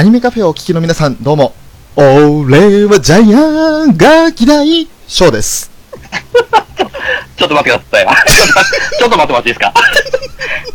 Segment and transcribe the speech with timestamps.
[0.00, 1.52] アニメカフェをお聞きの皆さん、どうも。
[1.94, 5.70] 俺はジャイアンが嫌い、ショーです。
[7.36, 8.06] ちょっと待ってください。
[8.98, 9.74] ちょっと待ってもらっていいですか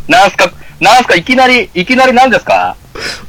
[0.08, 2.76] なんすか、なんすか、いきなり、いきなり何ですか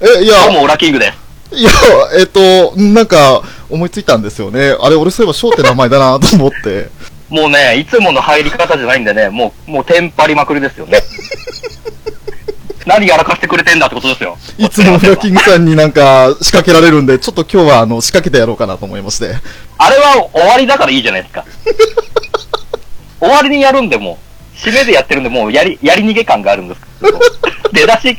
[0.02, 1.14] え、いや、どうも、オラキングで
[1.50, 1.58] す。
[1.58, 1.70] いや、
[2.18, 4.76] えっと、なんか、思いついたんですよね。
[4.78, 6.90] あれ、俺そういえばショーって名前だなと思って。
[7.30, 11.02] もうね、いつもの入り方じゃないんでね、もう、もうテンパりまくりですよね。
[12.86, 14.38] 何やらかしてくれてんだってことですよ。
[14.58, 19.34] いつもフラキングさんになんか仕掛けられるんで、ちょっと今日はあの、仕掛けてやろうかなと思いまして。
[19.76, 21.44] あれは終わりだからいいじゃないですか。
[23.18, 24.18] 終わりにやるんでも
[24.54, 27.20] う、締めでやってるんで、もうやり、やり逃げ感があるんですけど。
[27.72, 28.16] 出だし、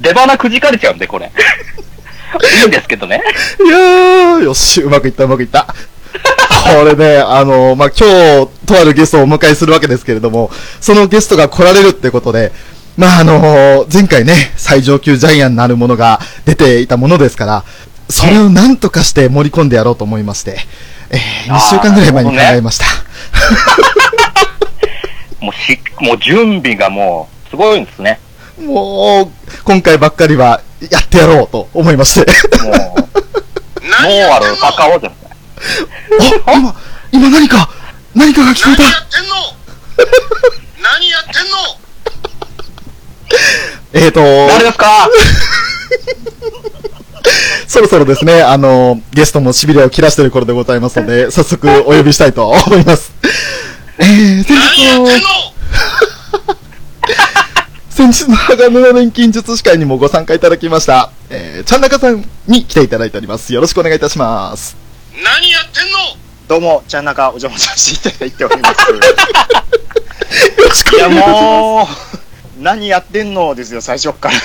[0.00, 1.30] 出花くじかれちゃうんで、これ。
[2.60, 3.22] いいんですけどね。
[3.64, 5.66] いやー、よし、うまくいった、うまくいった。
[6.64, 8.08] これね、あの、まあ、今
[8.46, 12.52] 日、とあるゲストをお迎えするわけですけれども、そのゲストが来られるってことで、
[12.96, 17.64] まあ、あの、前回ね、最上級ジャイアンなるものが出ていたものですから、
[18.10, 20.58] それを何とかして盛り込んでやろうと思いまして、
[21.10, 22.84] えー、2週間ぐらい前に考えました。
[25.40, 28.20] もうし、もう準備がもう、すごいんですね。
[28.60, 29.28] もう、
[29.64, 30.60] 今回ばっかりは、
[30.90, 32.30] やってやろうと思いまして。
[32.62, 32.80] もう、もう
[34.32, 35.12] ある、坂尾じゃん。
[36.46, 36.74] あ、今、
[37.10, 37.68] 今何か、
[38.14, 39.34] 何かが聞こえた何やってんの
[40.82, 41.81] 何やってんの？
[43.94, 45.08] えーと、誰ですか？
[47.68, 53.12] そろそろですね、あの、ゲストも痺れを切らしている頃でございますので、 早速お呼びしたいと思います。
[53.98, 55.06] えー、先日の
[57.90, 63.52] 先日の鋼の錬金術師会にもご参加いただきました、えー、ちゃんなかさんに来ていただいております。
[63.52, 64.76] よろしくお願いいたします。
[65.22, 65.98] 何やってんの？
[66.48, 68.90] どうも、ちゃんなかお邪魔させていただいております。
[68.90, 68.98] よ
[70.68, 71.30] ろしくお願いします。
[71.30, 72.18] もう、
[72.62, 74.34] 何やってんのですよ、最初っから。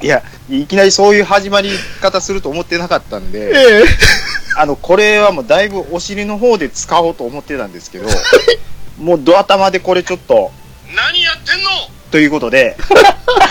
[0.00, 3.84] いや、いきなりそういう始まり方すると思ってなかったんで、え
[4.56, 8.08] あの、これはもうだいぶお尻の方で使おうと思ってたんですけど、
[8.98, 10.52] もうド頭でこれちょっと、
[10.94, 11.70] 何やってんの？
[12.10, 12.78] ということで、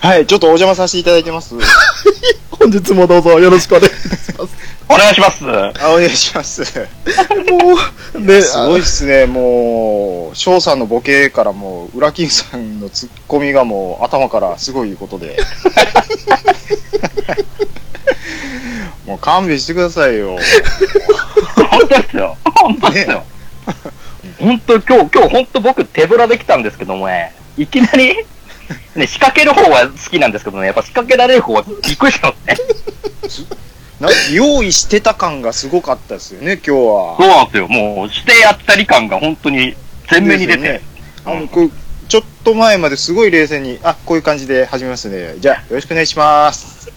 [0.00, 1.56] はい、ちょっとお邪魔させていただいてます。
[1.56, 1.60] ー、
[2.50, 4.54] 本日もどうぞよろしくお願いいたします。
[4.88, 5.44] お願いします。
[5.44, 6.62] あお願いします。
[6.62, 7.76] も
[8.14, 15.36] う、ね、すごいっすね、もう、翔さんのボケからもう、ウラキングさんのツッコミがもう、頭からすごいことで。
[19.04, 20.38] もう勘弁してくださいよ。
[21.70, 22.36] 本当ですよ。
[22.44, 23.24] 本当ですよ。
[24.38, 28.24] 本当、今日、今日本当僕手ぶらできたんですけどもね、いきなり、
[28.94, 32.56] ね、仕掛ける方は好きなんですけどね、やっぱ仕掛けられる方はびっくりしますね。
[34.00, 37.16] な用意してた感がすごかったですよね、今日は。
[37.18, 37.68] そうなんですよ。
[37.68, 39.74] もう、してやったり感が本当に
[40.10, 40.62] 前面に出て。
[40.62, 40.80] ね
[41.24, 41.70] あのこう
[42.08, 45.34] ちょっと前まですごい冷静に、あ、こういう感じで始めますね。
[45.40, 46.90] じゃあ、よろしくお願いします。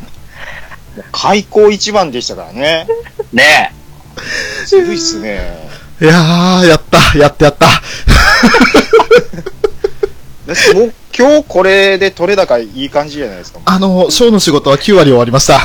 [1.10, 2.86] 開口一番でしたからね。
[3.32, 3.72] ね
[4.66, 5.70] すごいっすね。
[6.02, 7.66] いやー、やった、やってやった。
[10.50, 13.60] だってもう今今日これで取れ高いい感じじゃないですか。
[13.66, 15.60] あの、ショーの仕事は9割終わりました。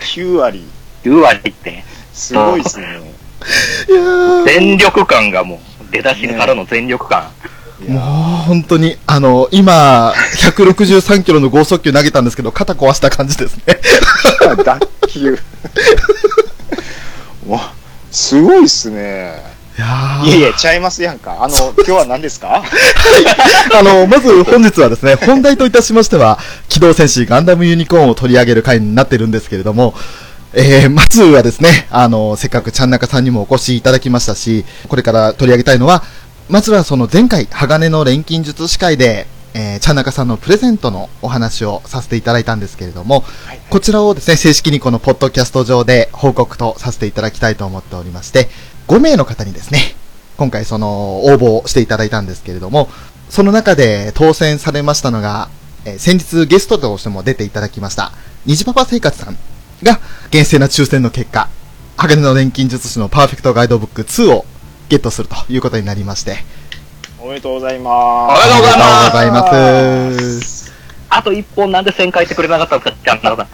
[0.00, 0.62] 9割。
[1.02, 2.86] 9割って、すごいですね。
[3.88, 7.30] いやー全力感がもう、出だしからの全力感。
[7.88, 8.02] もう
[8.46, 13.80] 本当に、あの、今、163キロの剛速球投げたんですけど、肩壊した感じですね。
[14.62, 15.38] 脱球。
[17.48, 17.72] わ、
[18.10, 19.55] すごいっすね。
[19.76, 20.38] いやー。
[20.38, 21.44] いやちゃいますやんか。
[21.44, 22.64] あの、今日は何ですか？
[23.74, 26.38] あの、まず本日はですね、本題といたしましては、
[26.68, 29.94] 機動戦士ガンダムユニコーンを取り上げる回になってるんですけれども、
[30.54, 36.02] えー、まずはですね、あの、せっかくちゃんなかさんにもお越しいただきましたし、これから取り上げたいのは、
[36.48, 43.24] まずはその前回、鋼の錬金術師会で、えー、ちゃんなかさんのプレゼントのお話をさせていただいたんですけれども、
[43.68, 48.48] こちらをですね、正式にこのポッドキャスト上で報告とさせていただきたいと思っておりまして、
[48.88, 49.80] 5名の方にですね、
[50.36, 52.88] 今回その応募をしていただいたんですけれども、
[53.28, 55.48] その中で当選されましたのが、
[55.84, 58.12] えー先日ゲストとしても出ていただきました、
[58.44, 59.36] 虹パパ生活さん
[59.82, 60.00] が
[60.30, 61.48] 厳正な抽選の結果、
[61.96, 64.44] 鋼の錬金術師のパーフェクトガイドブック2を
[64.88, 66.36] ゲットするということになりまして、
[67.18, 68.38] おめでとうございます。
[68.38, 70.72] おめでとうございますありがとうございます。
[71.08, 73.48] あと一本なんで1000回してくれなかったんですか、ちゃんなか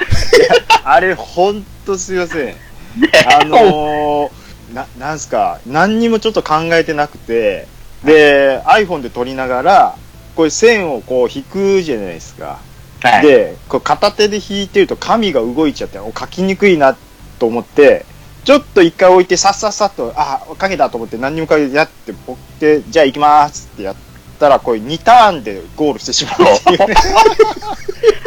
[0.77, 0.89] さん。
[0.93, 2.55] あれ、ほんとすいません。
[3.41, 4.31] あのー、
[4.73, 7.67] な、なんすか、何にもちょっと考えてなくて、
[8.05, 9.97] で、iPhone で撮りながら、
[10.35, 12.59] これ線をこう引くじゃないですか。
[13.03, 13.27] はい。
[13.27, 16.97] で、こう片手で引いてると紙が動いちゃって、お書きにくいな
[17.39, 18.07] と思って、
[18.45, 23.97] ちょっと一回置いて、さっさっさっと、あ、書けたと思って何にも書けてやって、ポって、じゃあ行きますってやっ
[24.41, 26.95] たら、これ2ターンでゴールしてしまうっていうね。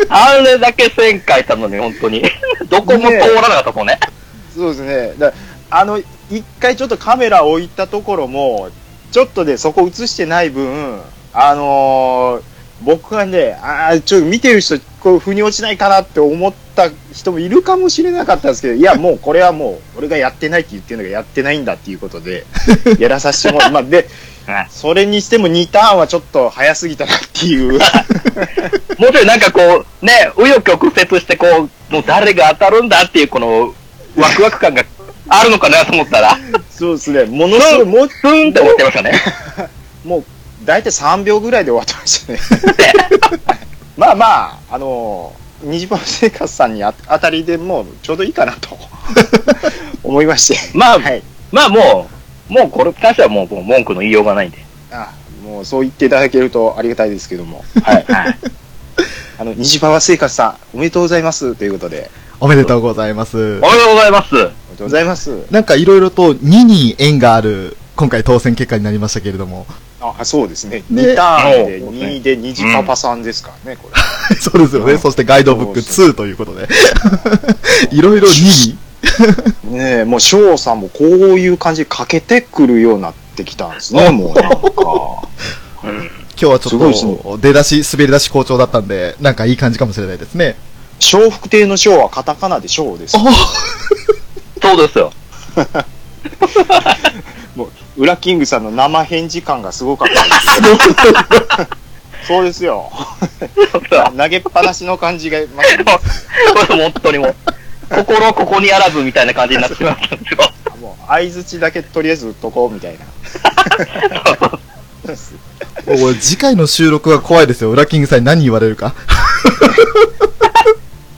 [0.10, 2.24] あれだけ1000回したのに、本当に。
[2.70, 4.00] どこも通らなかったもんね。
[4.56, 5.14] そうですね。
[5.18, 5.34] だ
[5.70, 6.00] あの、
[6.30, 8.70] 一回ちょっとカメラ置いたところも、
[9.12, 11.02] ちょっとでそこ映してない分、
[11.34, 22.46] あのー僕がね、あーちょっと見てる人、こう、腑に落ちないかなって思った人もいるかもしれなかったんですけど、いや、もうこれはもう、俺がやってないって言ってるのがやってないんだっていうことで、
[23.00, 23.72] やらさせてもらう。
[23.72, 24.10] まあ、で、
[24.46, 27.80] はいそれにしても2ターンはちょっと早すぎたなっていう。
[29.00, 33.74] もうちょいなんかこう、ね、紆余曲折してこう、もう誰が当たるんだっていうこの、
[34.16, 34.84] ワクワク感が
[35.28, 36.38] あるのかなと思ったら、
[36.70, 37.26] そうですね。
[37.26, 39.14] ものすごい、もう、スーンって思ってましたね。
[40.04, 40.24] もう、
[40.66, 42.40] 大体3秒ぐらいで終わってましたね。
[43.98, 48.78] まあまあ、あのー、虹パパ生活さんにあ当たりでもうちょうどいいかなと
[50.04, 50.78] 思いまして。
[50.78, 51.24] まあ、はい。
[51.52, 52.10] まあも
[52.50, 54.58] う、もうこれに関してはもうもう文句の言いようがないんで。
[54.92, 55.14] あ
[55.44, 57.64] もうそう言っていただけるとありがたいですけども。
[57.84, 58.06] はい。
[58.08, 58.38] はい。
[59.40, 62.12] あの、虹パパ生活さん、おめでとうございますということで。
[62.40, 63.38] おめでとうございます。
[63.38, 64.36] おめでとうございます。
[64.36, 65.46] おめでとうございます。
[65.52, 69.66] なんかいろいろと2に縁がある、今回当選結果になりましたけれども、
[70.02, 70.84] あ、そうですね。
[70.90, 73.90] ね2ターンでそう2で虹パパさんですからね、こ
[74.30, 74.36] れ。
[74.36, 74.94] そうですよね。
[74.94, 76.68] うんそしてガイドブック2ということで。
[77.92, 78.78] いろいろ2
[79.64, 79.72] に。
[79.72, 81.08] ねえ、もう翔さんもこう
[81.40, 84.60] いう感じでかけてくるようになってきたんですね、もうなんか。
[85.84, 86.12] うん。
[86.38, 90.58] 今日はちょっと出だし、滑り出し好調だったんで、なんかいい感じかもしれないですね。
[91.00, 93.18] 笑福亭の翔はカタカナで翔です。
[94.62, 95.12] そうですよ。
[97.56, 100.36] もう、ウラキングさんの生返事感がすごかったです。
[102.28, 102.92] そうですよ。
[104.18, 105.70] 投げっぱなしの感じが、まこ
[106.74, 107.36] れ本当にもう、
[107.90, 110.40] 心ここにあらずみたいな感じになってしまったんですよ。
[110.72, 113.06] あもう、相づちだけとりあえず打っとこうみたいな。
[116.20, 117.70] 次回の収録が怖いですよ。
[117.70, 118.96] ウラキングさんに何言われるか。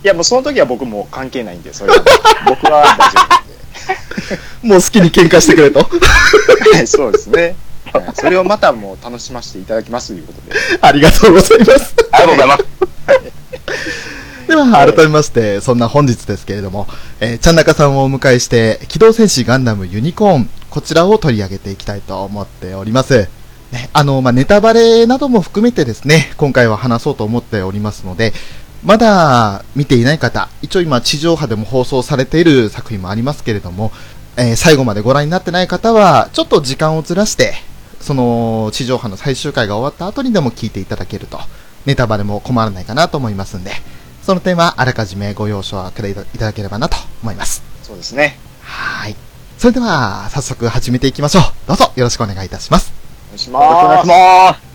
[0.04, 2.04] いや、もうその時は僕もう関係ないんで、それは。
[2.48, 4.68] 僕は大丈夫なんで。
[4.68, 5.80] もう好きに喧嘩してくれと。
[5.80, 5.88] は
[6.82, 7.56] いそうですね。
[7.94, 10.60] はいそれをまたもう楽しませていただきますということで。
[10.82, 11.94] ありがとうございます。
[12.12, 12.64] ありがとうございます。
[14.48, 16.88] では、改めまして、そんな本日ですけれども、
[17.20, 23.28] えー、ちゃんなかさんをお迎えして、機動戦士ガンダムユニコーン、こちらを取り上げていきたいと思っております。
[23.72, 28.34] ね、あの、まあ、ネタバレなども含めてですね、今回は話そうと思っておりますので、
[28.84, 33.92] まだ見ていない方、一応今地上波でも放送されている作品もありますけれども、
[34.38, 37.56] えー最後までご覧になってない方は、ちょっと時間をずらして、
[38.00, 41.40] その地上波の最終回が終わった後にでも聞いていただけると、
[41.86, 43.72] ネタバレも困らないかなと思いますんで、
[44.24, 47.64] その点はあらかじめご了承くれいただければなと思います。
[47.82, 48.38] そうですね。
[48.62, 49.16] はい。
[49.58, 51.44] それでは、早速始めていきましょう。
[51.68, 52.94] どうぞよろしくお願いいたします。
[53.28, 54.14] お願いしよろしくお願いしま
[54.54, 54.54] す。
[54.54, 54.67] ます。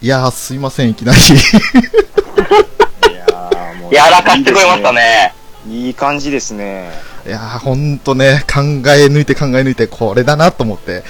[0.00, 1.18] いやー、すいません、いきなり。
[1.18, 1.22] い
[3.16, 4.92] やーもうやらかしてくれました。
[4.92, 5.34] ね。
[5.68, 6.92] いい感じですね。
[7.26, 11.02] いやー、ほんとね、考え抜いて考え抜いて、これだなと思って。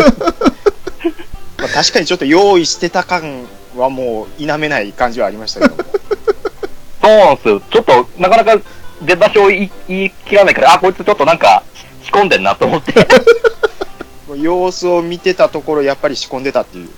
[1.56, 5.84] まあ、確かにちょっと用意してた感はもう否めない感じはありましたけども。
[7.00, 7.62] そうなんですよ。
[7.70, 8.60] ちょっと、なかなか
[9.00, 11.62] 出だしを言い言い切らないから、あ、こいつちょっとなんか
[12.04, 12.92] 仕込んでんなと思って。
[14.36, 16.90] 様子を見てたところ、やっぱり仕込んでたっていう。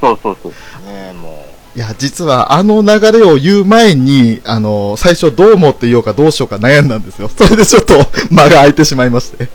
[0.00, 0.52] そうそうそう。
[0.92, 7.28] ねもいや、実はあの流れを言う前に、あの、最初どう思って言おうかどうしようか悩んだんですよ。
[7.36, 7.94] それでちょっと
[8.30, 9.44] 間が空いてしまいまして。
[9.44, 9.48] う、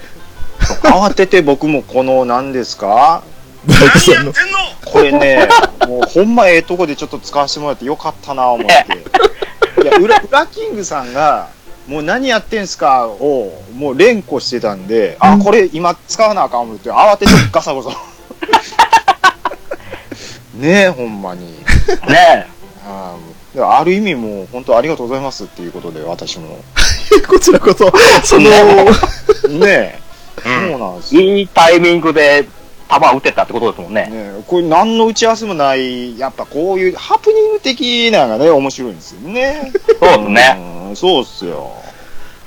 [0.83, 3.23] 慌てて僕もこの、何ですか？
[3.67, 4.33] 何やってんの
[4.85, 5.47] これね、
[5.87, 9.83] もうほんまええとこでちょっと使わせてもらってよかったな思って。
[9.83, 11.47] いや、裏、裏キングさんが、
[11.87, 17.89] もう何やってんすかを、もう連呼してたんで、あ、これ今使わなあかん思って、慌ててガサゴサ。
[20.55, 21.47] ねえ、ほんまに。
[22.07, 22.47] ね
[22.85, 23.15] あ
[23.79, 26.57] ある意味もう本当ありがとうございますっていうことで、私も。
[27.27, 27.91] こちらこそ、
[28.23, 28.49] その、
[29.59, 29.99] ねえ、
[30.45, 31.21] うんそうなんですよ。
[31.21, 32.47] いいタイミングで
[32.89, 34.03] 球打てたってことですもんね。
[34.03, 39.71] ねえ、これ何の打ち合わせもない、やっぱこういうハプニング的なのがね、面白いんですよね。
[39.99, 40.57] そうですね。
[40.89, 41.71] うん、そうっすよ。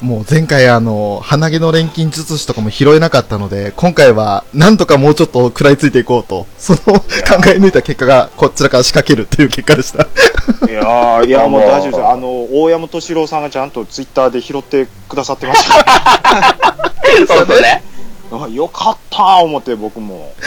[0.05, 7.01] もう前回あの、鼻毛の錬金術師とかも拾えなかったので、今回はなんとかもうちょっと食らいついていこうと、その考
[7.47, 10.07] え抜いた結果がこちらから仕掛けるという結果でした。
[10.71, 12.11] いやーいやもう大丈夫ですよ。
[12.11, 15.75] あの、大山敏郎さんがちゃんとツイッターで拾ってくださってました。
[17.27, 17.83] そうですね。
[18.31, 20.35] あよかったー思って僕も。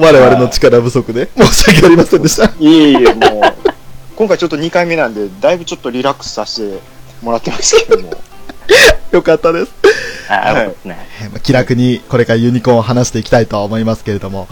[0.00, 2.44] 我々の力不足で申し訳ありませんでした。
[2.44, 3.71] いえいえ、もう、
[4.16, 6.80] 今回ちょっと2回目なんで、だいぶちょっとリラックスさせて
[7.22, 8.12] もらってますけども。
[9.10, 9.72] よかったです。
[10.28, 10.74] あはい
[11.42, 14.48] 気楽にこれからユニコーンを話していきたいとは思いますけれども、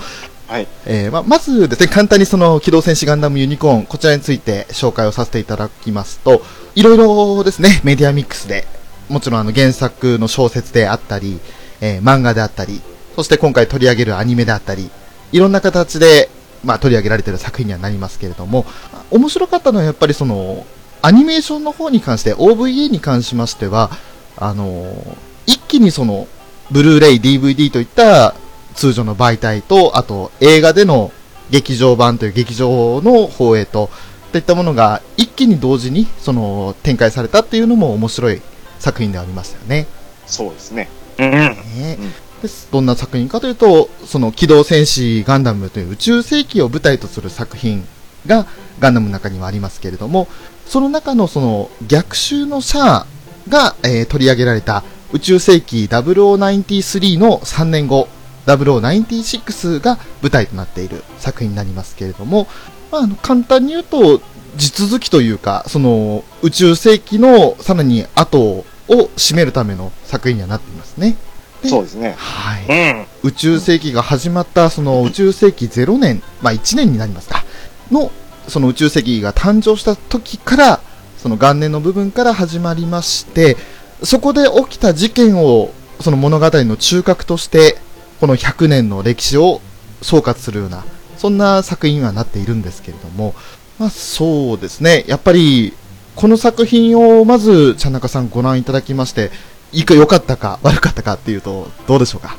[0.47, 0.67] はい。
[0.85, 6.43] えーまあ、まずですね、簡単にその機動戦士ガンダムユニコーン、こちらについて紹介をさせていただきますと、
[6.75, 8.67] いろいろですね、メディアミックスで、
[9.09, 11.39] もちろんあの原作の小説であったり、
[11.81, 12.81] えー漫画であったり、
[13.15, 14.91] そして今回取り上げるアニメであったり、
[15.33, 16.29] いろんな形で、
[16.65, 18.67] まあ、取り上げられている作品にはなりますけれども、
[19.11, 20.67] 面白かったのはやっぱりその、
[21.03, 23.91] アニメーションの方に関して、OVA に関しましては、
[24.37, 26.29] あのー一気にその、
[26.71, 28.35] ブルーレイ、DVD といった
[28.75, 31.13] 通常の媒体と、あと映画での
[31.51, 33.91] 劇場版という劇場の放映と、
[34.31, 38.41] といったものが一気に同時にその展開されたっていうのも面白い
[38.79, 39.89] 作品でありましたよね。
[40.27, 40.89] そうですね。
[41.19, 41.31] うん。
[41.31, 41.57] ね
[41.97, 42.30] です
[42.71, 47.87] どんな作品かというと、その機動戦士ガンダムという宇宙世紀を舞台とする作品
[48.27, 48.47] が
[48.79, 50.29] ガンダムの中にはありますけれども、
[50.67, 53.07] その中のその逆襲のシャア
[53.49, 58.09] が、えー取り上げられた宇宙世紀0093の3年後、
[58.47, 62.47] 0096が舞台となっている作品になりますけれども、
[62.91, 64.21] まあ、あの簡単に言うと、
[64.57, 71.17] 地続きというか、その宇宙世紀のさらに後を占めるための作品にはなっていますね。
[71.63, 72.15] でそうですね。
[72.19, 72.65] はい。
[72.69, 73.07] うん。
[73.23, 77.45] 宇宙世紀が始まった、その宇宙世紀0年、まあ1年になりますか、
[77.91, 78.11] の、
[78.49, 80.81] その宇宙世紀が誕生した時から、
[81.19, 83.57] その元年の部分から始まりまして、
[84.03, 87.77] そこで起きた事件を、その物語の中核として、
[88.21, 89.61] この100年の歴史を
[90.03, 90.85] 総括するような、
[91.19, 93.35] そんな作品にはなっているんですけれども、
[93.79, 95.75] まあそうですね、やっぱり、
[96.17, 99.31] この作品をまず、ちゃんなかさんご覧いただきまして、
[99.73, 102.37] いか良かったか悪かったかっていうと、どうでしょうか？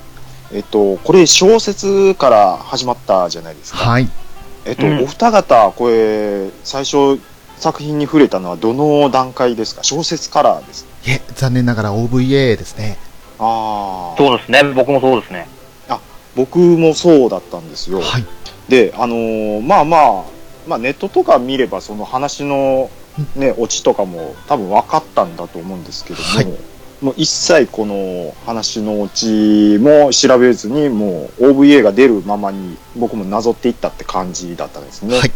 [0.54, 3.78] えっと、これ小説から始まったじゃないですか。
[3.78, 4.10] はい。
[4.66, 7.20] えっと、うんお二方、これ、最初、
[7.58, 9.84] 作品に触れたのはどの段階ですか？
[9.84, 12.98] 小説からですえ、残念ながら OVA ですね。
[13.40, 14.18] ああ。
[14.18, 14.64] そうですね。
[14.74, 15.48] 僕もそうですね。
[16.36, 18.00] 僕もそうだったんですよ。
[18.02, 18.26] はい。
[18.70, 20.24] で、あのーまあまあ、
[20.66, 22.90] まあネットとか見ればその話の
[23.36, 26.48] ね、オチとかも多分分かったんだと思うんですけども、はい
[27.02, 35.18] もう一切この話のオチも調べずにもう OVA が出るままに僕もなぞっていったって感じだったんですね。
[35.18, 35.32] はい。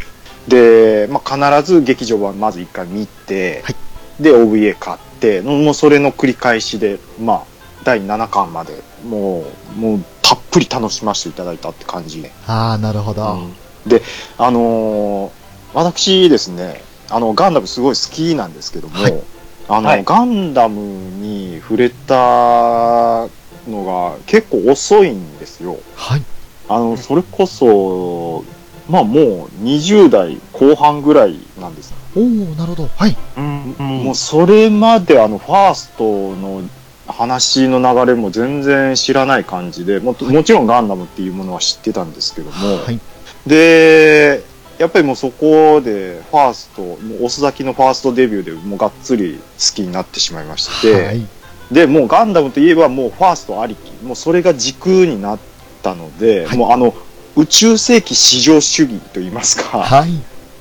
[0.47, 3.75] で、まあ、必ず劇場版まず一回見て、はい
[4.17, 7.43] で OVA 買ってもうそれの繰り返しで、まあ、
[7.83, 9.43] 第7巻までも
[9.75, 13.33] うもうたっぷり楽しませていただいたって感じで、ああ、なるほど。
[13.33, 13.53] うん
[13.85, 14.01] で
[14.37, 15.31] あのー
[15.75, 19.23] 私ですねあのガンダムすごい好きなんですけども、はい
[19.67, 23.27] あのはいガンダムに触れた
[23.67, 25.77] のが結構遅いんですよ。
[25.95, 26.23] はい。
[26.67, 28.43] あの、それこそ、
[28.87, 31.93] まあもう20代後半ぐらいなんです。
[32.15, 32.23] おお
[32.55, 32.87] なるほど。
[32.95, 33.17] はい。
[33.37, 33.75] うん。
[34.03, 36.03] もうそれまであの、ファースト
[36.35, 36.63] の
[37.07, 42.99] 話の流れも全然知らない感じで、ももちろんガンダムっていうものは知ってたんですけども、はい。
[43.47, 44.43] で、
[44.77, 51.25] やっぱりもうそこで、ファースト、もう遅咲きのファーストデビューでもうがっつり好きになってしまいまして、はい。
[51.71, 55.39] で、もうガンダムといえばもうファーストありき、もうそれが軸になっ
[55.81, 56.93] たので、はいもうあの、
[57.35, 60.09] 宇宙世紀至上主義といいますか、はい。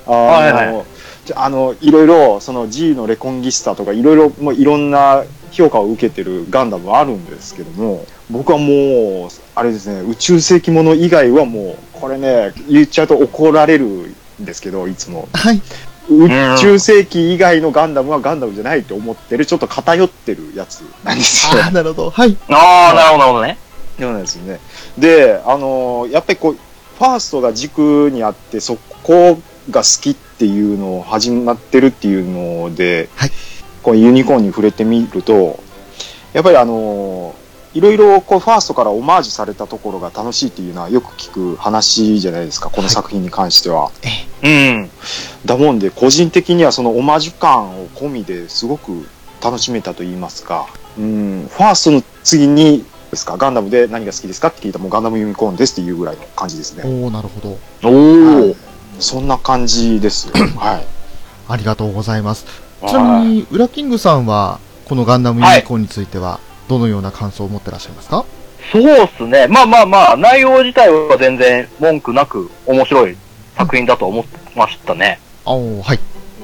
[0.06, 0.84] あの、はいはい
[1.24, 15.28] じゃあの、いろいろ、その G のレコンギスタとか、いろいろ、もういろんな評価を受けてるガンダムはあるんですけども、僕はもう、あれですね、宇宙世紀もの以外はもう、これね、言っちゃうと怒られるんですけど、いつも。
[15.32, 15.62] はい。
[16.10, 21.62] 宇宙世紀以外のガンダムはガンダムじゃないと思ってる、ちょっと偏ってるやつなんですよ。
[21.62, 22.10] ああ、なるほど。
[22.10, 22.36] はい。
[22.50, 23.58] ああ、なるほど、なるほどね。
[23.98, 24.60] そうなんですよね。
[24.98, 26.54] で、あのーやっぱりこう、
[26.98, 29.38] ファーストが軸にあって、そこ
[29.70, 32.30] が好きっていうのを始まってるっていう
[32.68, 33.30] ので、はい
[33.82, 35.60] こうユニコーンに触れてみると、
[36.32, 37.43] やっぱりあのー
[37.74, 43.90] いろいろこうファーストからオマージュされたところが楽しいっていうのはよく聞く話じゃないですか、この作品に関しては。
[44.42, 44.90] うん。
[45.44, 49.06] だもんで、個人的にはそのオマージュ感を込みですごく
[49.42, 50.66] 楽しめたと言いますか、
[50.98, 56.82] うん、ファーストの次に、ですか、ガンダムで何が好きですかって聞いたらもうガンダムユニコーンですっていうぐらいの感じですね。
[56.84, 57.58] おおなるほど。
[57.82, 58.56] おお、はい
[58.98, 60.34] そんな感じですよ。
[60.56, 60.86] はい。
[61.48, 62.46] ありがとうございます。
[62.86, 68.24] ちなみに、ウラキングさんは、このガンダムユニコーンについては、どのような感想を持ってらっしゃいますか？
[68.72, 69.46] そうっすね。
[69.48, 73.16] まあまあまあ、内容自体は全然文句なく面白い
[73.56, 75.20] 作品だと思ってましたね。
[75.44, 76.00] あおはい。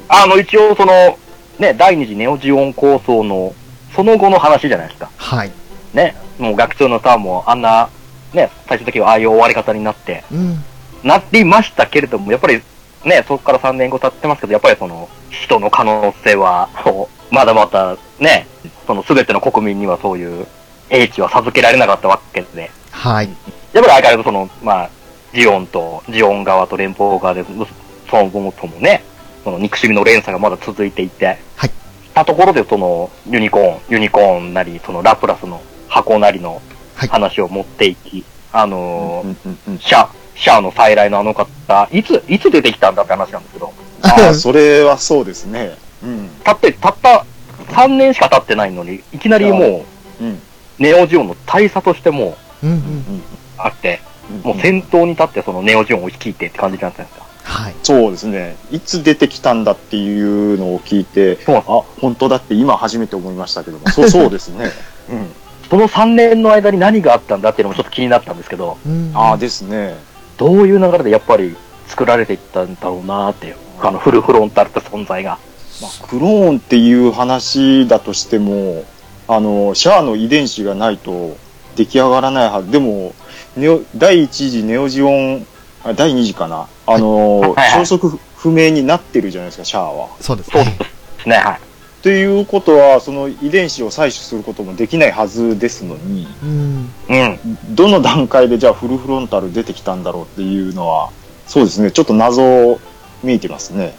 [0.09, 1.19] あの、一応その、
[1.59, 3.55] ね、第二次ネオジオン構想の、
[3.97, 5.11] その後の話じゃないですか。
[5.17, 5.51] はい。
[5.95, 6.15] ね。
[6.39, 7.89] もう学長のターンもあんな、
[8.33, 10.63] ね、最終的にはああいう終わり方になって、うん。
[11.03, 12.63] なりましたけれども、やっぱり、
[13.05, 18.47] ね、そこから3年後経ってますけど、やっぱりその、人の可能性は、こうまだまだ、ね、
[18.87, 20.47] その全ての国民にはそういう
[20.91, 23.29] 英知は授けられなかったわけで、はい。
[23.29, 23.37] やっ
[23.73, 24.91] ぱり相変わらずその、まあ、
[25.33, 29.05] ジオンと、ジオン側と連邦側で、そのもともね、
[29.45, 31.71] その憎しみの連鎖がまだ続いていて、はい。
[32.13, 36.61] たところでその、ユニコーン、ユニコーンなり、そのラプラスの箱なりの
[36.97, 45.77] はい話を持っていき、あのーうんうんうんシャア、シャアの再来のあの方、いつ、いつ出てきたんだって話なんですけど、ああ、 それはそうですね。
[46.03, 46.31] うん。
[46.45, 47.25] たって、たった
[47.69, 49.85] 3年しか経ってないのに、いきなりも
[50.21, 50.41] う、うん。
[50.79, 52.73] ネオジオンの大佐としてもうんう。
[52.73, 53.23] うんん。
[53.59, 54.01] あって、
[54.45, 57.27] もううん先頭に立ってそのネオジオンを率いてって感じなんじゃないですか。
[57.45, 57.75] はい。
[57.83, 58.57] そうですね。
[58.71, 61.61] いつ出てきたんだっていうのを聞いて、あ、
[62.01, 63.89] 本当だって今初めて思いましたけども。
[63.91, 64.71] そう、 そうですね。
[65.11, 65.33] うん。
[65.69, 69.95] その3年の間に何があったんだっていうのもちょっと気になったんですけど、うんああですね。
[70.37, 71.55] どういう流れでやっぱり
[71.87, 75.39] 作られていったんだろうなっていう、あのフルフロンタルって存在が。
[75.81, 78.85] まあ、クローンっていう話だとしても、
[79.29, 81.37] あの、シャアの遺伝子がないと
[81.77, 82.71] 出来上がらないはず。
[82.71, 83.15] でも、
[83.57, 85.47] ネオ第一次ネオジオン、
[85.85, 86.67] あ第二次かな。
[86.87, 90.09] あの、はいはい消息不明になってるじゃないですか、シャアは。
[90.21, 90.77] そうですそうね。
[90.79, 90.87] で
[91.23, 91.61] すね、はい。
[92.03, 96.91] ということは、その遺伝子を採取することもできないはずですのに、うん。
[97.11, 97.39] うん。
[97.75, 101.11] どの段階でじゃあフルフロンタル出てきたんだろうっていうのは、
[101.47, 102.81] そうですね、ちょっと謎
[103.23, 103.95] 見えてますね。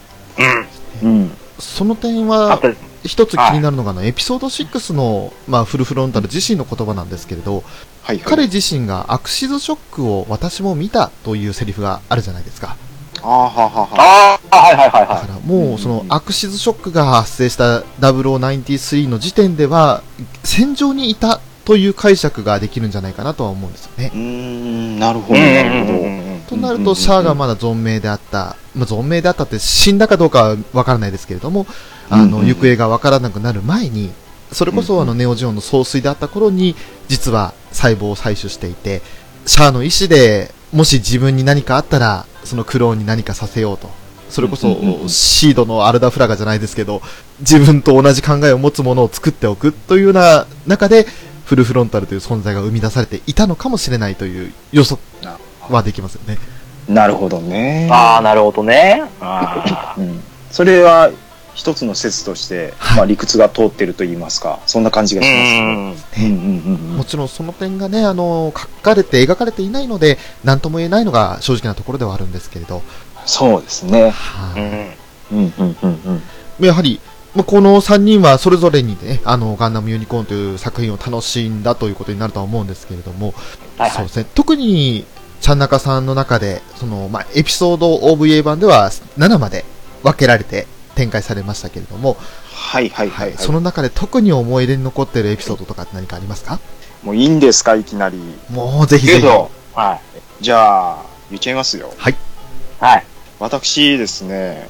[1.02, 1.08] うん。
[1.08, 1.36] うん。
[1.62, 2.68] その点あは、と、
[3.04, 7.62] 一つ気になるのが、あの、エピソード6の、まあ、フルフロンタル自身の言葉なんですけれど、
[8.02, 8.24] はい、はい。
[8.24, 12.76] 彼自身がアクシズショックを私も見たというセリフがあるじゃないですか。
[13.22, 13.88] あーははは。
[13.92, 20.02] ああ、はいはいはいだかはらもうそのアクシズショックが発生した0093の時点では
[20.42, 24.16] 戦場にいたという解釈ができるんじゃないかなとは思うんですよねう。
[24.16, 25.38] ーん、なるほい。
[25.38, 26.31] ど、なるほど。
[26.52, 31.66] となるとシャアがまだ存命であった、まあ、存命であったって死んだかどうかはわからないですけれども、
[32.10, 34.12] あの行方がわからなくなる前に、
[34.52, 36.76] それこそあのネオジオンの総帥であった頃に
[37.08, 39.02] 実は細胞を採取していて、
[39.46, 43.90] シャアの意思でもし自分に何かあったらそのクローンに何かさせようと。
[44.28, 44.68] それこそ
[45.08, 47.02] シードのアルダフラガじゃないですけど、
[47.40, 51.06] 自分と同じ考えを持つものを作っておくというような中で、
[51.44, 54.98] フルフロンタルという存在が生み出されていたのかもしれないという予測
[55.70, 56.38] はできますよね。
[56.88, 57.88] なるほどね。
[57.90, 59.04] ああ、なるほどね。
[59.20, 60.20] あうん。
[60.50, 61.10] それは
[61.54, 66.26] 一つの説として、はいまあ理屈が通ってると言いますか、そんな感じーがしますね。
[66.26, 66.34] うん。
[66.34, 72.82] うんうんうんもちろんその点がね、あの、書かれて、描かれていないので、何とも言えないのが正直なところではあるんですけれど、
[73.24, 74.10] そうですね。
[74.10, 74.60] はい
[75.34, 75.38] うん。
[75.38, 76.22] うんうんうん
[76.60, 76.66] うん。
[76.66, 77.00] やはり、
[77.34, 83.34] まあこの3人はそれぞれにね、あの、ガンダムユニコーンという作品を楽しんだということになるとは思うんですけれども、
[83.78, 83.90] はいはい。
[83.90, 85.06] そうですね、特に、
[85.42, 89.64] ちゃんなかさんの中で、その、まあ、エピソード OVA 版では7まで
[90.04, 92.16] 分けられて展開されましたけれども、
[92.54, 93.38] はいはいはい、はい。
[93.38, 96.60] その中で特に思い出に残っているエピソードとかって何かありますか？
[97.02, 98.18] もういいんですか、いきなり。
[98.50, 99.26] もうぜひぜひ。
[99.26, 100.00] はい。
[100.40, 101.92] じゃあ、言っちゃいますよ。
[101.98, 102.16] はい。
[103.40, 104.68] 私ですね、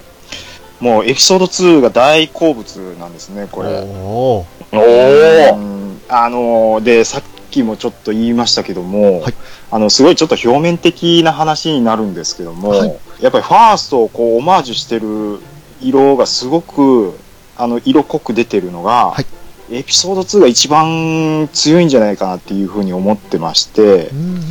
[0.81, 3.69] もうエピソード2が大好物なんですね、これ。
[3.69, 3.85] おー。
[3.85, 5.55] おうー。
[5.55, 7.23] んあのーで、さっ
[7.53, 9.35] きもちょっと言いましたけども、はい
[9.71, 15.39] あの、すごいちょっと表面的な話になるんですけども、はいやっぱりファーストをこう、オマージュしてる
[15.81, 17.17] 色がすごく、
[17.57, 19.27] あの、色濃く出てるのが、はい
[19.71, 24.43] エピソード2が一番強いんじゃないかなっていうふうに思ってましてう、んうん。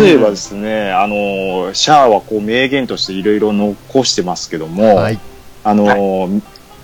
[0.00, 5.18] 例えばですね、あの、シャアはこう名言としていろいろ残してますけども、はい。
[5.64, 6.30] あの、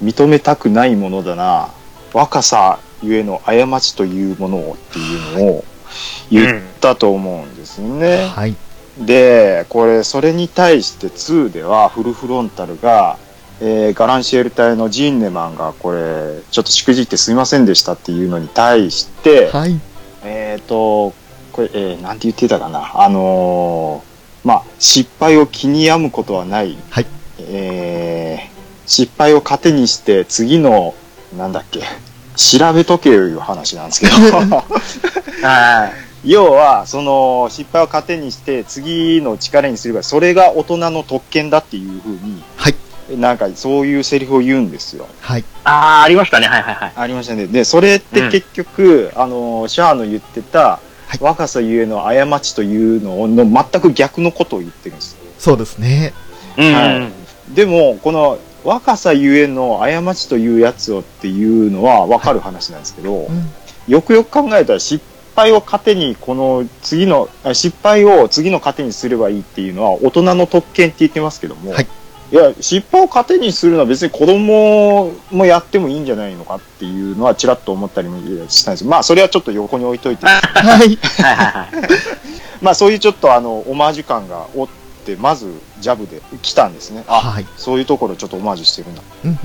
[0.03, 1.71] 認めたくないものだな、
[2.13, 5.65] 若さゆえの過ちというものをっていうのを
[6.31, 8.27] 言ったと思うんですね。
[8.27, 8.57] はい。
[8.99, 13.17] で、これ、それに対して2ではフルフロンタルが、
[13.61, 19.81] えーガランシエル隊のジンネマンがこれ、ちょっとしくじってすみませんでしたっていうのに対して、はい。
[20.25, 21.13] えっ、と、
[21.53, 23.03] これ、えーなんて言ってたかな？
[23.03, 26.77] あのーまあ、失敗を気に病むことはない。
[26.91, 27.07] はい
[27.41, 28.59] えー
[28.89, 30.95] 失敗を糧にして次の、
[31.37, 31.83] なんだっけ、
[32.39, 34.13] 調べとけよいう話なんですけど。
[35.43, 35.93] は
[36.25, 36.31] い。
[36.31, 42.75] 要は、その、失敗を糧にして次の力にすれば、それが大人の特権だっていうふうに、はい。
[43.17, 45.09] なんかそういうセリフを言うんですよ。
[45.21, 45.45] はい。
[45.65, 46.47] あー、ありましたね。
[46.47, 46.93] はいはいはい。
[46.95, 47.47] ありましたね。
[47.47, 50.79] で、それって結局、あの、シャアの言ってた、
[51.15, 55.17] い若さゆえの過ちというのの全く逆のことを言ってるんです。
[55.39, 56.13] そうですね。
[56.57, 56.73] うん。
[56.73, 63.51] はいでも、この若さゆえの過ちというやつをっていうのは分かる話なんですけど、うん。
[63.87, 71.87] よくよく考えたら失敗を糧にこの次の、あ失敗を次の糧にすればいいっていうのは大人の特権って言ってますけども、はい
[72.31, 78.19] いや、失敗を糧にするのは別に子供もやってもいいんじゃないのかっていうのはちらっと思ったりも
[78.49, 80.39] したんですまあそれはちょっと横に置いといて、 はい。
[80.45, 81.69] はいはいはい。
[82.61, 87.05] まあそういうちょっとあの、オマージュ感がおって、まずジャブで来たんですね。
[87.07, 87.47] あ、はい。
[87.57, 89.03] そういうところちょっとオマージュしてるんだ。
[89.25, 89.39] うんうん。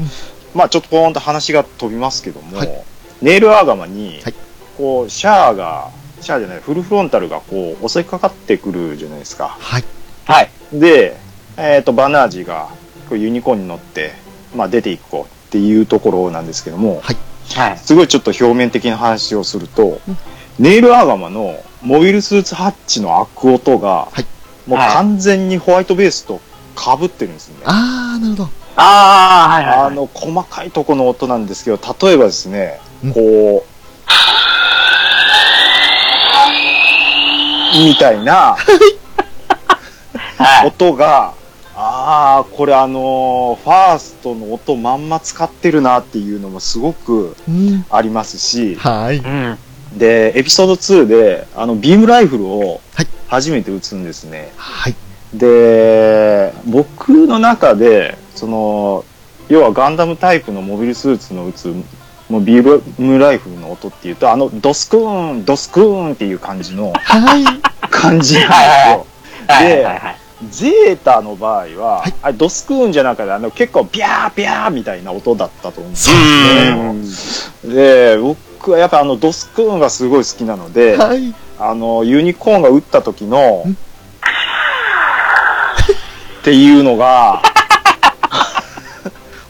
[0.53, 2.83] まあちょっとポーンと話が飛びますけども、はい
[3.21, 4.33] ネイルアーガマに、はい
[4.77, 9.55] こう、シャアが、シャアじゃない、フルフロンタルがこう、襲いかかってくるじゃないですか。
[9.61, 9.83] はい。
[10.25, 10.49] はい。
[10.73, 11.15] で、
[11.55, 12.67] えっ、と、バナージが、
[13.07, 14.13] こうユニコーンに乗って、
[14.53, 17.17] まあ出ていこうっていうところなんですけども、はい。
[17.55, 17.77] はい。
[17.77, 20.17] すごいちょっと表面的な話をすると、うん
[20.59, 24.25] ネイルアーガマのモビルスーツハッチの開く音が、はい
[24.67, 26.39] もうはい完全にホワイトベースと
[26.77, 27.55] 被ってるんですね。
[27.65, 28.49] あー、なるほど。
[28.75, 29.87] あー、はいはいはい。
[29.87, 33.69] あの、細かいとこの音なんですけど、例えばですね、うんこう、
[37.77, 38.55] みたいな
[40.37, 40.67] はい。
[40.67, 41.33] 音が、
[41.75, 47.85] ああ、これあのーファーストの音まんま使ってるなっていうのもすごくうん。
[47.89, 49.17] ありますし、はい。
[49.17, 49.57] うん。
[49.97, 54.51] で、エピソード2で、あの、ビームライフルをはい初めて撃つんですね。
[54.57, 54.95] はい。
[55.33, 59.05] で、僕の中で、その、
[59.49, 61.75] 要はガンダムタイプのモビルスーツの撃つ、
[62.29, 67.43] もうビームライフルの音っていうと、あの、ドスクーン、ドスクーンっていう感じのはい。
[67.89, 69.05] 感じなんですよ。
[69.47, 70.15] はいではいはい。
[70.49, 77.75] ゼータの場合は、はいあれドスクーンじゃなくて、あの、結構ビャービャーみたいな音だったと思うんですそうよ。
[77.75, 78.37] で、僕
[78.71, 81.33] はやっぱあの、ドスクーンがすごい好きなので、はい。
[81.59, 83.75] あの、ユニコーンが撃った時のん、っ
[86.43, 87.41] ていうのが、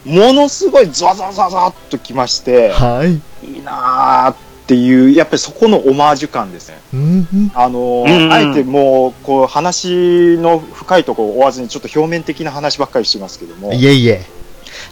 [0.04, 3.14] ものすごいザワザワザワザワっときまして、はい。
[3.46, 6.80] いいなーっていう、やっぱりそこのオマージュ感ですね。
[6.92, 7.52] うんうん。
[7.54, 14.24] あのうんうんあえてもう、こう、話の深いところを追わずに、ちょっと表面的な話ばっかりしてますけども、いえいえ。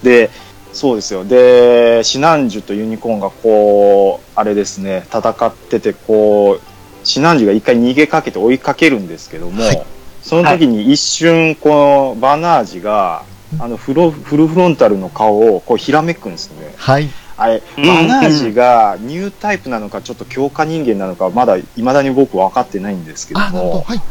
[0.02, 0.30] で、
[0.72, 1.24] そうですよ。
[1.24, 9.82] で、シナンジュとユニコーンがこう、あれですね、戦ってて、こう、シナンジュが一回逃げかけて追いかけるんですけども、はい
[10.22, 13.24] その時に一瞬、このバナージが、
[13.58, 16.72] あのフロ、フルフロンタルの顔をこうひらめくんですね。
[16.76, 17.10] はい。
[17.36, 23.74] あれ、うんバナージがニュータイプなのか、ちょっと強化人間なのか、まだ未だに僕分かってないんですけどあ、なるほど。
[23.74, 24.02] も、はい。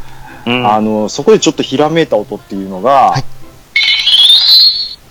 [0.44, 3.24] うんあの、そこでちょっとひらめいた音っていうのが、はいっ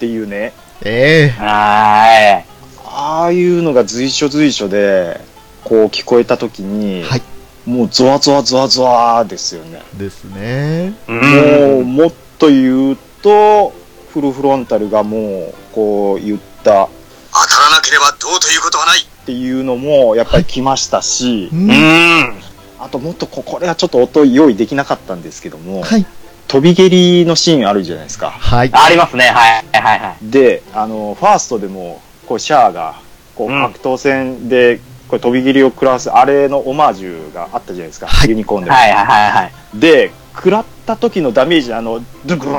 [0.02, 2.44] ていうね、ええは
[2.86, 5.22] ああいうのが随所随所で、
[5.64, 7.22] こう聞こえたときに、はい。
[7.66, 9.82] もうゾワゾワゾワゾワですよね。
[9.98, 10.94] ですね。
[11.08, 11.12] い。
[11.12, 13.74] もう、もっと言うと、
[14.12, 16.90] フルフロンタルがもう、こう言ったっ
[17.34, 19.00] 当たらなければどうということはない。
[19.26, 21.56] ていうのも、やっぱり来ましたし、う。
[21.56, 22.42] うんん。
[22.80, 26.06] あともっとこ、これはちょっと音用意できなかったんですけども、はい。
[26.52, 28.30] 飛び蹴りのシーンあるじゃないですか。
[28.30, 28.70] はい。
[28.74, 29.28] ありますね。
[29.28, 30.30] はいはいはい。
[30.30, 32.96] で、あの、ファーストでも、こう、シャアが、
[33.36, 38.76] こう、うん格闘戦で、これ飛び蹴りを食らわす、あれのオマージュがあったじゃないですか、はいユニコーンでも。
[38.76, 39.52] はいはいはいはい。
[39.80, 42.54] で、食らった時のダメージ、あの、ドゥグーン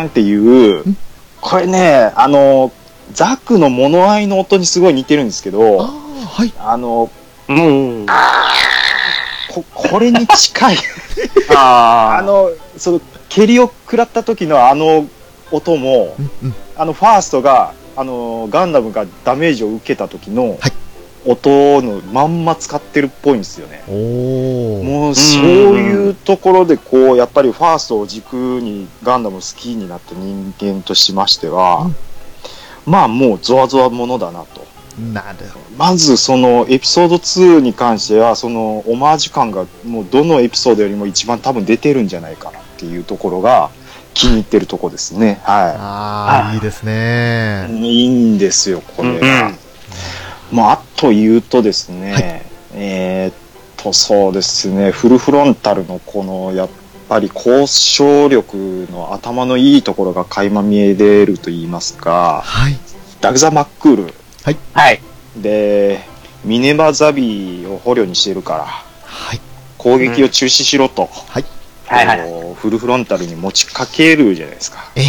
[0.00, 0.82] ーンっていう、
[1.40, 2.72] これね、あの、
[3.12, 5.86] ザクの物合いの音にすごい似てるんですけあど、あ、
[6.26, 6.52] はい。
[6.58, 7.08] あの、
[7.48, 8.04] うん。
[9.48, 10.76] ここれに近い、
[11.54, 15.06] ああの、その、蹴りを食らった時のあの
[15.50, 16.54] 音も、うんうん。
[16.76, 20.72] あの、ファーストが、あの、ガンダムがダメージを受けた時のはい
[21.26, 23.82] 音のまんま使ってるっぽいんですよね。
[23.88, 24.82] おー。
[24.82, 31.90] もうそういうところでこうやっぱりファーストを軸にガンダム好きになった人間としましては、
[32.86, 34.66] まあもうゾワゾワものだなと。
[34.98, 43.70] なるほまずそのエピソード2に関してはそのオマージュ感がもうどのエピソードよりも一番多分出てるんじゃないかなっていうところが
[44.14, 45.40] 気に入ってるところですね。
[45.44, 45.52] ど。
[45.52, 47.66] はああ、いいですね。
[47.70, 48.02] い。
[48.02, 49.52] いいんですよ、これうんが。
[50.52, 52.42] まあ、あと言うとですね、はい
[52.74, 53.34] えーっ
[53.76, 56.68] と、そうですね、フルフロンタルのこの、やっ
[57.08, 62.78] ぱり交渉力の頭のいいところが垣間見え出ると言いますか、はい。
[63.20, 64.14] ダグザ・マックール
[64.72, 65.00] はい。
[65.36, 66.00] で、
[66.44, 68.64] ミネバザビを捕虜にしてるから、
[69.02, 69.40] はい。
[69.76, 71.44] 攻撃を中止しろと、はい。
[71.88, 72.54] はいはい。
[72.54, 74.90] フルフロンタルに持ちかけるじゃないですか。
[74.94, 75.04] ええ。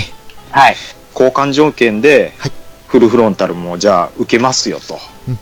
[0.52, 0.76] はい。
[1.14, 2.52] 交換条件ではい、
[2.88, 5.40] フルフロンタルもじゃあ受けますよと、うん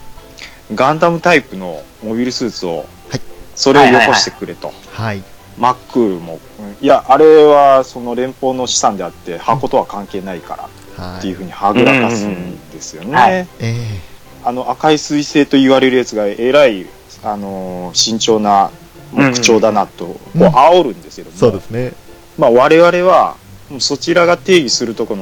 [0.75, 3.21] ガンダムタイプのモビルスーツを、はい
[3.55, 5.23] それをよこしてくれと、はい。
[5.57, 11.19] マックールも、うんいや、あれはその連邦の資産であって、箱とは関係ないからはい。
[11.19, 13.47] っていうふうにはぐらかすんですよね。
[14.43, 16.85] あの赤い彗星と言われるやつがえらい、
[17.23, 18.71] あのー慎重な
[19.17, 21.93] 口調だなと、こううん煽るんですけども、そうですね。
[22.37, 23.35] まあ、我々は
[23.79, 25.17] そちらが定義するとこ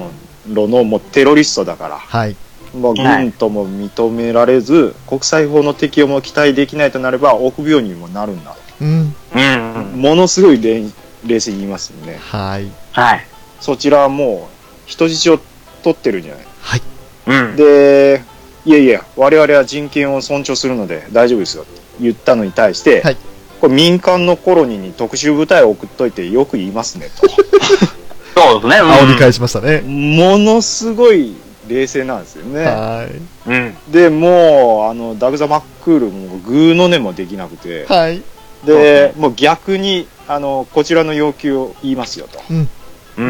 [0.47, 2.35] ろのもうテロリストだから、はい。
[2.75, 9.15] もうはい軍とも認められず、国際法の適用も期待できないとなれば臆病にもなるんだ、うん。
[9.33, 10.01] うん。
[10.01, 10.83] ものすごい冷
[11.25, 12.69] 冷静に言いますよねはい。
[12.91, 13.25] はい。
[13.61, 14.53] そちらはもう
[14.85, 15.39] 人質を
[15.83, 16.45] 取ってるんじゃない？
[16.61, 16.81] はい。
[17.27, 17.55] うん。
[17.55, 18.21] で
[18.65, 23.17] いやいや我々は人権を尊重するので大丈夫ですよって言ったのに対して、はい
[23.59, 27.27] これ民間のコロニーに特殊部隊を送っといてよく言いますねと
[28.35, 28.77] そうですね。
[28.79, 29.81] うん煽り返しましたね。
[29.81, 31.35] ものすごい
[31.67, 33.07] 冷静なんですよねは
[33.47, 33.49] い。
[33.49, 33.77] うん。
[33.89, 38.21] でもうあのダグザ・マックールもグーの音もできなくてはい。
[38.65, 42.69] でもう逆にあのこちらの要求を言いますよと、うん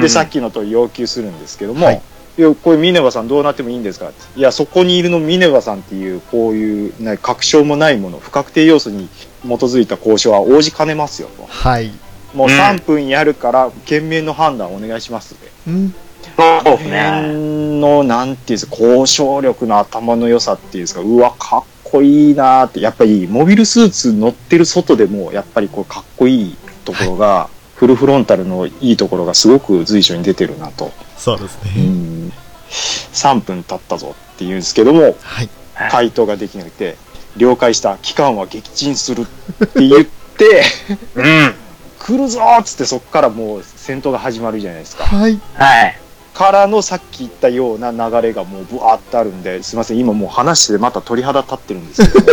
[0.01, 2.01] でさっきのと要求するんですけども、はい
[2.39, 11.91] い、やこれミネバさんどうなってもいいんですかっていやそこにいるのミネバさんっていうこういう、ね、確証もないもの不確定要素に基づいた交渉は応じかねますよとはい。
[12.34, 15.36] もう3分やるから懸命の判断お願いします、
[15.67, 15.93] うん。
[16.36, 17.31] そうですね。
[17.79, 31.86] のなんていうんですか交渉力の頭の良さっていうんですかうわかっこいいなーってやっぱりモビルスーツ乗ってる外でもやっぱりこうかっこいいところが、フルフロンタルのいいところがすごく随所に出てるなと、そうですうね。
[31.86, 32.31] ん、
[33.13, 35.15] 3分経ったぞって言うんですけども。
[35.21, 36.97] はい回答ができなくて
[37.38, 40.06] 了解した期間は撃沈するって言っ
[40.38, 40.63] て
[41.15, 41.54] うん。
[42.00, 45.39] 来るぞーっつってそこからもう戦闘が始まるじゃないですかはい。
[45.56, 46.00] はい。
[46.36, 52.26] からのさっき言ったような流れがもうブワーってあるんですいません今もう話してまた鳥肌立ってるんですけど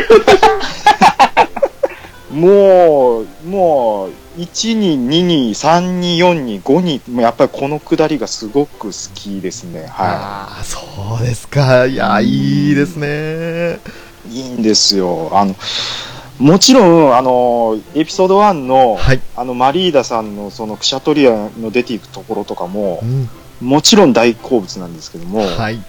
[2.35, 10.81] もうもう1に2に3に4に5にもうやっぱりこのくだりがすごく好きですねはああ、そ
[11.23, 11.87] うですか。
[11.87, 13.79] いや、いいですね。
[14.31, 15.55] いいいんですよあの
[16.39, 19.21] もちろんあのエピソード1の、はい。
[19.37, 23.29] あのマリーダさんのそのクシャトリアの出ていくところとかもうん。
[23.63, 25.49] もちろん大好物なんですけども、はい。
[25.55, 25.83] はいはい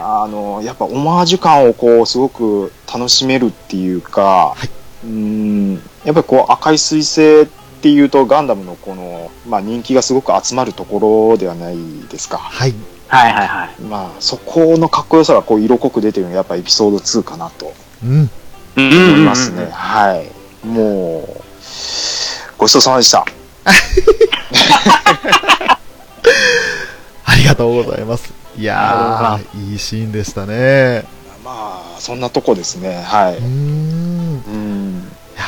[0.00, 4.56] はあの、やっぱオマージュ感をこう、すごく楽しめるっていうか、
[5.04, 7.46] うーん、やっぱりこう、赤い彗星っ
[7.80, 11.76] ていうと、ガンダムのこの、まあ人気がすごく集まるところではない
[12.10, 12.38] ですか。
[12.38, 12.74] はい。
[13.22, 13.24] い。
[13.24, 13.82] はいはいはい。
[13.82, 17.72] まあ、そこのかっこよさがこう、色濃く出てるのがやっぱエピソード2かなと
[18.02, 18.30] うん。
[18.76, 19.68] うん思いますね。
[19.70, 20.66] はい。
[20.66, 21.42] もう、
[22.58, 23.24] ごちそうさまでした。
[27.24, 28.32] ありがとうございます。
[28.56, 31.04] いやいいシーンでしたね。
[31.44, 33.02] まあ、そんなとこですね。
[33.02, 33.36] はい。
[33.38, 33.46] うーん。
[33.46, 35.02] いうん。
[35.36, 35.42] や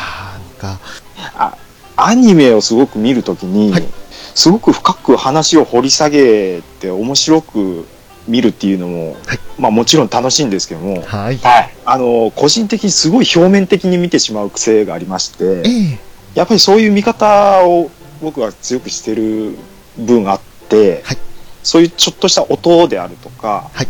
[0.60, 1.56] ー、なんか、
[1.96, 3.88] アニメをすごく見るときに、はい
[4.36, 7.86] すごく深く話を掘り下げて面白く
[8.28, 11.38] 見るっていうのも、はいまあもちろん楽しいんですけども、はい。
[11.38, 11.74] はい。
[11.86, 15.98] あの、個人的にすごい表面的に見てしまう癖がありまして、ええ
[16.34, 19.56] やっぱりそういう見方を僕は強くしてる
[19.96, 21.18] 分あって、はい
[21.62, 23.88] そういうちょっとした音であるとか、はい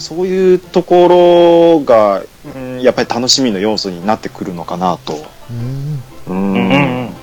[0.00, 5.24] そういうところが、うんやっぱり楽しみの要素になってくるのかなと。
[6.26, 7.14] うんうん。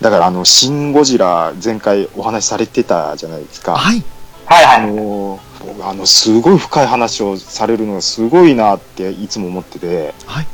[0.00, 3.76] だからあの、シン・ゴジラ前回お話しされてたじゃないですか。
[3.76, 4.02] はい。
[4.46, 4.92] あはいはい。
[4.92, 10.46] の僕あの、すごい深い話をされるのがすごいなっていつも思ってて、はい。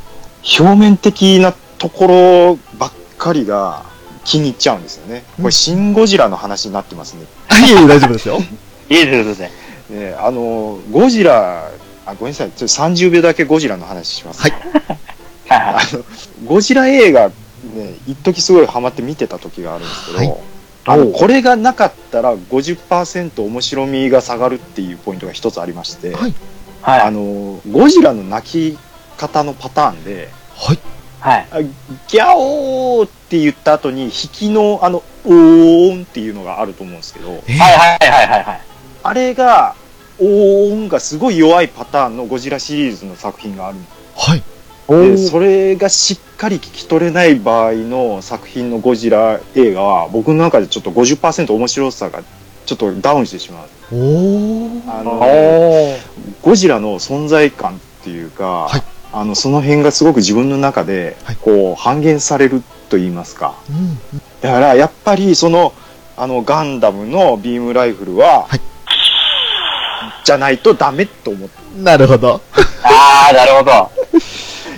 [0.59, 3.85] 表面的なところばっかりが
[4.25, 5.23] 気に入っちゃうんですよね。
[5.37, 7.23] これ、シン・ゴジラの話になってますね。
[7.65, 8.39] いえいえ、 大丈夫ですよ。
[8.89, 9.51] いいですね。
[9.89, 11.69] ねあの、ゴジラ、
[12.05, 12.51] あ、ごめんなさい。
[12.51, 14.41] ちょっと30秒だけゴジラの話します。
[14.41, 14.51] はい
[15.47, 15.75] はいはい。
[15.75, 16.03] あの、
[16.45, 17.31] ゴジラ映画、
[17.77, 20.37] ね、一時すごいハマって見てた時があるんですけど、はい
[20.89, 26.33] あの、これがなかったら50%面白みが下がるっていうポイントが一つありまして、はい。
[26.81, 27.01] はい。
[27.01, 28.79] あの、ゴジラの泣き
[29.17, 30.79] 方のパターンで、はい。
[31.19, 31.47] はい。
[31.51, 38.61] あギャオーって言った後に、引きのあの、おーんっていうのがあると思うんですけど、えーはいはいはいはいはい。
[39.03, 39.75] あれが、
[40.19, 44.43] おーんがすごい弱いパターンのゴジラシリーズの作品があるんですはい。
[44.87, 52.23] でそれがしっかり聞き取れない場合の作品のゴジラ映画は僕の中でちょっと50%面白さが
[52.65, 53.67] ちょっとダウンしてしまう。
[54.87, 55.97] あおのー。
[56.41, 63.97] ゴジラの存在感っていうか、はいあのその辺がすごく自分の中ではいこう半減されると言いますかうん。
[64.41, 65.73] だからやっぱりその
[66.17, 68.61] あのガンダムのビームライフルは、はい
[70.23, 72.41] じゃないとダメと思ってなるほど。
[72.83, 73.91] あー、なるほど。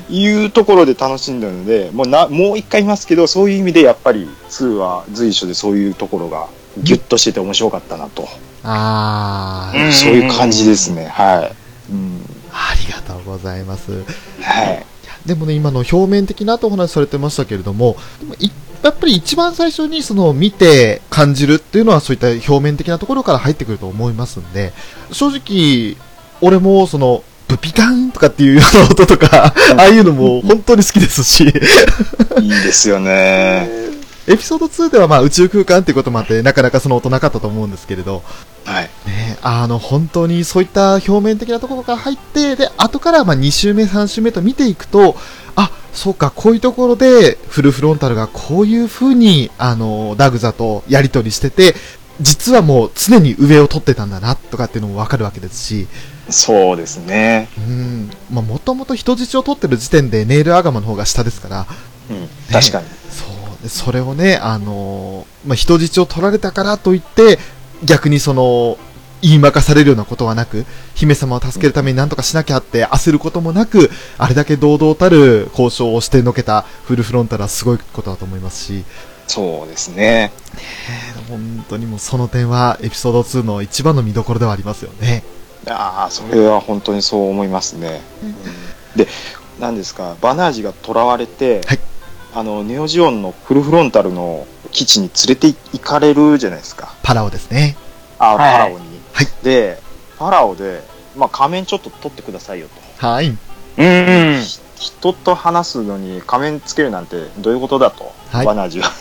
[0.09, 8.27] いうところで楽しんだので、もうな、もう一回言いますけど、そういう意味でやっぱり2は随所でそういうところがギュッとしてて面白かったなと。
[8.63, 9.85] あー。
[9.85, 11.05] うんそういう感じですね。
[11.05, 11.91] はい。
[11.91, 12.21] うん。
[12.51, 13.91] ありがとうございます。
[14.41, 14.85] はい。
[15.25, 24.71] でもね、今の表面的なとお話しされてましたけれども、でもいやっぱり一番最初にその見て感じるっていうのはそういった表面的なところから入ってくると思いますんで、
[25.11, 25.97] 正直、
[26.41, 33.67] 俺もその、ブピカンとかっていうような音とか、ああいうのも本当に好きですし、いいですよね。
[34.27, 38.21] エピソード2ではまあ宇宙空間っていうこともあって、なかなかその音なかったと思うんですけれど、
[38.63, 38.83] はい。
[39.07, 45.15] ね、あの、本当にそういった表面的なところから入って、で、後からまあ2週目、3週目と見ていくと、
[45.55, 51.73] あ、そうか、こういうところで、フルフロンタルがこういう風に、あの、ダグザとやり取りしてて、
[52.21, 55.87] 実はもう常に上を取ってたんだな、とかっていうのもわかるわけですし、
[56.29, 57.49] そうですね。
[57.57, 61.67] うん、まあ、もともと人質を取ってる時点でネイルアガマの方が下ですから、
[62.09, 62.27] うん。
[62.51, 62.87] 確かに。
[63.09, 67.39] そう、でそれをね、あのまあ、人質を取られたからといって、
[67.83, 68.77] 逆にその、
[69.21, 70.65] 言いまかされるようなことはなく、
[70.95, 78.85] 姫様を助けるために何とかしなきゃって焦ることもなく、あれだけ堂々たる交渉をしてのけたフルフロンタルはすごいことだと思いますし、
[79.27, 80.31] そうですね。
[81.29, 85.23] 本当にもうその点はエピソード2の一番の見どころではありますよね。
[85.69, 88.01] ああ、それは本当にそう思いますね。
[88.23, 88.35] うん
[88.95, 89.07] で、
[89.59, 91.79] 何ですか、バナージが囚われて、はい
[92.33, 96.93] あの、ネオジオンのフルフロンタルの基地に連れて行かれるじゃないですか。
[97.01, 97.75] パラオですね。
[98.19, 98.75] あ、はいパラオに。
[99.13, 99.79] はいで、
[100.17, 100.83] パラオで、
[101.15, 102.67] まあ、仮面ちょっと取ってくださいよ
[102.99, 103.07] と。
[103.07, 103.29] はい。
[103.29, 103.31] う
[103.83, 104.41] ん。
[104.43, 108.91] ひ人と話すのに仮面つけるなんてどういうことだと、はいバナージは。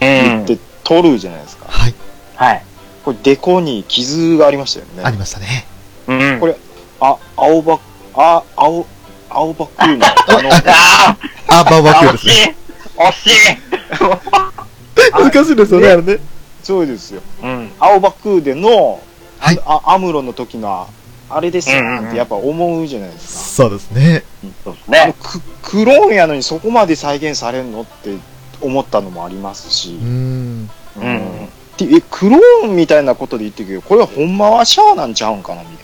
[0.00, 1.66] 言って取るじゃないですか。
[1.68, 1.94] はい。
[2.36, 2.64] はい。
[3.04, 5.02] これ、デコに傷がありましたよね。
[5.02, 5.66] ありましたね。
[6.06, 6.40] うん。
[6.40, 6.56] これ
[7.00, 7.80] あ、青葉、
[8.14, 8.86] あ、青、
[9.30, 11.16] 青葉クーの、あの、あ
[11.60, 12.56] あ、バーバーキューですね。
[12.96, 16.18] 惜しい惜しい難しいですよね、あれね。
[16.62, 17.22] そうですよ。
[17.42, 17.72] うん。
[17.78, 19.00] 青葉クーでの、
[19.38, 20.88] はいああアムロの時の、
[21.28, 23.64] あれですようんうんうんってやっぱ思うじゃないですか。
[23.64, 24.24] そうですね。
[24.62, 25.14] そうですね。
[25.22, 28.16] ククローンやのにそこまで再現されるのって
[28.60, 30.70] 思ったのもありますしう、ん。
[30.96, 35.83] うんでえクローンみたいなことで言ってるけど、これはほんまはシャアなんちゃうんかなみたいな。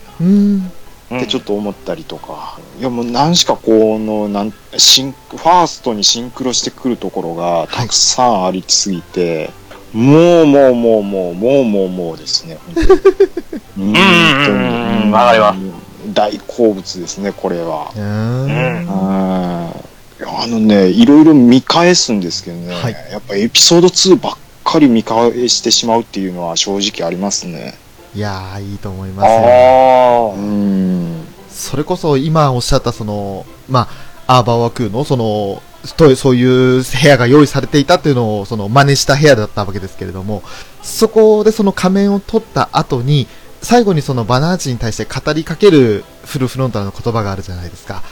[1.15, 9.51] ってちょっと思ったりとか、いやもう何しかこのなんシンファーストにシンクロしてくるところがたくさんありすぎて、
[9.93, 13.01] もうもうもうもうもうもうもうですね、本当に
[13.77, 13.85] う
[15.57, 16.13] ん。
[16.13, 17.91] 大好物ですね、これは。
[17.95, 18.87] うん。
[20.33, 27.75] あのね、いろいろ見返すんですけどね、はいやっぱエピソード2ばっかり見返してしまうっていうのは正直ありますね。
[28.13, 30.33] いやー、いいと思いますよ。
[30.33, 31.25] あうん。
[31.49, 33.87] それこそ今おっしゃったその、ま
[34.27, 35.61] あ、アーバーワクーのその、
[35.97, 40.43] とそういう部屋が用意されていたっていうのをその真似した部屋だったわけですけれども、
[40.81, 43.27] そこでその仮面を取った後に、
[43.61, 48.03] 最後にそのバナージに対して語りかけるフルフロンタルの言葉があるじゃないですか。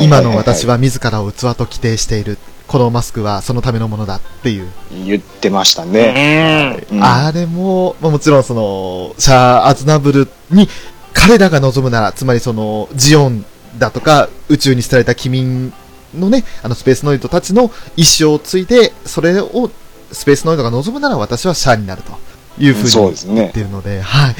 [0.00, 2.38] 今の私はは自らを器と規定している。
[2.66, 4.68] このマスクはそのためのものだっていう。
[5.04, 5.86] 言ってましたあ。
[5.86, 6.84] ね。
[6.90, 10.68] うあれも、まあ、もちろんその、シャア・アズナブルに
[11.12, 13.44] 彼らが望むなら、つまりその、ジオン
[13.78, 15.72] だとか、宇宙に捨てられた機民
[16.14, 19.70] のね、あのスペースノイドたちの意志を継いで、それを
[20.12, 22.12] スペースノイドが望むなら私はシャアになると
[22.58, 23.52] いうふうに言っ。
[23.52, 24.36] てるので、はい。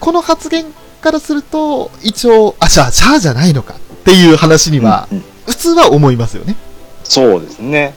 [0.00, 0.66] この発言
[1.00, 3.74] からすると、一応、あ、じゃあ、シャアじゃないのか
[4.08, 5.06] っていう話には、
[5.46, 6.56] 普通は思いますよね。
[7.04, 7.94] そうですね。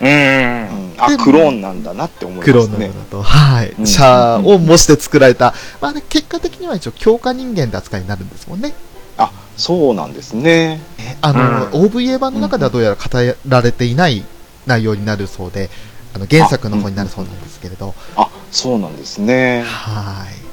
[0.00, 0.08] うん。
[0.08, 2.64] うんあ、クローンなんだなって思いますクね。
[2.64, 3.22] ローンのようだと。
[3.22, 3.70] はい。
[3.70, 5.54] うんシャアを模して作られた。
[5.80, 8.72] まあね、結果的には一応強化人間って扱いになるんですもんね。
[9.16, 10.80] あ、そうなんですね。
[11.20, 14.24] あの、う OVA 版の中ではどうやら語られていない
[14.66, 15.70] 内容になるそうで、
[16.14, 19.64] あの、原作の方になるそうなんですけれど、あ、そうなんですね。
[19.66, 20.48] はい。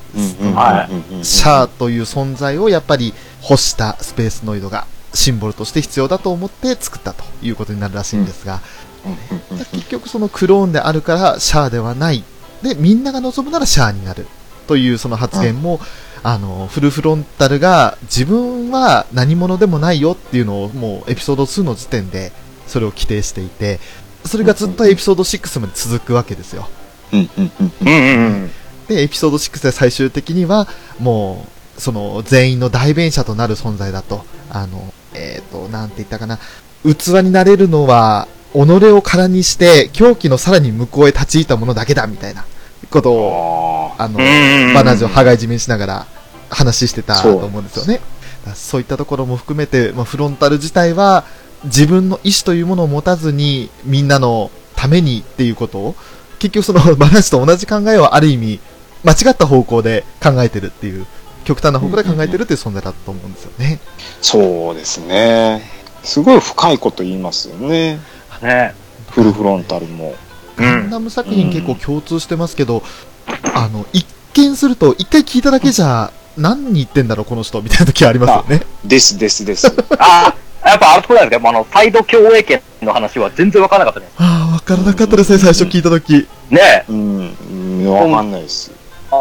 [1.24, 8.62] シャアという存在をやっぱり欲したスペースノイドがシンボルとして必要だと思って作ったということになるらしいんですが、
[9.50, 9.58] うん。
[9.58, 12.24] 結局そのクローンであるからシャアではない。
[12.62, 14.28] で、みんなが望むならシャアになる。
[14.68, 15.80] というその発言も、
[16.24, 22.32] あの、フルフロンタルが自分は何者でもないよっていうのをもうエピソード2の時点で
[22.66, 23.80] それを規定していて、
[24.26, 26.68] それがずっとエピソード6まで続くわけですよ。
[27.14, 27.20] うん。
[27.20, 27.52] うん。
[27.60, 27.72] うん。
[27.82, 27.88] うん。
[27.88, 28.52] うん。
[28.88, 30.68] で、エピソード6で最終的には、
[31.00, 31.46] も
[31.78, 34.26] う、その、全員の代弁者となる存在だと。
[34.50, 36.40] あの、えっ、と、なんて言ったかな。
[36.84, 38.60] 器になれるのは、己
[38.92, 42.46] を空にして、狂気のさらに向こうへ立ち入ったものだけだ、みたいな
[42.90, 44.20] ことを、ああの、
[44.74, 46.08] バナージを羽交い締めにしながら
[46.50, 48.02] 話してたとそう思うんですよね。
[48.54, 51.26] そういったところも含めて、まあ、フロンタル自体は、
[51.64, 55.96] 自分の意思というものを持たずに、みんなのためにっていうことを、
[56.38, 58.60] 結局そのバナージと同じ考えをある意味、
[59.04, 61.06] 間違った方向で考えてるっていう、
[61.46, 63.80] 極端な方向で考えてるっていう存在だと思うんですよね。
[64.22, 65.62] そうですね。
[66.04, 68.00] すごい深いこと言いますよね。
[68.42, 68.48] うん。
[68.48, 68.74] ね。
[69.12, 70.16] フルフロンタルも。
[70.58, 70.66] うん。
[70.66, 72.84] ガンダム作品結構共通してますけど、
[73.54, 78.66] あの、一見すると、一回聞いただけじゃ、何言ってんだろう、この人、みたいな時ありますよね。
[78.84, 79.68] ですですです。
[80.00, 80.34] あ
[80.64, 84.12] あ、やっぱあれそうなんですかあの、サイド共栄圏の話は全然わからなかったね。
[84.18, 86.28] ああ、わからなかったですね、最初聞いた時。
[86.50, 86.86] ねえ。
[86.90, 88.72] うん、うんわかんないです。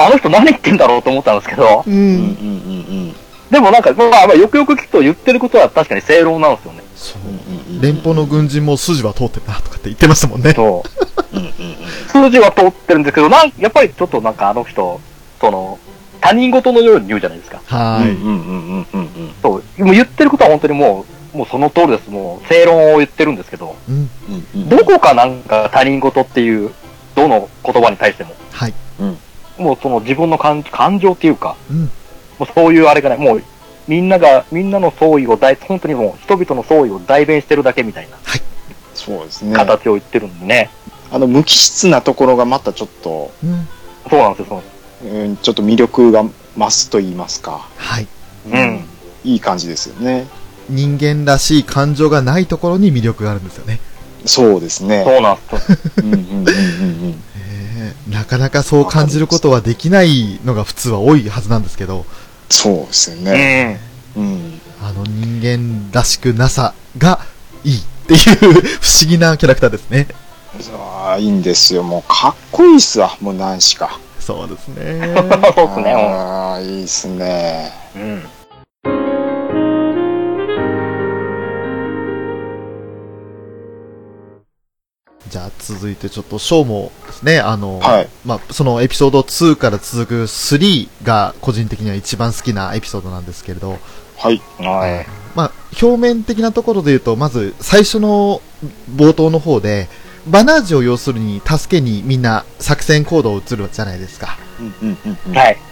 [0.01, 1.91] あの人何言ってんだろうと思ったんですけど、う。
[1.91, 3.15] うんんうんうん
[3.51, 6.83] でもなんか、まあ、まあ、よくよく聞くと言ってることは確かに正論なんですよね。
[6.97, 7.81] そううんうん。
[7.81, 10.53] 連邦の軍人も筋は通ってるなとかって言ってましたもんね。
[10.55, 10.85] そ
[11.33, 11.37] う。
[11.37, 11.55] うんうんうん。
[12.09, 15.01] 数字は通ってるんですけど、なんやっぱりちょっとなんかあの人、
[15.41, 15.79] その、
[16.21, 17.61] 他人事のように言うじゃないですか。
[17.67, 18.09] はい。
[18.11, 19.85] うんうんうんうんうんそう。
[19.85, 22.11] もう言ってることは本当にもう、もうその通りです。
[22.11, 23.95] もう正論を言ってるんですけど、うん。
[23.95, 24.69] うんうん。
[24.69, 26.73] どこかなんか他人事っていう、
[27.15, 28.75] どの言葉に対しても、はい。
[29.59, 31.83] もうその自分の感感情っていうか、うん。
[31.83, 31.89] も
[32.41, 33.43] うそういうあれがない、もう
[33.87, 38.17] みんなが、みんなの総意を大、本当にもう人々の総意を代弁してるだけみたいな
[38.95, 39.55] そうですね。
[39.55, 40.71] 形を言ってるんでね。
[41.11, 43.69] あの、無機質なところがまたちょっと、うん。
[44.09, 44.75] そうなんですよ、そうなんです
[45.05, 46.25] うん、ちょっと魅力が
[46.57, 47.69] 増すと言いますか。
[47.77, 48.07] はい。
[48.51, 48.85] うん。
[49.25, 50.27] いい感じですよね。
[50.69, 53.81] 人間らしい感情がないところに魅力があるんですよね。
[54.25, 55.05] そうですね。
[55.05, 55.83] そうなんです。
[56.03, 56.45] うんうんうんうんう
[57.09, 57.23] ん。
[58.09, 62.05] えーなかなかそう感じることはできないのが普通は多いはずなんですけど、
[62.51, 63.81] そうですようね。
[64.17, 64.21] ん。
[64.21, 64.61] うん。
[64.83, 67.21] あの人間らしくなさが
[67.65, 70.07] いいっていう不思議なキャラクターですね。
[70.77, 71.83] ああ、いいんですよ。
[71.83, 73.17] もう、かっこいいっすわ。
[73.21, 73.99] もう何しか。
[74.21, 75.01] そうですね。
[75.57, 75.93] そうっすね。
[75.95, 77.73] ああ、いいっすね。
[77.97, 78.23] うん。
[85.35, 93.81] じゃあ続いてちょっとショーもですね、あの、はいまあ、そのエピソード2から続く3が個人的には一番好きなエピソードなんですけれど、
[94.17, 94.41] はい。
[94.61, 95.07] はい。
[95.35, 98.43] まあ、表面的なところで言うと、まず最初の
[98.95, 99.89] 冒頭の方で、
[100.29, 104.39] バナージを要するに助けにみんな作戦行動を移るじゃないですか。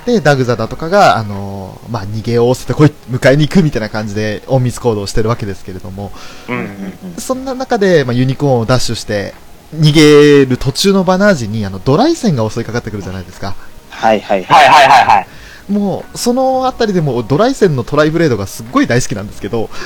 [0.07, 6.11] で、ダグザだとかが、あのまあ、逃げをせてこい、迎えに行くみたいな感じで隠密行動をしてるわけですけれども、
[6.49, 6.53] う。
[6.53, 9.35] うんんうんそんな中で、まあ、ユニコーンをダッシュして、
[9.75, 13.55] 逃げる途中のバナージに、あの、ドライ線が襲いかかってくるじゃないですか。
[13.91, 14.67] はいはいはい。
[14.69, 15.27] はいはいはいはい。
[15.73, 19.71] もう、そのあたりでもうドライ線のトライブレードがすっごい大好きなんですけど、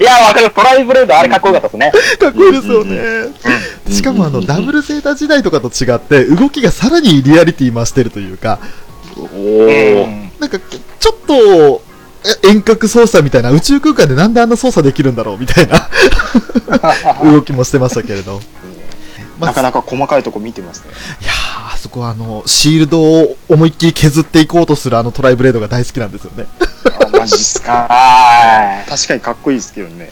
[0.00, 0.50] いや、わかる。
[0.50, 1.92] トライブレードあれかっこよかったですね。
[2.20, 2.96] かっこいいですよね。
[2.96, 8.58] うんしかもあの、うんダブルゼータ時代とかと違って、動きがさらにリアリティ増してるというか、
[9.16, 10.06] おうー。
[10.06, 10.30] ん。
[10.38, 10.58] なんか、
[11.00, 11.87] ちょっと、え
[12.42, 15.88] 遠隔操作みたいな、宇宙空間でなんであんな操作できるんだろうみたいな
[17.24, 18.40] 動きもしてましたけれど。
[19.38, 20.90] まあなかなか細かいとこ見てますね。
[21.20, 26.46] いやー、あそこはあの、シールドを思いっきり削っていこうとするあのトライブレードが大好きなんですよね。
[27.00, 27.86] あマジっすか。
[27.88, 30.10] は確かにかっこいいですけどね。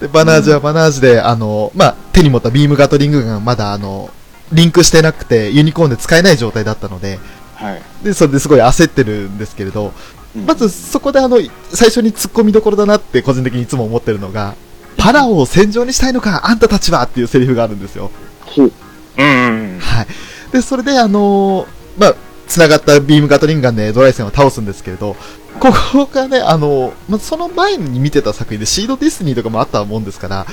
[0.00, 4.10] で、バナージはバナージで、あの、まあ、手に持ったビームガトリングがまだあの、
[4.52, 7.18] リンクしてなくて、ユニコーンで使えない状態だったので、
[7.54, 7.82] はい。
[8.04, 9.92] で、それですごい焦ってるんですけれど、
[10.34, 11.38] まずそこであの、
[11.72, 14.54] 最初に突っ込みどころだなって個人的にいつも思ってるのが、
[14.96, 18.10] パラオを戦場にしたいのか、あんたたちはっていうセリフがあるんですよ。
[18.44, 18.72] ほう。
[19.18, 19.78] うんうん。
[19.80, 20.06] はい。
[20.52, 22.14] で、それで、あのーまあ、
[22.46, 25.16] 繋がったビームガトリンガンでドライセンを倒すんですけれど、
[25.58, 30.46] ここがね、あのーまあ、その前に見てた作品でシードディスニーとかもあったもんですから、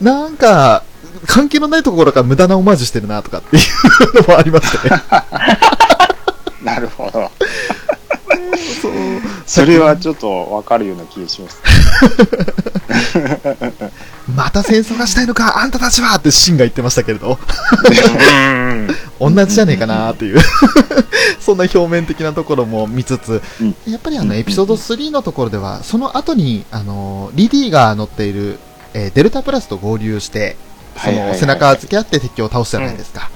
[0.00, 0.84] なんか、
[1.26, 5.02] 関係のないところから無駄なオマージュしてるなとかっていうのもありましてね。
[6.62, 7.30] なるほど。
[8.80, 8.92] そう。
[9.46, 11.60] それはちょっとわかるような気がします。
[14.34, 17.38] また戦争がしたいのか、あんたたちはってシンが言ってましたけれど、
[19.20, 19.34] うん。
[19.34, 20.40] 同じじゃねえかなっていう、
[21.40, 28.58] そんな表面的なところも見つつ、うんやっぱりあの、エピソード3のところでは、その後に、あの、リディが乗っている、
[28.94, 30.56] えーデルタプラスと合流して、
[31.02, 33.30] その背中を付け合って敵を倒すじゃないですか。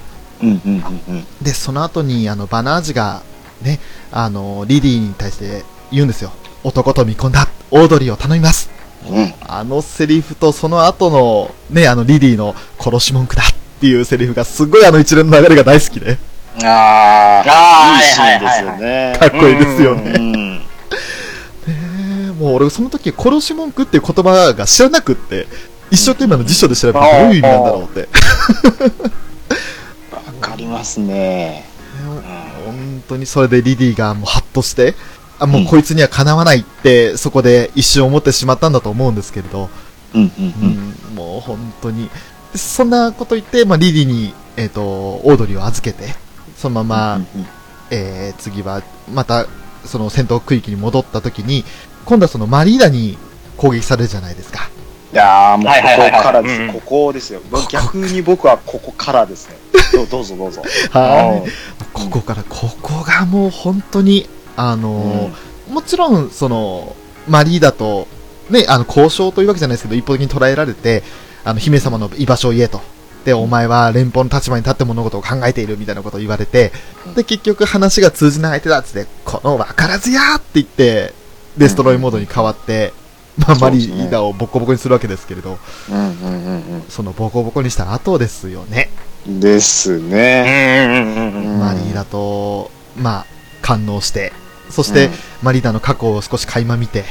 [1.41, 3.21] で、その後に、あの、バナージが、
[3.61, 3.79] ね、
[4.11, 6.31] あの、リディに対して言うんですよ。
[6.63, 8.69] 男と見込んだ、オードリーを頼みます。
[9.09, 9.33] うん。
[9.41, 13.45] あのセリフとその後の、ね、あのリディの殺し文句だっ
[13.79, 16.17] ていうセリフがすごいあの一連の流れが大好きで、
[16.63, 19.17] ああ、あーいいシーンですよね。
[19.19, 20.17] かっこいいですようね。
[20.17, 20.57] ん。
[20.57, 20.61] ね
[22.39, 25.47] もう俺その時殺し文句っていう言葉が知らなくって、
[25.91, 28.07] 一生懸命あの辞書で調べてどういう意味なんだろうって。
[30.11, 31.65] わかりますね。
[32.75, 34.95] 本当にそれでリディがもうハッとして、
[35.39, 39.69] あ、もうこいつにはかなわないって、そこで一瞬思ってしまったんだと思うんですけれど、
[40.13, 42.09] うんうんもう本当に。
[42.55, 46.15] そんなこと言って、まあ、リディに、えっ、と、オードリーを預けて、
[46.55, 47.47] そのまま、うんうん
[47.91, 48.81] えー次は、
[49.13, 49.45] また、
[49.83, 51.65] その戦闘区域に戻った時に、
[52.05, 53.17] 今度はそのマリーダに
[53.57, 54.69] 攻撃されるじゃないですか。
[55.11, 57.39] いやーもうはいはいはいはいここからです、うんここですよ。
[57.51, 59.55] ここ逆に僕はここからですね。
[59.93, 60.61] どうどうぞどうぞ。
[60.91, 61.94] はい。
[62.05, 66.95] ここから、ここがもう本当に、あのーもちろん、その、
[67.27, 68.07] マリーダと、
[68.49, 71.03] ね、あの、交渉というわけじゃないですけど、一方的に捉えられて、
[71.43, 72.81] あの、姫様の居場所を言えと。
[73.25, 76.71] で、お前は連邦の立場に立って物事を考えているみたいなことを言われて、
[77.15, 81.13] で、結局話が通じない相手だっつって、この分からずやーって言って、
[81.57, 82.93] デストロイモードに変わって、
[83.37, 85.57] まあ、マリーダをボコボコにするわけですけれど、
[85.89, 88.91] うんうんうんそのボコボコにした後ですよね。
[89.27, 89.39] うん。
[89.39, 90.85] ですうんね。
[90.87, 91.53] うんうんうん。
[91.53, 93.25] うんマリーダと、まあ、
[93.61, 94.33] 感応して、
[94.69, 95.09] そして、
[95.41, 97.05] マリーダの過去を少し垣間見て、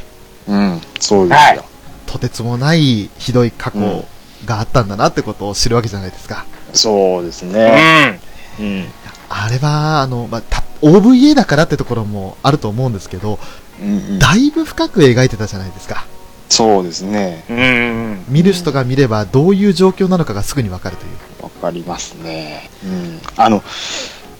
[0.47, 1.65] うん、そうですはいよ。
[2.07, 4.05] とてつもないひどい過去
[4.45, 6.45] があったんだなってことを知るわけじゃないですか。
[6.73, 8.21] そうですうね。
[8.59, 8.63] ん。
[8.63, 8.85] うん。
[9.29, 13.39] あれは、あの、まあ、た OVA だからってところもあると思うんですけど、
[13.81, 16.07] うんうんだいぶ深く描いてたじゃないですか。
[16.49, 17.45] そうですね。
[17.49, 21.34] うんうん見る人が見ればどういう状況なのかがすぐにわかるという。
[21.65, 22.69] わかりますね。
[22.85, 23.21] うん。
[23.37, 23.61] あの、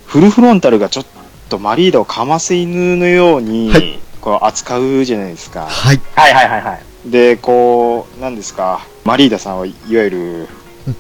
[0.07, 1.07] フルフロンタルがちょっ
[1.49, 5.67] とマリーダをかませ犬のように、はいこう扱うじゃないですか。
[5.67, 6.01] はい。
[6.15, 7.11] はいはいはいはい。
[7.11, 10.49] で、こう、なんですか、マリーダさんはいわゆる、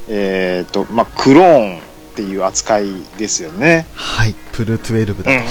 [0.09, 1.81] えっ、と、まあ、クローンっ
[2.17, 3.87] ていう扱いですよね。
[3.95, 4.35] はい。
[4.53, 5.31] プル12だと。
[5.31, 5.43] うんうん。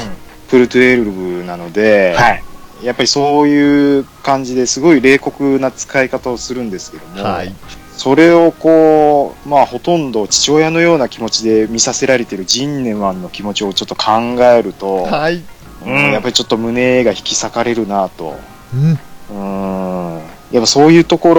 [0.49, 2.43] プル12なので、はい。
[2.83, 7.55] やっぱりそういう感じですごい冷酷な使い方をするんですけども、はい。
[7.97, 14.11] それをこう、まあほとんど父親のような気持ちで見させられているジンネマンの気持ちをちょっと考
[14.43, 15.35] えると、はい。
[15.35, 15.43] うん
[15.85, 18.35] うんやっぱりちょっと胸が引き裂かれるなと。
[18.73, 18.99] うん。
[19.29, 20.21] うん。
[20.51, 21.33] やっぱそういうとこ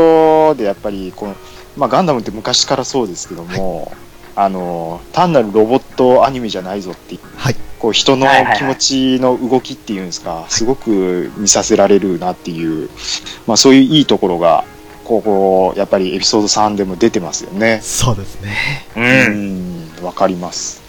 [0.50, 1.36] ろでやっぱりこの、
[1.76, 3.92] まあガンダムって昔からそうですけども、
[4.36, 7.56] あの、単なるロボットアニメじゃないぞっていうはい。
[7.78, 12.88] こう人のはいはいはい気持ちの動きっていうんですか、すごく見させられるなっていう、
[13.46, 14.64] まあそういういいところが、
[15.04, 17.80] ここ、やっぱりエピソード3でも出てますよね。
[17.82, 18.56] そうですね。
[18.96, 20.00] うん。
[20.00, 20.82] ん、わかります。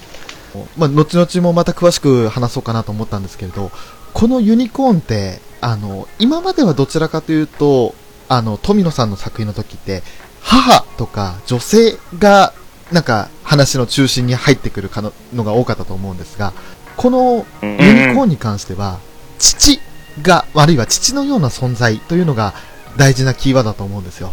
[0.78, 3.72] まあ、後々もまた詳しく話そうかなと思ったんですけれど、
[4.13, 7.93] このユニコーンって、あの、今まではどちらかというと、
[8.30, 10.01] あの、富野さんの作品の時って、
[10.41, 12.53] 母とか女性が、
[12.91, 16.53] なんか、話の中心に入ってくるかののが多かったと思うんですが、
[16.95, 18.99] このユニコーンに関しては、
[19.39, 19.80] 父
[20.22, 22.53] が、あるいは父のような存在というのが
[22.98, 24.32] 大事なキーワードだと思うんですよ。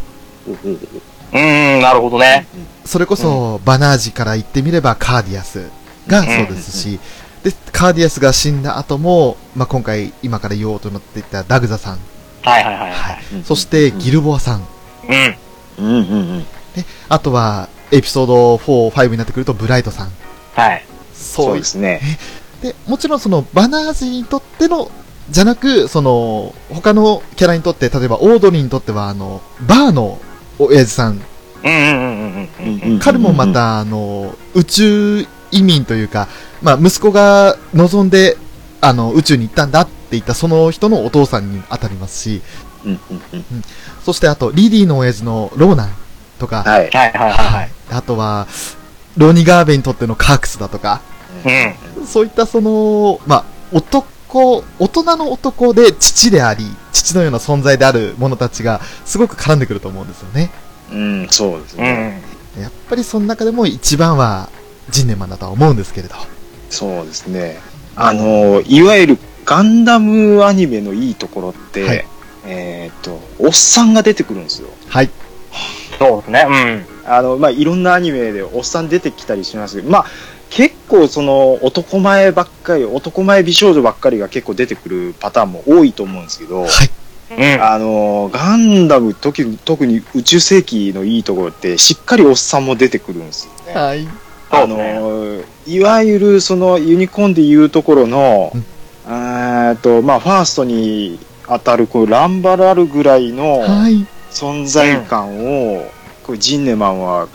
[1.32, 2.46] うん、なるほどね。
[2.84, 5.70] それこそ、バナージから言ってみればカーディアス
[6.06, 7.00] がそうですし、
[7.42, 11.98] で、カーディアスが死んだ後も、まあ、今回、今から言おうと思っていたダグザさん、
[12.42, 13.44] はいはいはいははいい。
[13.44, 14.66] そしてギルボアさん、
[15.08, 15.36] うん。
[15.78, 16.46] うんうんうん。
[17.08, 20.12] あとは、エピソード4、5になってくるとブライトさん。
[20.54, 20.84] はい。
[21.14, 22.00] そそうですね。
[22.62, 24.90] で、もちろんその、バナージにとっての、
[25.32, 30.20] じゃなく、その、他のキャラにとって、例えば、オードリーにとっては、あの、バーの
[30.58, 31.22] 親父さん、
[31.64, 32.98] うんうんうんうんうん。
[32.98, 36.28] 彼もまた、あの、宇宙移民というか、
[36.60, 38.36] まあ、息子が望んで、
[38.82, 42.42] あの、宇宙に行ったんだって言ったその人のお父さんに当たりますし、
[42.84, 43.44] うんうんうん。
[44.04, 45.90] そしてあと、リディの親父のローナン
[46.38, 46.90] とか、はい。
[46.90, 48.48] はいはいはいあとは、
[49.16, 51.00] ロニガーベにとってのカークスだとか、
[51.42, 52.06] はい。
[52.06, 54.06] そういったその、まあ、男、
[54.38, 60.50] 大人の男で父であり、父のような存在である者たちが、すごく絡んでくると思うんですよね。
[60.92, 61.82] うん、そうですうん。
[61.82, 62.22] うね。
[62.58, 62.60] ん。
[62.60, 64.50] やっぱりその中でも一番は、
[64.90, 66.14] ジンネマンだとは思うんですけれど。
[66.70, 67.60] そうですね。
[67.96, 72.06] あの、いわゆるガンダムアニメのいいところって、はい
[72.44, 74.68] えっ、と、おっさんが出てくるんですよ。
[74.88, 75.10] はい。
[75.98, 76.46] そうですね。
[76.48, 77.10] うん。
[77.10, 80.06] あの、まあ、いろんなアニメでおっさん出てきたりしますけど、まあ、
[80.54, 86.90] 結構その男前ばっかり、男前美少女ばっかりが結構出てくるパターンも多いと思うんですけど、はい。
[87.30, 87.62] うん。
[87.62, 93.80] あの、ガンダム時、特に宇宙世紀のいいところって、しっかりおっさんも出てくるんですよね。
[93.80, 94.06] はい。
[94.50, 94.66] あ。
[94.66, 98.64] の、いわゆるそのユニコーンでいうところの、うん
[99.04, 104.06] えーっと、まあ、ファーストに当たる、こう、ランバラルぐらいのはい。
[104.30, 105.90] 存在感を、
[106.22, 107.28] こうジンネマンは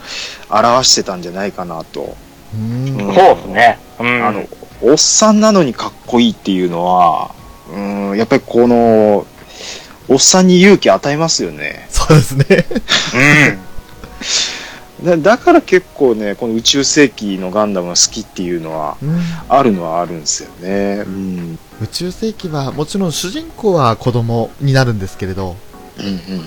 [0.50, 2.16] 表してたんじゃないかなと。
[2.52, 3.80] そうですね。
[4.00, 4.26] うん。
[4.26, 4.48] あの、
[4.82, 7.32] おっさんなのにかっこいいっていうのは、
[7.74, 7.80] う
[8.14, 9.26] ん、やっぱりこの、
[10.10, 11.88] おっさんに勇気与えますよね。
[11.90, 12.66] そうですね。
[15.02, 15.06] うん。
[15.06, 19.20] だだから結構ね、この宇宙世紀のガンダムが好きっていうのは、うん
[19.50, 21.04] あるのはあるんですよね。
[21.06, 21.60] うん。
[21.82, 25.56] 宇宙世紀は、もちろん主人公は子供になるんですけれど、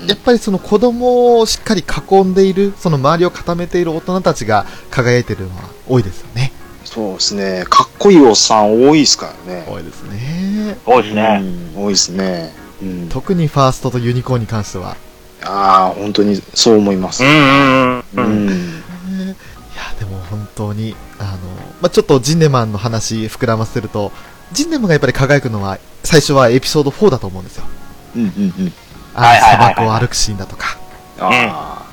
[0.06, 6.52] やっぱりその子供をしっかり囲んでいる、その周りを固めている大人たちが輝いているのは多いですよね。
[6.84, 7.64] そうですね。
[7.68, 9.64] かっこいいおっさん多いですからね。
[9.68, 10.76] 多いですね。
[10.84, 11.40] そうですね。
[11.74, 12.52] うん、多いですね。
[12.82, 13.08] うん。
[13.08, 14.96] 特にファーストとユニコーンに関しては。
[15.44, 17.22] ああ、本当にそう思います。
[17.22, 18.02] うんうんうん。
[18.02, 18.46] ううん。
[18.46, 18.50] ん。
[18.50, 19.34] い
[19.76, 21.30] や、でも本当に、あの、
[21.80, 24.12] まあ、ちょっとジンネマンの話膨らませると、
[24.52, 27.64] ジンネマンがやっぱり輝くのは、最初はエピソード4だと思うんですよ。
[28.16, 28.72] うんうんうん。
[29.20, 30.78] あのはいはいはいはい砂漠を歩くシーンだとか。
[31.18, 31.90] ああ。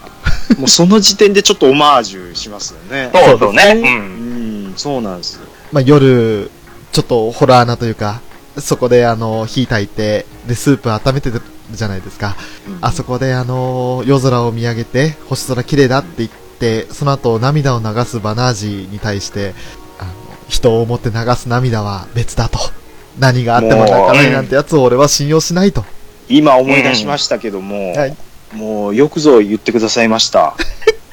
[0.58, 3.10] もうその時点でちょっとオマージュしますよね。
[3.14, 3.40] そう。
[3.40, 5.46] そうですうん、そうなんですよ。
[5.72, 6.50] まあ、夜、
[6.92, 8.22] ちょっとホラーなというか、
[8.58, 12.36] そこであの、火焚いて、で、スープ温めてるじゃないですか。
[12.82, 19.54] あそこであの、夜空を見上げて、星空綺麗だって言って、その後涙を流すバナージに対して、
[20.00, 20.12] あの、
[20.48, 22.60] 人を思って流す涙は別だと。
[23.20, 25.84] 何があっても泣かないなんてやつを俺は信用しないと。
[26.30, 28.18] 今思い出しましたけども、はい
[28.54, 30.56] もうよくぞ言ってくださいました。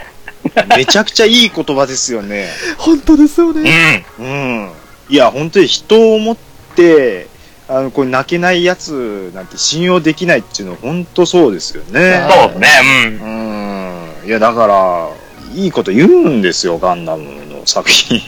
[0.77, 2.49] めちゃくちゃいい言葉ですよね。
[2.79, 4.05] 本当ですよね。
[4.19, 4.27] うん。
[4.27, 4.29] う
[4.67, 4.71] ん。
[5.09, 6.37] いや、本当に人を思っ
[6.77, 7.27] て、
[7.69, 12.23] あの、これ泣けないやつなんて信用できないっていうのは本当そうですよね。
[12.31, 13.19] そうですね。
[13.21, 14.29] うん。
[14.29, 15.09] いや、だから、
[15.55, 18.21] いいこと言うんですよ、ガンダムの作品。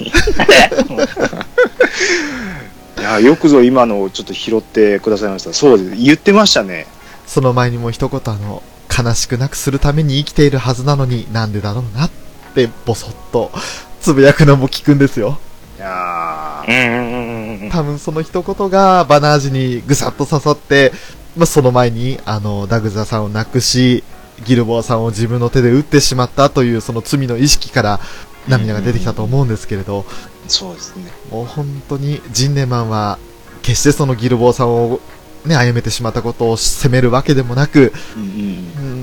[3.06, 5.52] いや、よくぞ今のをちょっと拾ってくださいました。
[5.52, 6.02] そうです。
[6.02, 6.88] 言ってましたね。
[7.24, 12.10] その前にもう一言あの、悲しくなくするために生きているはずなのになんでだろうなっ
[12.54, 13.52] て、ぼそっと、
[14.00, 15.38] つぶやくのも聞くんですよ。
[15.78, 16.74] いやうん。
[16.74, 17.70] うんうんうんうん。
[17.70, 20.92] 多分その一言がバナージにぐさっと刺さって、
[21.36, 24.02] まあ、その前に、あの、ダグザさんを亡くし、
[24.44, 28.00] ギルボアさんを自分の手で撃ってしまったというその罪の意識から
[28.48, 30.04] 涙が出てきたと思うんですけれど、
[30.48, 31.10] そうですね。
[31.30, 33.18] もう本当にジンネマンは
[33.62, 35.00] 決してそのギルボアさんを
[35.44, 38.32] ね、殺めてしまったことを責めるわけでもなく、うんうんう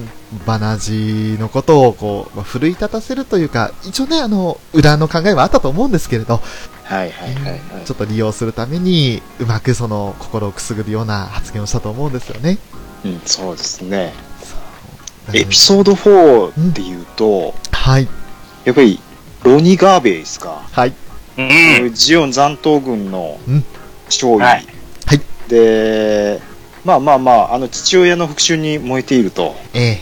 [0.04, 0.10] ん、
[0.46, 6.42] バナージのことをこう、まあ奮い立たせるというか、一応ね、あの、裏の考えはあったと思うんですけれど、
[6.84, 7.62] はいはいはいはい。
[7.86, 12.58] ちょっと利用するために、うまくその心をくすぐるような発言をしたと思うんですよね。
[13.06, 14.14] うん、そうですね。
[15.32, 18.10] エピソード4っていうと、はい、
[18.66, 19.00] やっぱり、
[19.44, 20.68] ロニ・ガーベイですか？
[20.70, 20.94] はい、
[21.38, 21.44] う
[21.90, 21.94] ん。
[21.94, 23.66] ジオン残党軍のうん
[24.08, 24.40] 勝利。
[24.40, 24.66] はい
[25.06, 26.40] はいで、
[26.86, 29.56] まあまあまあ、あの父親の復讐に燃えていると。
[29.74, 30.00] え。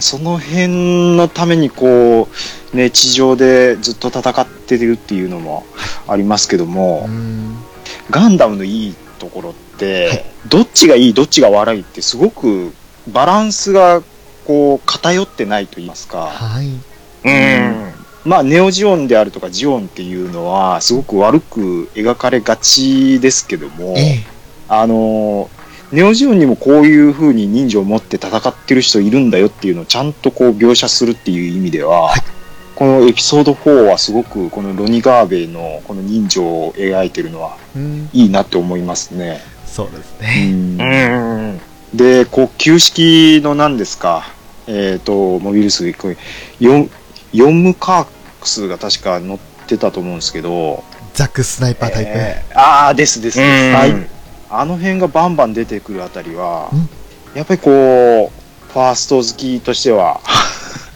[0.00, 2.28] その辺のためにこ
[2.72, 5.66] う、ね、地上でずっと戦ってるっていうのも
[6.08, 7.56] ありますけども、うん、
[8.10, 12.72] ガンダムのいいところって、はいどっちがいい、どっちが悪いってすごく
[13.12, 14.02] バランスが
[14.46, 16.26] こう偏ってないと言いますか。
[16.26, 17.92] はい、うん。
[18.26, 24.36] まあ、ネオジオンであるとかジオンっていうのはすごく悪く描かれがちですけども、ええ
[24.68, 25.48] あの、
[25.92, 32.12] ネオジオンにもこういう風に人情を持って戦ってる人いるんだよっていうのをちゃんとこう描写するっていう意味では、
[32.74, 39.40] このエピソード4はすごくこのロニ・ガーベイのこの人情を描いてるのはうん、いいなって思いますね。
[39.64, 40.50] そうですうね。
[40.50, 41.60] んうん。
[41.94, 44.28] で、こう、旧式の何ですか、
[44.66, 46.16] えっ、と、モビルスー、これ
[46.58, 46.90] ヨン、
[47.32, 48.15] ヨンムカー
[48.46, 50.84] クスが確か乗ってたと思うんですけど、
[51.14, 52.10] ザックスナイパータイプ。
[52.14, 53.68] えーああ、ですですです。
[53.68, 54.08] うんはい。
[54.48, 56.88] あの辺がバンバン出てくるあたりは、うん
[57.36, 60.22] やっぱりこう、ファースト好きとしては、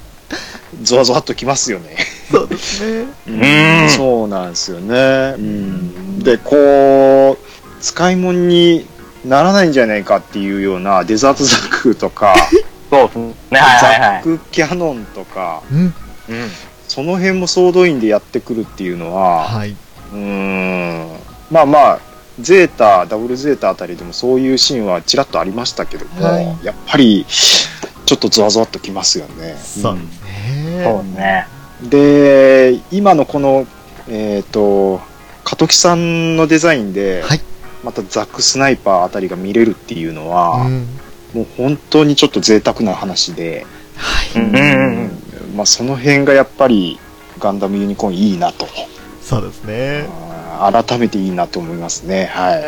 [0.82, 1.98] ゾワゾワっときますよね。
[2.30, 3.06] そうですね。
[3.28, 5.34] うんそうなんですよね。
[5.36, 8.86] うん、で、こう、使い物に
[9.22, 12.34] ならないんじゃないかっていうようなデザートザックとか、
[12.88, 13.34] そうですね。
[13.50, 14.22] はいはいはい。
[14.24, 15.92] ザックキャノンとか、うん。
[16.90, 19.70] その辺も総動員でやってくるっていうのは、はい。
[19.70, 21.08] うーん、
[21.48, 22.00] まあまあ、
[22.40, 29.56] ゼータ、ダブルゼータあたりでもそういうシーンはちらっとありましたけども、はいやっぱり、ちょっとゾワゾワっときますよね。
[29.62, 30.02] そうね。
[30.82, 31.46] そうですね。
[31.82, 33.68] で、今のこの、
[34.08, 35.00] えっ、と、
[35.44, 37.40] 加藤さんのデザインで、はい
[37.84, 40.86] またザック・スナイパーあたりが見れるっていうのは、うん。
[41.34, 43.64] もう本当にちょっと贅沢な話で、
[43.96, 44.42] はい。
[44.42, 46.98] うんうんうんまあその辺がやっぱり
[47.38, 48.66] ガンダムユニコーンいいなと、
[49.22, 50.06] そうですね。
[50.60, 52.26] 改めていいなと思いますね。
[52.26, 52.62] はい。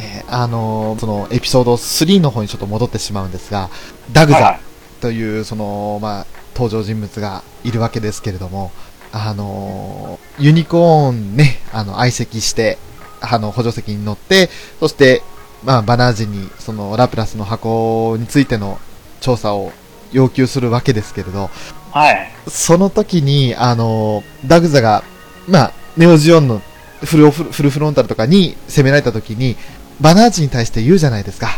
[0.00, 3.70] ねあのーそのエピソード3の方にちょっと戻ってしまうんですが、
[4.12, 4.60] ダグザは
[5.00, 8.72] という、その、まあ、登場人物がいるわけですけれども、
[9.12, 12.78] あのーユニコーンね、あの、相席して、
[13.20, 15.22] あの、補助席に乗って、そして、
[15.64, 18.78] まあ、バナージに、その、ラプラスの箱についての
[19.20, 19.72] 調査を
[20.12, 21.50] 要求するわけですけれど、
[21.92, 22.32] はい。
[22.48, 25.02] その時に、あの、ダグザが、
[25.48, 26.60] まあ、ネオジオンの
[27.04, 29.56] フルオフフルフロンタルとかに攻められた時に、
[30.00, 31.48] バナージに対して言うじゃないですか。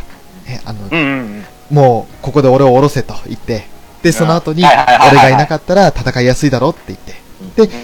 [0.46, 3.66] ね、あの、うんうんもう、ここで俺を降ろせと言って、
[4.02, 7.14] で、その後に、俺がいなかったら戦いやすいだろって言って、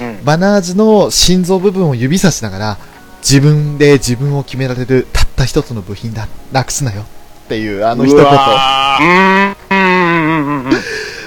[0.01, 0.09] うん。
[0.09, 2.79] うんバナージの心臓部分を指さしながら、
[3.19, 6.29] 自分で自分を決められるたった一つの部品だ。
[6.53, 7.03] なくすなよ。
[7.45, 8.25] っていう、あの一言。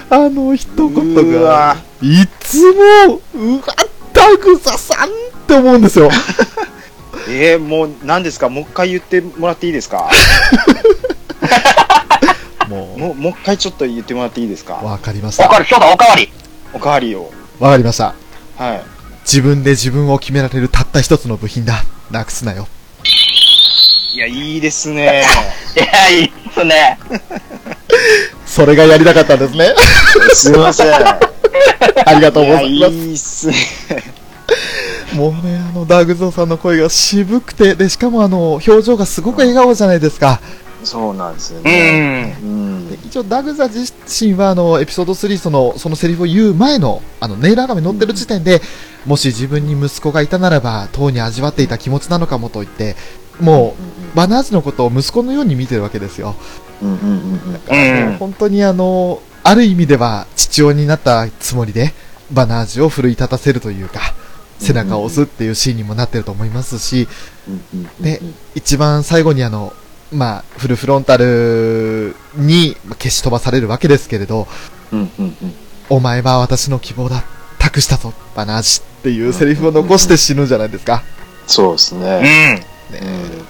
[0.10, 2.60] うあの一言うわが、いつ
[3.08, 3.64] も、うわ、
[4.14, 5.12] ダグザさんっ
[5.48, 6.10] て思うんですよ。
[6.10, 6.14] ー
[7.30, 8.48] えー、もう何ですか？
[8.50, 10.10] もう一回言ってもらっていいですか？
[12.70, 14.76] も もうもう一回ちょっと言ってもらっていいですう、か？
[14.76, 15.46] わかりました。
[15.46, 16.32] おかわり、翔太おかわり。
[16.74, 17.32] おかわりを。
[17.60, 18.14] わかりました。
[18.58, 18.82] はい。
[19.24, 21.84] 自分で自分を決められるたった一つの部品だ。
[22.12, 22.68] なくすなよ。
[24.14, 25.26] いや、いいですね。
[25.76, 26.98] いや、いいっすね。
[28.58, 29.76] それがやりたかったんですね。
[30.34, 30.92] すいません。
[30.92, 31.20] あ
[32.16, 32.74] りがとうございます。
[32.74, 33.54] いやいいっすね。
[35.14, 40.42] もうね、あの、ダグゾーさんの声が渋くて、で、しかもあの、表情がすごく笑顔じゃないですか。
[40.84, 42.36] そうなんですようね。
[42.42, 42.42] ん。
[42.42, 42.90] うん。
[42.90, 48.64] で一応、ダグザ自身は、あの、エピソード3、その、そのセリフを言う前の、あの、ネイルアガメ乗ってる時点で、
[49.06, 52.96] もし自分に息子がいたならば、当に味わっていた気持ちなのかもと言って、
[53.40, 53.76] も
[54.14, 56.36] う、バナージのことを息子のように見てるわけですよ。
[56.82, 61.94] うんうんうんだから本当にあの、ある意味では父親になったつもりで、
[62.32, 64.14] バナージを奮い立たせるというか、
[64.60, 67.08] 背中を押すっていうシーンにもなってると思いますし。
[68.02, 68.22] で
[68.56, 69.74] 一番最後にあの、
[70.12, 74.48] まあ、フルフロンタルにまあ消し飛ばされるわけですけれど、
[74.92, 75.36] うんうんうん。
[75.90, 77.24] お前は私の希望だ、
[77.60, 81.04] 託したぞ、バナージっていうセリフを残して死ぬじゃないですか。
[81.46, 82.20] そうですうね。
[82.20, 82.24] ん。
[82.24, 82.64] ね
[83.02, 83.48] うん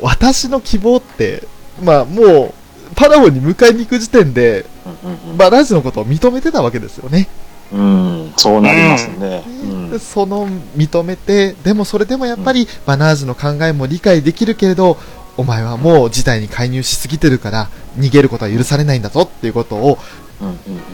[0.00, 1.42] 私の希望って、
[1.82, 2.54] まあもう、
[2.98, 7.28] パラゴンに迎えに行く時点で、うんバナージのことを認めてたわけですよね。
[7.72, 8.32] うんうん。
[8.36, 9.44] そうなりますね。
[9.46, 14.98] うんでその認めて、でもそれでもやっぱりバナージの考えも理解できるけれど、
[15.36, 19.98] お前はもう事態に介入しすぎてるから、逃げることは許されないんだぞっていうことを、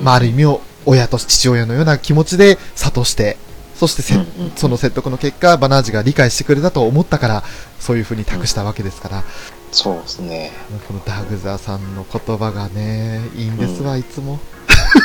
[0.03, 3.39] まあある意味を親と父親のような気持ちで諭して、
[3.75, 4.15] そしてせ、
[4.57, 7.45] その説得の結果、バナージが理解してくれたと思ったから、
[7.81, 9.25] そういう風に託したわけですから、
[9.75, 10.53] そうですね。
[10.87, 14.39] このダグザさんの言葉がね、いいんですわ、いつも。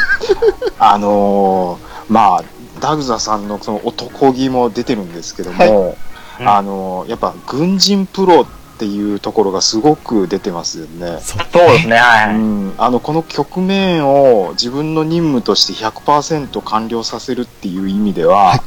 [0.78, 2.44] あのーまあ、
[2.80, 5.98] ダグザさんのその男気も出てるんですけども、
[6.40, 8.46] うんあのーやっぱ軍人プロっ
[8.78, 11.20] ていうところがすごく出てますよね。
[11.22, 12.36] そうそうですね、はい。
[12.36, 18.62] うん、あのこの局面を自分の任務として100%完了させるっていう意味では、はい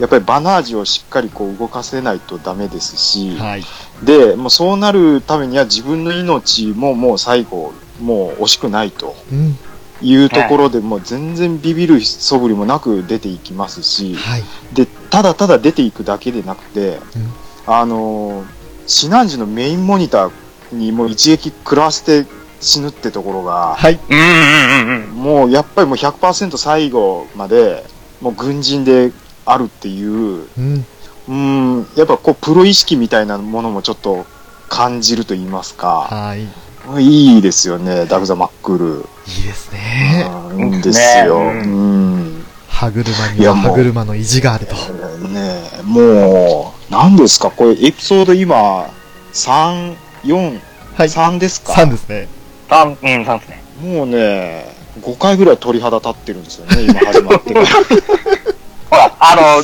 [0.00, 3.64] やっぱりバナージをしっかりこう動かせないとダメですし、はい。
[4.02, 9.56] でもうそうなるためには自分の命ももう最後もう惜しくないとうん。
[10.02, 14.42] いうところでもう全然ビビる素振りもなく出ていきますしはい。
[14.72, 16.98] でただただ出ていくだけでなくて、
[17.66, 18.46] あのー
[18.86, 20.30] シナンジのメインモニター
[20.74, 22.28] にもう一撃食らわせて
[22.60, 23.98] 死ぬってところが、はい。
[24.10, 25.14] うんうんうんうん。
[25.14, 27.84] もうやっぱりもう100%最後まで
[28.20, 29.12] もう軍人で
[29.44, 30.86] あるっていう、うん。
[31.26, 34.26] うん、やっぱこうプロ意識みたいなものもちょっと
[34.68, 36.48] 感じると言いますか、はい。
[37.02, 39.06] いいですよね、ダグザ・マックル。
[39.26, 40.28] いいですね。
[40.50, 41.52] うんいいですよ。
[41.52, 42.44] ねうん。
[42.68, 44.74] 歯車にはいやもう歯車の意地があると。
[45.28, 48.90] ねえもう、何ですか、これエピソード今、
[49.32, 50.60] 3、4、
[50.96, 51.08] はい。
[51.08, 52.28] 3ですか？3ですね。
[52.68, 53.62] 三、うん、三ですね。
[53.82, 57.66] もうね、5回ぐらい鳥肌立ってるんですよね、今始まってから。
[59.20, 59.62] あの、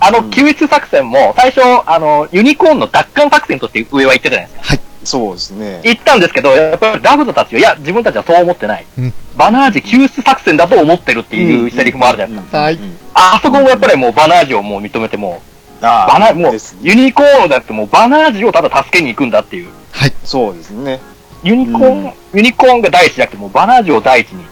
[0.00, 4.82] あの救出作戦も、最初、あの、ユニコーンの奪還作戦として上は言ってたじゃないですか。
[5.04, 5.80] そうですね。
[5.82, 8.86] 言ったんですけど、やっぱりラグザたちは、いや、自分たちはそう思ってない。
[8.98, 12.58] うんバナージ救出作戦だと思ってるっていうセリフもあるじゃないですか。
[12.58, 15.40] はいうんあそこもやっぱりもうバナージをもう認めても
[15.80, 19.68] う、あバナもうです、ねユニコーンだってもうバナージをただ助けに行くんだっていう。
[19.92, 20.12] はい。
[20.24, 21.00] そうですね。
[21.44, 24.44] ユニコーン、うんユニコーンが第一じゃなくてもうバナージを第一に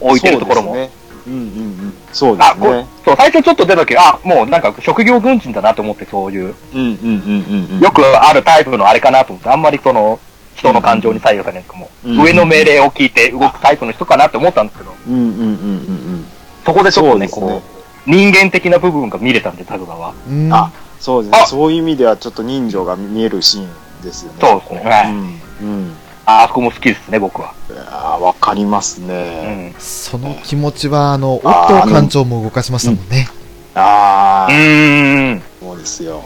[0.00, 0.74] 置いてるところも。
[0.74, 0.94] そうですね。
[1.26, 1.83] うんうんうん。
[2.14, 2.86] そうであ、すね。
[3.04, 7.80] そう、最初ちょっと出た時、あ、もうなんか職業軍人だなと思ってそういう、うんうんうんうんうん。
[7.80, 10.18] よくあるタイプのあれかなと思って、あんまりその、
[10.54, 16.26] 人の感情に左右されないかも、うん上の命令を聞いて動くタイプの人かなって思ったんですけど、うんうんうんうんうん。
[16.64, 17.62] そこでちょっとね、そうですねこ
[18.06, 20.14] う、人間的な部分が見れたんで、タグガは。
[20.28, 21.46] うんあ、そうですねあ。
[21.46, 24.38] そういう意味ではちょっと人情が見えるシーンですよね。
[24.40, 24.82] そうですね。
[24.84, 25.40] うはいん。
[25.62, 25.96] うん。
[26.26, 27.52] ああそこも好きですね、僕は。
[27.90, 29.68] あわかりますうね。
[29.68, 29.74] ん。
[29.78, 33.28] その気持ちは、あの、オあーットー艦長も動かしましたもんね。
[33.74, 35.42] ああ、うーん。
[35.60, 36.22] そうですよ。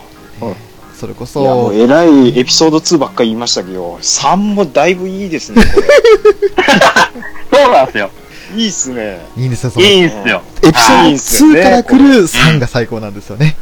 [0.94, 5.62] それこいや、もそう、えらいエピソード2ばっかり言いましたけど、3もだいぶいいですね。
[5.64, 5.70] こ
[7.56, 8.10] そうなんですよ。
[8.56, 9.24] れいいっすね。
[9.36, 10.42] いいんですよ、その、いエいんすよ。
[10.72, 13.56] ピソード2から来る3が最高なんですよね。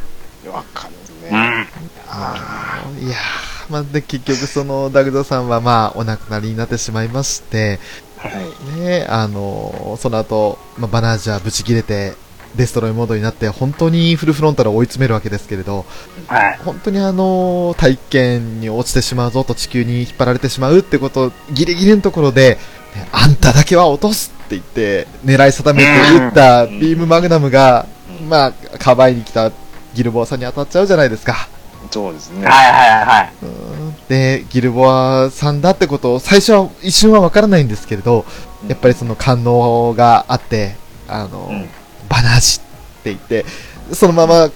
[0.51, 1.31] わかるね。
[1.31, 1.67] うん。
[2.09, 3.17] あいやー、
[3.71, 8.29] まあ、で、結局その、ダグザさんはまあ、お亡くなりになってしまいまして、ーは
[8.75, 8.79] い。
[8.79, 12.13] ね、あのその後、まあ、バナージはブチ切れて、
[12.55, 15.85] デストロイモードになって、本当にフルフロンタルを追い詰めるわけですけれど、
[16.27, 16.59] はい。
[16.65, 22.57] 本当にあの大気圏に落ちてしまうぞと地球に引っ張られてしまうってこと、ギリギリのところで、
[22.95, 27.85] ねあんただけは落とすって言って、狙い定めて撃ったビームマグナムが、
[28.21, 29.51] うんまあ、かばいに来た
[29.93, 31.47] ギルボアさんに当たっちゃうじゃないですか。
[31.89, 32.45] そうですね。
[32.45, 33.33] はいはいはい。
[33.43, 33.77] うん
[34.07, 38.25] で、ギルボアさんだってことを最初は一瞬はわからないんですけれど、
[38.67, 40.75] やっぱりその感能があって、
[41.07, 41.69] あの、うん
[42.09, 43.45] バナージって言って、
[43.93, 44.49] そのまま、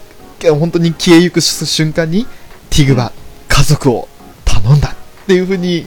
[0.58, 2.26] 本当に消えゆく瞬間に、
[2.70, 3.12] ティグは
[3.50, 4.08] 家族を
[4.46, 5.86] 頼んだっていう風に、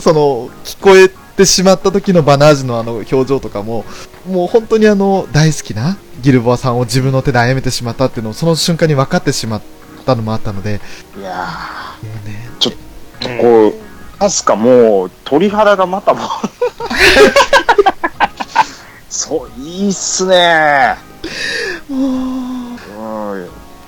[0.00, 3.84] その、聞こえてしまった時のバナージのあの表情とかも、
[4.28, 9.62] もう本当にあの、大好きなギルボアさんを自分の手で殺めてしまったっていうのをその瞬間に分かってしまっ
[10.04, 10.80] たのもあったので、
[11.18, 11.48] いや
[12.02, 13.74] もうね、ーこう、
[14.18, 16.28] アスカもう鳥肌がまたもう。
[19.08, 20.96] そう、いいっすね。
[21.88, 22.76] うん。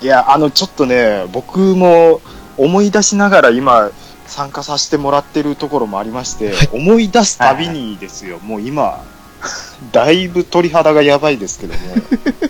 [0.01, 2.21] いや、あの、ちょっとね、僕も
[2.57, 3.91] 思い出しながら今、
[4.27, 9.05] 参加させてもらってるところもありまして、はい思い出すたびにですよ、もう今、
[9.93, 11.81] だいぶ鳥肌がやばいですけども。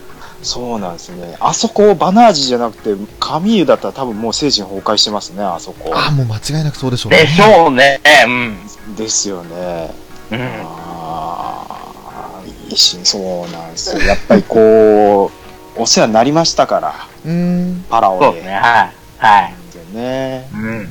[0.46, 1.36] そうなんですね。
[1.40, 5.90] あそこ、バナージじゃなくて、カミーユだったら多分もう精神崩壊してますね、あそこ。
[5.92, 7.18] ああ、もう間違いなくそうでしょうね。
[7.18, 8.00] でしょうね。
[8.26, 8.96] うん。
[8.96, 9.90] ですよね。
[10.30, 10.40] うん。
[10.40, 14.02] ああ、いいし、そうなんですよ。
[14.02, 15.32] やっぱりこ
[15.76, 16.94] う、お世話になりましたから、
[17.24, 17.84] うーん。
[17.90, 18.26] パラオで。
[18.26, 18.54] そうね。
[18.54, 18.92] はい。
[19.18, 19.54] はい。
[19.92, 20.48] でね。
[20.54, 20.84] うん。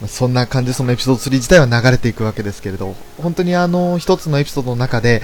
[0.00, 5.22] まあそんな感じでそのエピソード3自体は流れていくわけですけれど、本当にあの、一つのエピソードの中で、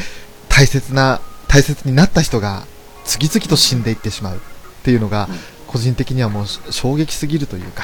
[0.48, 2.66] 大切な、大切になった人が、
[3.06, 4.40] 次々と死んでいってしまうっ
[4.82, 5.36] ていうのがうん、
[5.66, 7.82] 個人的にはもう衝撃すぎるというか、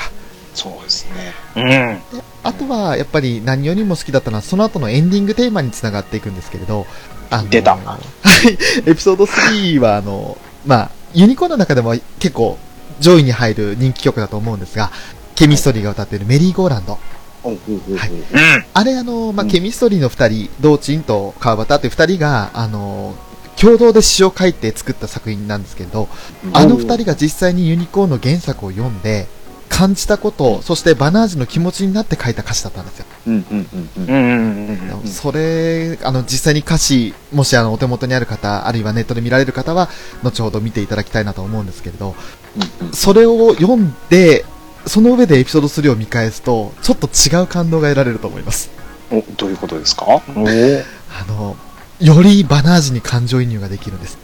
[0.54, 1.32] そうですね。
[1.56, 2.18] うん。
[2.18, 6.86] であとはやっぱり何よりも好きだったのは、その後のエンディングテーマにつながっていくんですけれど、
[7.30, 12.58] あの出たはい、 エピソード3はあの、まあ、ユニコーンの中でも結構
[13.00, 14.90] 上位に入る人気曲だと思うんですが、
[15.34, 16.98] ケミストリーが歌っているメリーゴーランド。
[17.42, 18.64] はいうん。
[18.72, 23.14] あれあの、まあ、うんケミストリーの二人、ドーチンと川端っていう二人が、あの、
[23.61, 26.09] 共同で詩を書いて作った作品なんですけれど、
[26.53, 29.26] あの二人が実際にユニコーンの原作を読んで、
[29.68, 33.07] 感じたこと、そしてバナージの気持ちになって書いた歌詞だったんですよ。
[33.26, 34.07] うんうんうんうん。
[34.07, 34.14] うん。
[34.14, 35.00] うん。
[35.03, 39.88] うんそれ、あの、実際に歌詞、もしあの、お手元にある方、あるいはネットで見られる方は、
[40.22, 42.14] 後ほど見ていただきたいなと思うんですけれど、
[42.57, 44.44] うんうんそれを読んで、
[44.86, 48.68] その上でエピソード3を見返すと、ちょっと違う感動が得られると思います。
[49.11, 50.05] お、どういうことですか？
[50.05, 51.57] お あの、
[52.03, 54.18] よりバナージに感情移入ができるんです。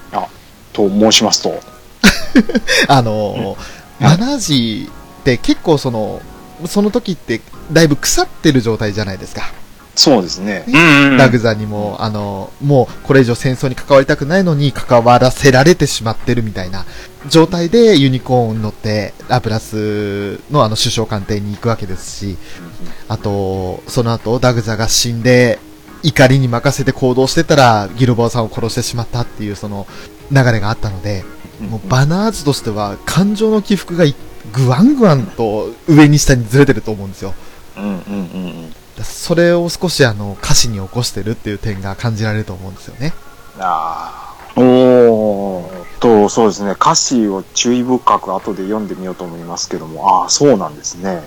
[0.72, 1.60] と申しますと。
[2.88, 3.56] あの、
[4.00, 4.88] バナージ
[5.20, 6.22] って結構その、
[6.66, 7.40] その時って
[7.72, 9.52] だいぶ腐ってる状態じゃないですか。
[9.96, 10.62] そうですね。
[10.68, 11.16] うん。
[11.16, 16.84] ダグザにも、あの、もうこれ以上戦争に関わりたくないのに関わらせられてしまってるみたいな
[17.28, 22.36] 状態でユニコーンに乗ってラプラスのあの首相官邸に行くわけですし、
[23.08, 25.58] あと、その後ダグザが死んで
[26.02, 29.86] 怒りに任せて行動してたらギルボアさんを殺してしまったっていうその
[30.30, 31.24] 流れがあったので、
[31.60, 34.14] もうバナージとしては感情の起伏がい
[34.52, 37.34] ぐわんぐわんと上に下にずれてると思うんですよ。
[37.76, 38.74] うんうんうんうん。
[39.02, 43.12] それを少しあの、歌詞に起こしてるっていう点が感じられると思うんですよね。
[43.58, 45.84] あおー。
[45.84, 46.00] あ。
[46.00, 46.72] と、そうですね。
[46.72, 51.22] 歌詞を注意深く後で読んでみようと思いますけども、ああ、そうなんですね。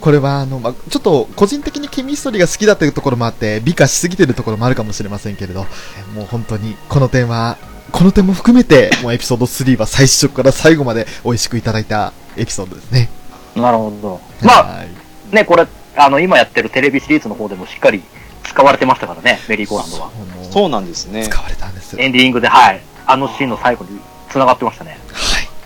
[0.00, 5.66] これはあの、まあ、ちょっと個人的にケミストリーが好きだというところもあって、美化しすぎてるところもあるかもしれませんけれど、
[6.14, 7.56] もう本当にこの点は、
[7.92, 13.08] この点も含めて、 もうエピソード3は最初から最後まで美味しくいただいたエピソードですね。
[13.56, 14.20] なるほど。
[14.42, 15.66] まあ、はいね、これ、
[15.96, 18.02] あの、今やってるテレビシリーズの方でもしっかり
[18.44, 20.10] 使われてましたからね、メリーゴーランドは。
[20.50, 21.24] そうなんですね。
[21.24, 21.96] 使われたんです。
[21.96, 22.06] はい。
[22.06, 22.80] エンディングで、はい。
[23.06, 24.00] あのシーンの最後に
[24.30, 24.98] 繋がってましたね。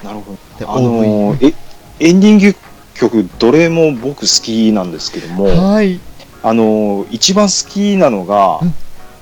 [0.02, 0.72] なるほで、ど。
[0.72, 1.54] あのー、
[2.00, 2.56] え、エンディング
[3.10, 6.00] 曲、どれも僕好きなんですけども、はい。
[6.42, 8.74] あのー、一番好きなのが、うん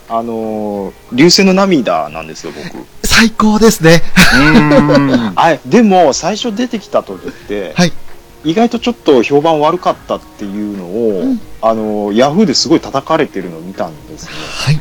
[0.09, 2.87] あのー、流星の涙なんですよ、僕。
[3.05, 4.03] 最高ですね。
[4.35, 5.33] うん。
[5.37, 7.93] あでも、最初出てきた時って、はい。
[8.43, 14.31] 意外とちょっと評判悪かったっていうのを、うんあの、ヤフーですごい叩かれてるのを見たんですね。
[14.51, 14.81] はい。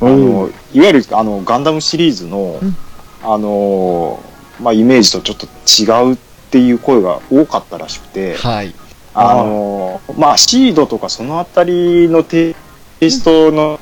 [0.00, 2.76] あの、いわゆるあの、ガンダムシリーズの、うん
[3.22, 4.20] あの、
[4.60, 6.16] まあ、イメージとちょっと違うっ
[6.50, 8.74] ていう声が多かったらしくて、はい。
[9.14, 12.54] あの、まあ、シードとかそのあたりのテ
[13.00, 13.80] イストの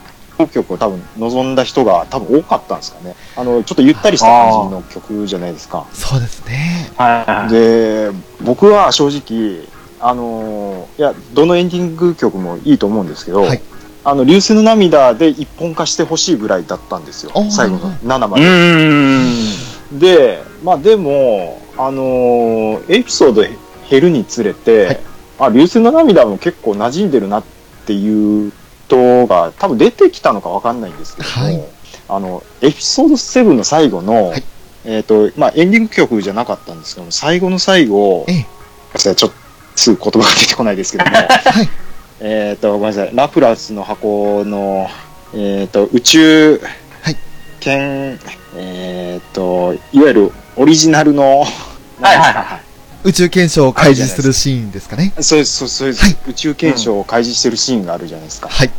[0.53, 3.17] 曲を多分望んだ人が多分多かったんですかね。
[3.37, 5.87] あの、ちょっとゆったりした感じの曲じゃないですか。
[5.93, 6.93] そうですね。
[6.97, 7.49] はいはい。
[7.51, 8.11] で、
[8.43, 9.67] 僕は正直、
[10.01, 13.61] あのいや、どのエンディング曲もいいと思うんですけど、はい
[14.07, 17.33] あの、流星の涙で一本化してほしいぐらいだったんですよ。
[17.51, 19.97] 最後の7まうで。
[19.97, 19.99] ん。
[19.99, 23.43] で、まあでも、あのエピソード
[23.91, 25.01] 減るにつれて、はい。
[25.39, 27.45] あ、流星の涙も結構馴染んでるなっ
[27.87, 28.53] ていう
[28.87, 31.61] 人が多分出てきたのかわかんないんですけども、はい。
[32.09, 34.45] あの、エピソード7の最後の、はい。
[34.85, 38.27] えっ、と、まあエンディング曲じゃなかったんですけども、最後の最後、
[38.97, 39.33] ちょっと
[39.77, 41.69] すぐ言葉が出てこないですけども、 はい。
[42.21, 44.89] えっと、ごめんなさい、ラプラスの箱の、
[45.35, 46.61] えっ、と、宇宙
[47.03, 47.17] はい。
[47.61, 48.21] 剣、
[48.57, 52.63] えっ、と、いわゆるオリジナルの、はいはいはいはい。
[53.05, 55.13] 宇宙検証を開示するシーンですかね。
[55.21, 58.49] そうです、そうですそうです、はい宇宙検証を開示してるシーンがあるじゃないですか。
[58.49, 58.71] はい。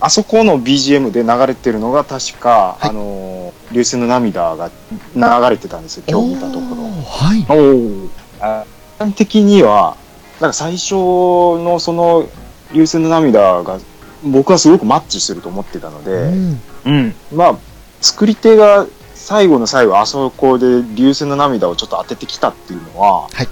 [0.00, 4.70] あそこの BGM で流れてるのが確か、はいあのー、流星の涙が
[5.14, 6.82] 流れてたんですよ、今日見たところ。
[6.82, 7.46] おーはい。
[7.48, 8.08] おー。
[8.40, 8.64] あ
[8.98, 9.96] 一般的には、
[10.40, 12.28] なんか最初のその
[12.72, 13.78] 流星の涙が
[14.22, 16.60] 僕はすごくマッチすると思ってたので、うん。
[16.84, 17.14] うん。
[17.32, 17.58] まあ、
[18.00, 18.86] 作り手が
[19.30, 23.48] 最後の最後あそこで流星の涙をちょっと当ててきたっていうのは、はい。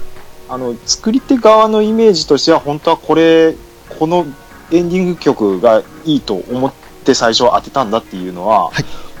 [0.49, 3.55] あの、作り手側のイメージとしては本当はこれ、
[3.97, 4.25] この
[4.71, 6.73] エンディング曲がいいと思っ
[7.05, 8.71] て最初当てたんだっていうのは、は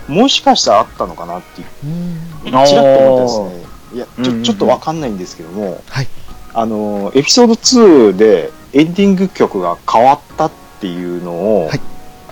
[0.09, 0.11] い。
[0.11, 1.67] もしかしたらあったのかなっていう
[2.43, 6.07] ちらっと思ってですね、いや、ちょ、ちょっとわかんないんですけども、はい。
[6.53, 10.51] あの、エピソード2でエンディング曲が変わったっ
[10.81, 11.31] ていうの
[11.61, 11.79] を、はい。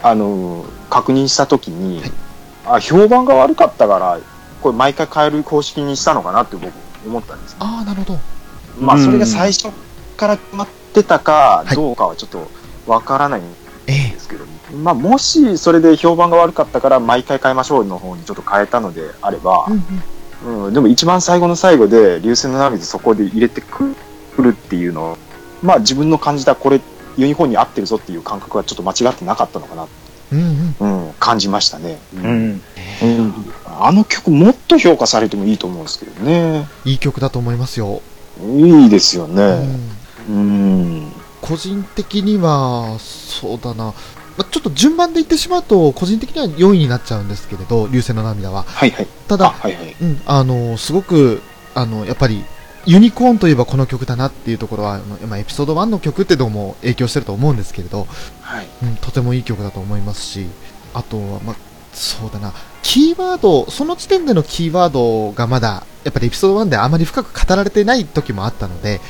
[0.03, 2.11] あの、確認したときに、はい
[2.75, 4.19] あ、評判が悪かったから、
[4.61, 6.73] これ毎回変える公式にしたのかなって僕
[7.05, 7.55] 思ったんです。
[7.59, 8.19] ああ、なるほど。
[8.79, 9.69] まあ、うんそれが最初
[10.15, 12.47] から決まってたかはいどうかはちょっと
[12.85, 13.43] わからないん
[13.87, 14.45] ええですけど、
[14.83, 20.65] まあ、もしそれで評判が悪かったから毎回変えましょうの方にちょっと変えたのであれば、うんうん。
[20.67, 23.95] うん、でも一番最後の最後で流星の涙そこで入れてく
[24.37, 25.17] るっていうのを
[25.63, 26.81] まあ自分の感じたこれ
[27.17, 29.89] ユニコーンに合ってるぞっていう感覚はちょっと間違ってなかったのかな、うん
[30.31, 30.75] うん。
[30.79, 32.61] うん、感じましたね、ううんん。
[33.65, 38.01] あの曲もっと評価されてもいいと思うんですけどねいい曲だと思いますよ。
[38.41, 39.97] いいですようねん。
[40.29, 41.11] うん、
[41.41, 43.85] 個人的には、そうだな。
[43.85, 43.93] ま
[44.39, 48.63] あちょっと順番で言ってしまうと、個人的には4位になっちゃうんですけれど、流星の涙は。
[48.63, 51.41] はいはいあただ、はいはいうん、あの、すごく、
[51.73, 52.43] あの、やっぱり、
[52.87, 58.07] ユニコーンといえばこの曲だなっていうところは、まあエピソード1の曲っていうのも影響してると思うんですけれど、
[58.41, 58.67] はい。
[58.81, 60.47] うん、とてもいい曲だと思いますし、
[60.93, 61.55] あとは、まあ、
[61.91, 69.01] そうだな、キーワード、その時点でのキーワードがまだ、やっぱりエピソード1であまり深く語られてない時もあったので、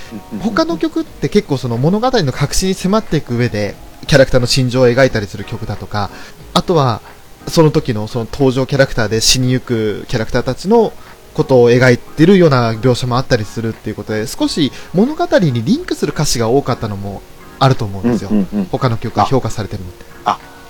[0.42, 3.76] 他の曲って結構その物語の核心に迫っていく上で、
[4.08, 6.10] キャラクターの心情を描いたりする曲だとか、
[6.56, 7.02] あとは、
[7.48, 10.92] その時のその登場キャラクターで死にゆくキャラクターたちの
[11.38, 17.22] ことを描いてるような描写もあったりするっていうことで、少し物語にリンクする歌詞が多かったのも
[17.60, 18.30] あると思うんですよ。
[18.32, 20.06] うんうんうん他の曲が評価されてるのって。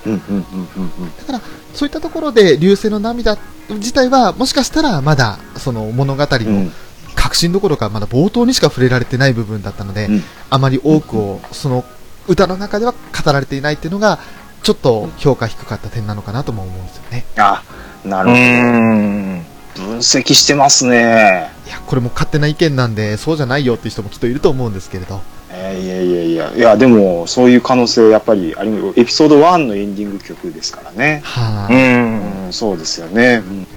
[0.06, 0.46] うんうんうん
[0.76, 1.42] うんうんだから、
[1.74, 3.38] そういったところで、流星の涙
[3.70, 6.72] 自体は、もしかしたらまだ、その物語うんの
[7.16, 11.84] 核心どころか、まだ冒頭にしか触れられてない部分だったので、うんあまり多くを、その
[12.28, 14.20] 歌の中では語られていないっていうのが、
[14.64, 17.26] ちょっと評価低かった点なのかなとも思うんですよね。
[17.38, 17.64] あ
[18.06, 19.46] なるうほどん。
[19.78, 31.22] 分析してますねいや、これも勝手な意見なんで、そうじゃないよっていう人もきっといると思うんですけれど、えやいやいやいや、いや、でも、そういう可能性、やっぱり、ありエピソード1のエンディング曲ですからね。
[31.24, 32.46] はい、うん。
[32.46, 33.44] うん、そうですよね。
[33.46, 33.68] うん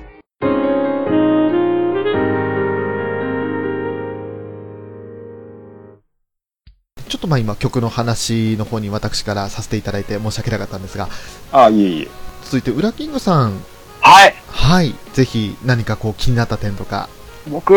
[7.08, 11.08] ちょっとまあ今曲の話の方に私からさせていただいて申し訳なかったんですが、
[11.50, 12.08] あ、いえいえ。
[12.44, 13.60] 続いて、ウラキングさん、
[14.00, 14.34] はい。
[14.46, 17.10] はい、ぜひ何かこう気になった点とか、
[17.46, 17.74] 僕、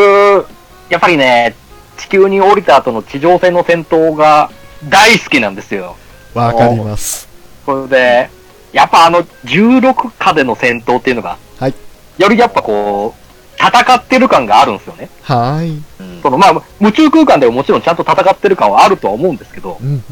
[0.90, 1.56] やっぱりね、
[1.98, 4.50] 地球に降りた後の地上戦の戦闘が
[4.88, 5.98] 大好きなんですよ。
[6.34, 7.28] わかります。
[7.66, 8.30] それで、
[8.72, 11.74] やっぱあの16下での戦闘っていうのが、はい
[12.18, 15.10] よりやっぱこう、戦ってる感があるんですよね。
[15.22, 15.82] はい。
[16.22, 19.98] そのまあ、宇宙空間でももちろんちゃんと戦ってる感はあるとは思うんですけど、うんうん。
[20.00, 20.04] い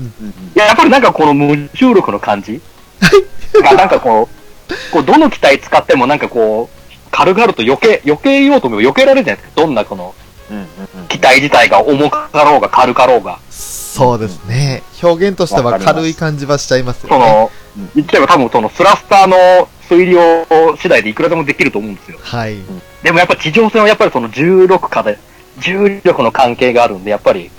[0.56, 2.60] や、やっぱりなんかこの無重力の感じ
[3.54, 6.81] がなんかこう、こうどの機体使ってもなんかこう、
[7.12, 9.62] 軽々と避け、避けようと思えば避けられるじゃないですか。
[9.62, 10.16] どんなこの
[11.10, 13.40] 機体自体が重かろうが軽かろうが。
[13.50, 14.84] そうですね。
[15.04, 17.52] 表現としては軽い感じはしちゃいますよね。
[17.76, 20.46] その、言っちゃえば多分そのスラスターの水量
[20.78, 22.18] 次第でいくらでもできると思うんですよ。
[22.22, 22.58] はい。
[23.04, 25.18] でもやっぱ地上戦はやっぱりその16下で、
[25.60, 27.52] 重力の関係があるんで、やっぱり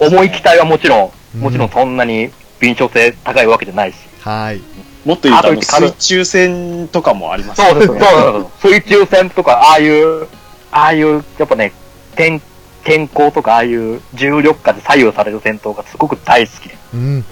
[0.00, 2.30] 重い機体はもちろうんん、もちろんそんなに
[2.60, 3.96] 敏捷性高いわけじゃないし。
[4.20, 4.60] はい。
[5.06, 8.00] もっと言うと、水中戦とかもありますそうです、そうね。
[8.00, 8.58] です。
[8.68, 10.26] 水中戦とか、ああいう、
[10.72, 11.72] ああいう、やっぱね、
[12.16, 12.42] 天、
[12.82, 16.76] 天候とか、ああいう重力下で左右される戦闘がすごく大好きで。
[16.92, 17.24] うん。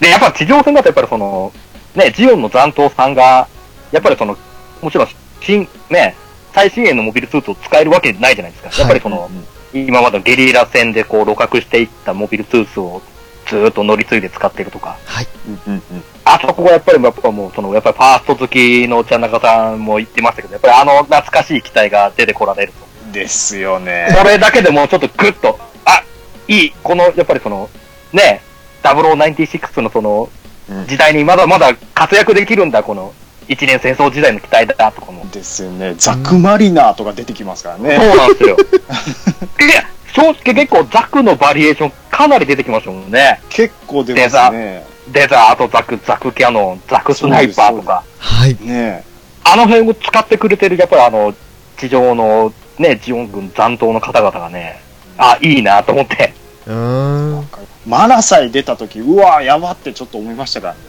[0.00, 1.52] で、やっぱ地上戦だとやっぱりその、
[1.94, 3.46] ね、ジオンの残党さんが、
[3.92, 4.34] やっぱりその、
[4.80, 5.08] もちろん、
[5.42, 6.16] 新、ね、
[6.54, 8.70] 最新鋭のモビルスーツを使えるわけないじゃないですか。
[8.70, 9.30] はいやっぱりその、
[9.74, 13.02] 今までのゲリラ戦でこう、露獲していったモビルスーツを
[13.48, 14.96] ずーっと乗り継いで使っているとか。
[15.04, 15.26] はい。
[15.66, 15.82] うんうん
[16.24, 22.86] あそこがやっぱり、やっぱもう、その、やっぱりファースト好きのちゃん中さんも言ってましたけど、やっぱりあの懐かしい機体が出てこられると。
[23.06, 24.14] うんですよね。
[24.14, 26.02] それだけでもうちょっとグッと、あ、
[26.46, 27.70] いい、この、やっぱりその、
[28.12, 28.42] ね、
[28.82, 30.28] 0096のその
[30.70, 33.14] うん、時代にまだまだ活躍できるんだ、この、
[33.48, 35.28] 一年戦争時代の機体だと、この。
[35.30, 35.94] ですよね。
[35.96, 37.96] ザクマリナーとか出てきますからそうね。
[37.96, 38.56] なんですよ。
[39.66, 43.40] いや、正直結構ザクのバリエーションかなり出てきましたもんね。
[43.48, 44.84] 結構出ますね。
[45.08, 48.04] デザートザク、ザクキャノン、ザクスナイパーとか。
[48.18, 48.56] はい。
[48.60, 49.04] ね
[49.44, 51.34] あの辺を使ってくれてる、やっぱりあの、
[51.78, 54.80] 地上のね、ジオン軍残党の方々がね、
[55.16, 56.34] あ、いいなと思って。
[56.66, 57.48] うーん。
[57.86, 60.80] マナさえ出た時、うわやばってちょっと思いましたからね。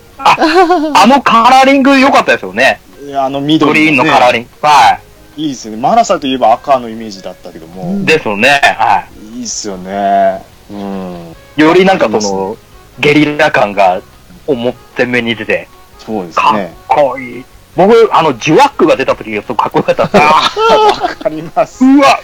[0.96, 2.82] あのカラーリング良かったですよね。
[3.06, 4.50] いやあの緑グリーンのねカラーリング。
[4.62, 5.09] はい
[5.46, 5.82] いですよね。
[5.82, 8.06] マナさといえば赤のイメージだったけども、い。
[8.06, 8.50] ですよね。
[8.78, 10.44] はいいっすよね。
[10.70, 11.36] うん。
[11.58, 11.62] い。
[11.62, 12.58] よりなんかその、
[13.00, 14.02] ゲリラ感が
[14.48, 15.68] 表目に出て、
[16.00, 16.74] そうですかっね。
[16.88, 17.46] こいい。
[17.76, 20.24] 僕、あの、ジュワックが出た時がすごくかっこよかったんですよ。
[20.24, 21.86] あ わかります。
[21.86, 22.20] うわ、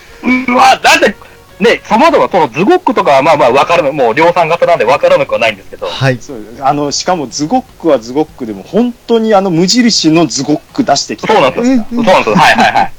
[0.47, 1.15] うわ、だって、
[1.59, 6.17] ね、様々、そのズゴックとかはまあまあわからない、もう量産型なんでわからなくはないんですけど、はい。
[6.19, 11.85] そうあの、しかもズゴックはズゴックでも、本当にあの無印のズゴック出してきたそうなんですよ。
[11.89, 12.35] そうなんですよ。
[12.35, 12.91] はいはいはい。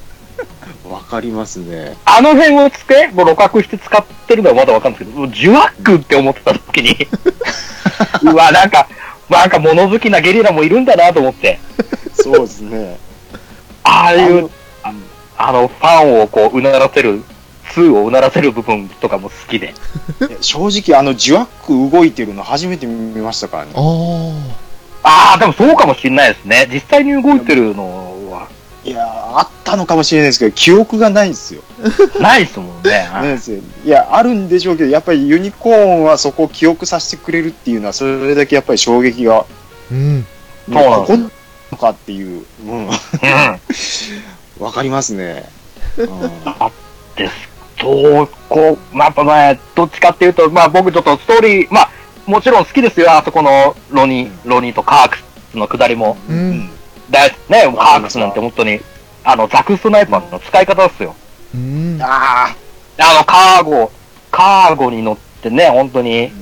[1.06, 1.96] わかりますね。
[2.04, 7.06] あの辺をつけ、もう露獲して使ってるのはまだわかるんですけど、ジュワックって思ってた時に、
[8.32, 8.88] うわ、なんか、
[9.30, 11.60] なんか物好きなゲリラもいるんだなと思って、
[12.12, 12.98] そうですね。
[13.84, 14.50] ああいう
[14.82, 14.98] あの、
[15.38, 17.22] あの、ファンをこう、うならせる、
[17.74, 19.74] 2をうならせる部分とかも好きで。
[20.40, 23.72] 正直あのジュワック動いてるの初めて見ましたからね。
[25.04, 26.68] ああ、でもそうかもしれないですね。
[26.72, 28.15] 実際に動いてるのは、
[28.86, 31.62] いやーあったのかもしれないですけど、記憶がないんですよ。
[32.20, 33.08] ないですもんね。
[33.12, 39.44] ないですよいや、あるんでしょうけど、やっぱりユニコーンはそこを記憶させてくれるっていうのは、それだけやっぱり衝撃が、
[39.90, 40.24] うん。
[40.72, 41.32] そうなんですよこん
[41.72, 42.90] のかっていう、うん、うん。
[44.60, 45.48] わかりますね。
[45.96, 46.30] うん
[47.16, 47.32] です。
[47.80, 51.90] そう、こう、まあ、やっぱね、どっちかっていうと、まあ僕ちょっとストーリー、まあ、
[52.26, 56.16] もちろん好きですよ、あそこのロニー、ロニーとカークスの下りも。
[56.28, 56.32] う。
[56.32, 56.75] うんん
[57.10, 58.80] だね、カークスなんて本当に、
[59.24, 61.14] あの、ザクスナイパーの使い方ですよ。
[61.54, 61.98] うん。
[62.02, 62.54] あ
[62.98, 63.90] あの、カーゴ、
[64.30, 66.32] カーゴに乗ってね、本当に、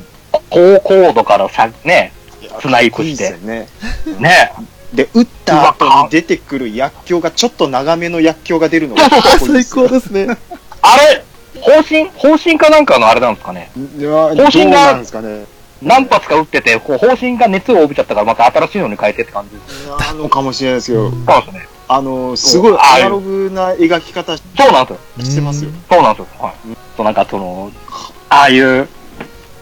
[0.51, 2.13] 高高度からさ、ね、
[2.53, 3.69] あ、スナイプしていいですよね。
[4.19, 4.53] ね、
[4.93, 10.29] で、撃った後に出てくる薬莢が、ちょっと長めの薬莢が出るのが最高ですね。
[10.83, 11.25] あれ、
[11.61, 13.71] 方針、方針かなんかのあれなんですかね。
[13.75, 15.47] 方針がなんですかね。
[15.85, 19.89] 何発か撃ってて、こう方針が熱を帯びちゃったから、また新しいのに変えてって感じです。
[19.93, 21.69] あのかもしれないですけど、そうですね。
[21.87, 24.95] あの、すごいアナログな描き方しそうなんで
[25.25, 25.35] すよ。
[25.37, 25.71] てますよ。
[25.91, 26.45] そうなんですよ。
[26.45, 26.55] はい。
[26.97, 27.71] そうなんかその、
[28.31, 28.89] ああいう、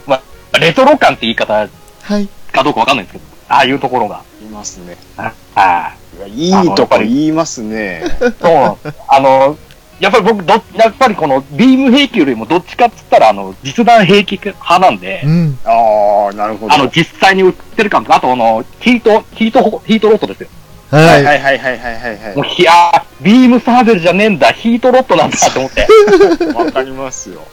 [0.07, 0.23] ま
[0.53, 2.29] あ、レトロ感って言い方はい。
[2.53, 4.23] かどうかわかんないんですけど、ああいうところが。
[4.41, 4.97] いますね。
[5.17, 6.21] ああい
[6.51, 8.03] やいいとこ言いますね。
[8.41, 8.97] そうなんです。
[9.09, 9.57] あの、
[10.03, 15.59] やっぱり僕ど、やっぱりこのビーム兵器よりもどっちかっつったら、あの、実弾兵器派なんで、うん。
[15.65, 16.75] ああ、なるほど。
[16.75, 20.49] あの、実際に売ってる感とか、あとあの、ヒート、ヒート、ヒートロットですよ。
[20.91, 20.99] は。
[20.99, 26.67] はいいはいはいはいはいはいもう、いやー、ビームサーベルじゃねえんだ、ヒートロットなんだと思って、はい。
[26.67, 27.47] わかりますよ。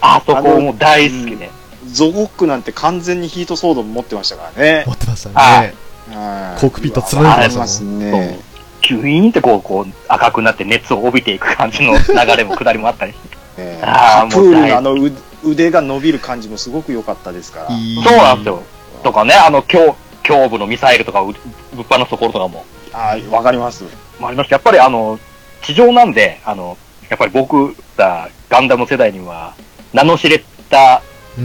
[0.00, 1.50] あそこもう大好きで。
[1.86, 4.82] ゾゴックなんて完全にヒートソード持ってましたからね。
[4.88, 5.74] 持ってましたはね。
[6.12, 8.51] はいコックピット貫いてましたもんありますね。
[9.00, 13.36] キュイーンってこう、こう、赤くなって熱を帯びていく感じの流れも下りもあったりして。
[13.58, 15.12] ええあーカプールもう大のあのう
[15.44, 17.68] 腕が伸びる感じもすごく良かったですから。
[17.68, 18.62] そうなんですよ。
[19.02, 19.94] とかね、あの、胸、
[20.26, 23.84] 胸部のミサイルとか、うぶっ放すところとかも、はい、わかります。
[24.18, 24.56] もありました。
[24.56, 25.18] やっぱりあの、
[25.62, 26.76] 地上なんで、あの、
[27.10, 29.54] やっぱり僕らガンダム世代には、
[29.92, 31.02] 名の知れた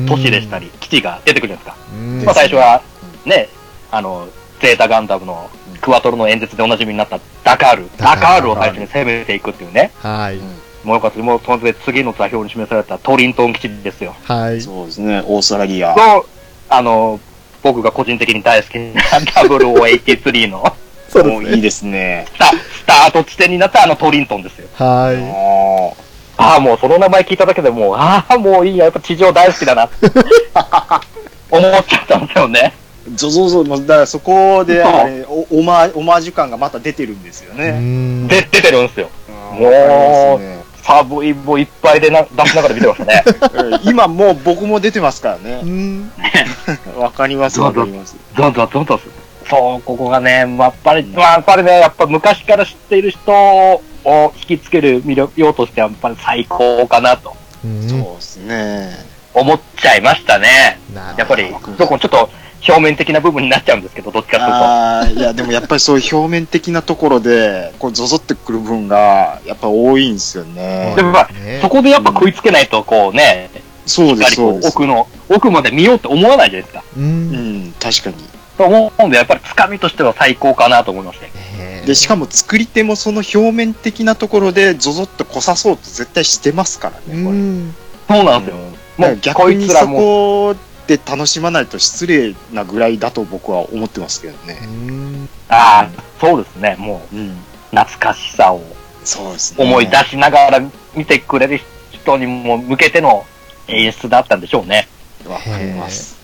[0.08, 1.78] 都市でしたり、基地が出てくるじゃないですか。
[1.94, 2.24] うん。
[2.24, 2.82] まあ最初は、
[3.26, 3.50] ね、
[3.92, 4.28] あの、
[4.60, 5.50] ゼータガンダムの
[5.82, 7.90] クワトロの演説でおなじみになったダカール。
[7.98, 9.92] ダカールを最初に攻めていくっていうね。
[10.00, 10.38] はい。
[10.84, 11.20] もうよかった。
[11.20, 14.16] もう、その次の座標に示されたトリントン基地ですよ。
[14.24, 14.62] はい。
[14.62, 15.94] そうですね、オーストラリア。
[15.94, 16.28] と、
[16.70, 17.20] あの、
[17.64, 20.76] 僕が個人的に大好きな0083の
[21.10, 21.34] そうですね。
[21.34, 22.26] もういいですね。
[22.34, 24.68] スタスタート地点になったあのトリントンですよ。
[24.76, 25.94] は
[26.38, 30.08] あああ、もうその名前聞いただけでもう、ああ、もういいや、やっぱ地上大好きだなって
[31.50, 32.74] 思っちゃったんですよね。
[33.10, 37.72] ーゾゾゾ、だからそこで、あれおオマオマージュ感がまた出てるんですよね。
[37.80, 38.28] ん。
[38.28, 39.10] で、出てるんですよ。
[39.30, 43.24] うんわかりますねサブイボいっぱいでな出しながら見てましたね。
[43.54, 45.66] う ん今もう僕も出てますからねう。
[45.68, 46.12] ん。
[46.98, 48.16] わかります、わかります。
[48.38, 49.00] どんどんどんどん。
[49.50, 53.82] そう、ここがね、まあやっぱり、まあ、やっぱりね、やっぱ昔から知っている人を
[54.38, 57.36] 引きつける魅力用としては、やっぱり最高かなと
[57.66, 59.06] うんそうですね。
[59.34, 60.80] 思っちゃいましたね。
[60.94, 62.30] なやっぱりどこちょっと
[62.68, 64.54] 表面的な部分になっちゃうんですけど、どっちかというと。
[64.54, 71.04] ああ、いや、でもやっぱりそういう表面的なところで、こう、ゾゾってくる分が、やっぱ多いんですよねで。
[71.04, 74.36] もまあ、ねそこでやっぱ食いつけないと、こうね、うです、そうです。
[74.36, 76.84] こう奥の、奥まで見ようって思わないじゃないですか。
[76.98, 77.00] う。
[77.00, 78.16] うんん、確かに。
[78.58, 81.26] と思うんで、やっぱりつかみとしては最高かなと思いまして。
[81.58, 87.38] ねで、しかも作り手もその表面的なところで、ゾゾっとこさそうと絶対してますからうね、これ。
[87.38, 87.76] ん。
[88.08, 88.58] そうなんですよ。
[88.98, 90.56] もう、こ逆にそい
[90.96, 94.60] つらも、こで楽しまないと失礼なぐらいだと僕は思ってますけどね。
[94.64, 95.30] うん。
[95.50, 97.38] ああ、そうですね、もう、うん。
[97.72, 98.62] 懐かしさを。
[99.58, 100.62] 思い出しながら
[100.94, 101.62] 見てくれる
[101.92, 103.26] 人にも向けての
[103.68, 104.90] 演出だったんでしょうね。
[105.26, 106.18] わかります。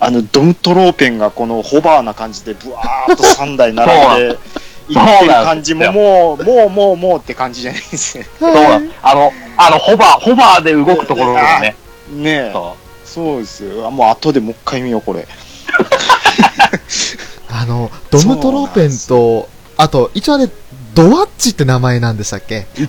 [0.00, 4.38] あの、ドムトローペンがこのホバーな感じで、ブワーっと3台並んで、いっ
[5.18, 8.26] てる感じも、もう、もう、もう、もうって感じじゃないですね。
[8.38, 11.76] そうなんあの、あの、ホバー、ホバーで動くところがね、
[12.10, 12.50] ねえ。
[12.52, 12.76] そ
[13.12, 13.86] そうですよ。
[13.86, 15.26] あもう後でもう一回見よう、これ。
[17.50, 20.48] あの、ドムトローペンと、あと、一応あれ、
[20.94, 22.66] ドワッチって名前なんでしたっけ？
[22.78, 22.88] う。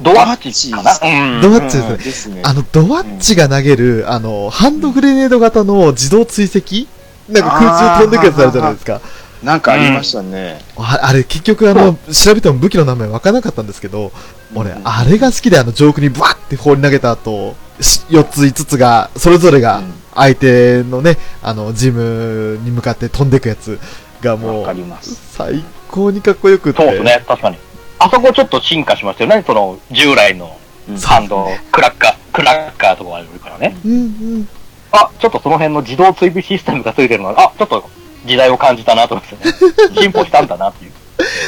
[0.00, 0.92] ドワッチかな？
[0.92, 1.40] うん。
[1.40, 2.42] ドワッチですね。
[2.44, 6.86] あの、ドワッチが投げる、あの、ハンドグレネード型の自動追跡？
[7.28, 9.00] なんか空中飛んでくやつあるじゃないですか。
[9.44, 10.60] なんかありましたね。
[10.76, 14.12] ああれ、結局あの、調べても武器の名前わからなかったんですけど、
[14.54, 23.78] 俺、うんあれが好きで、あの、上空にバッて放り投げた後、4つ5つが、それぞれがうん相手のね、あの、ジムに向かって飛んでくやつ
[24.20, 25.14] がもう、ります。
[25.36, 26.82] 最高にかっこよくって。
[26.82, 27.56] そうですね、確かに。
[27.98, 33.76] あそこちょっと進化しましたよね、その、従来のうんハンド、クラッカー、クラッカーとかがあるからね。
[33.84, 33.96] うんう
[34.40, 34.48] ん。
[34.90, 37.88] あ、ちょっとその辺の自動追尾システムがついてるのが、あ、ちょっと
[38.26, 39.52] 時代を感じたなと思ってね。
[39.98, 40.92] 進歩したんだなっていう。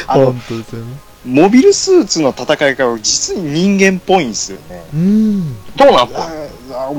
[0.07, 0.97] 本当ですよね。
[1.25, 4.83] モビルスーツの戦いが実に人間っぽいんですよね。
[4.93, 5.55] うん。
[5.77, 6.15] そうなんで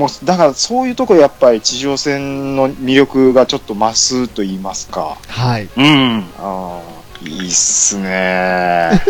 [0.08, 5.16] すだからそういうところやっぱり地上戦の魅力がちょっと増すと言いますか。
[5.28, 5.68] はい。
[5.76, 6.24] うん。
[6.38, 9.00] ああ、いいっすね。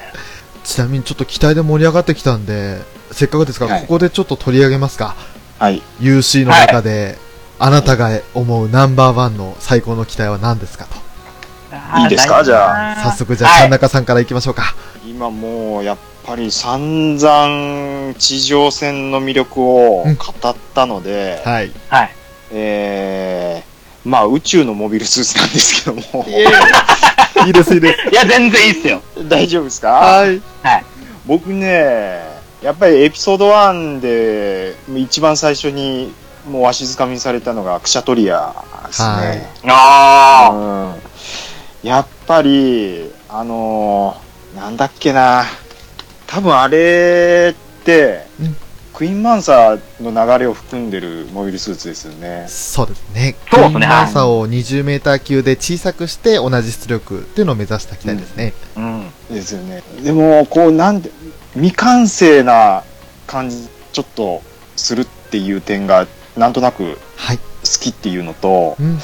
[0.64, 2.80] ちなみにちょっと期待で盛り上がってきたんで、
[3.10, 5.14] せっかくですから、はいここでちょっと取り上げますか？
[5.58, 5.82] はい。
[6.00, 7.18] UC の中で、
[7.58, 11.11] あなたが思うナンバーワンの最高の期待は何ですかと。
[12.02, 12.42] いいですか？
[12.44, 14.74] じゃ早速じゃあ、はい神中さんから行きましょうか。
[15.06, 15.96] 今もうやっ
[16.26, 21.70] ぱり散々地上戦の魅力を語ったので、はい。
[21.88, 22.10] はい。
[22.52, 26.24] えー、まあ宇宙のモビルスーツなんですけども、
[27.46, 28.08] いいです、いいです。
[28.10, 29.00] いや、全然いいっすよ。
[29.28, 29.88] 大丈夫ですか？
[29.90, 30.40] はい。
[30.62, 30.84] はい。
[31.26, 32.20] 僕ね、
[32.62, 36.12] やっぱりエピソード1で一番最初に
[36.48, 38.52] もうわしづかみにされたのがクシャトリア
[38.86, 39.08] ですね。
[39.08, 41.11] はいあうん
[41.82, 45.44] やっぱり、あのーなんだっけな、
[46.26, 48.56] 多分あれって、うん
[48.92, 52.44] クイーンマンサーの流れを含んでるモビルスーツですよね。
[52.46, 53.34] そうですね。
[53.50, 58.52] クイーンマンサーを20メーター級で小さくして同じ出力っていうのを目指した機体ですね。
[58.76, 58.80] あ。
[58.80, 59.10] うん。
[59.30, 59.82] ですよね。
[60.04, 61.10] でも、こう、なんで、
[61.54, 62.84] 未完成な
[63.26, 64.42] 感じ、ちょっと
[64.76, 66.06] するっていう点が、
[66.36, 67.38] なんとなくはい。
[67.38, 67.42] 好
[67.80, 68.86] きっていうのと、うん。
[68.86, 68.98] うん。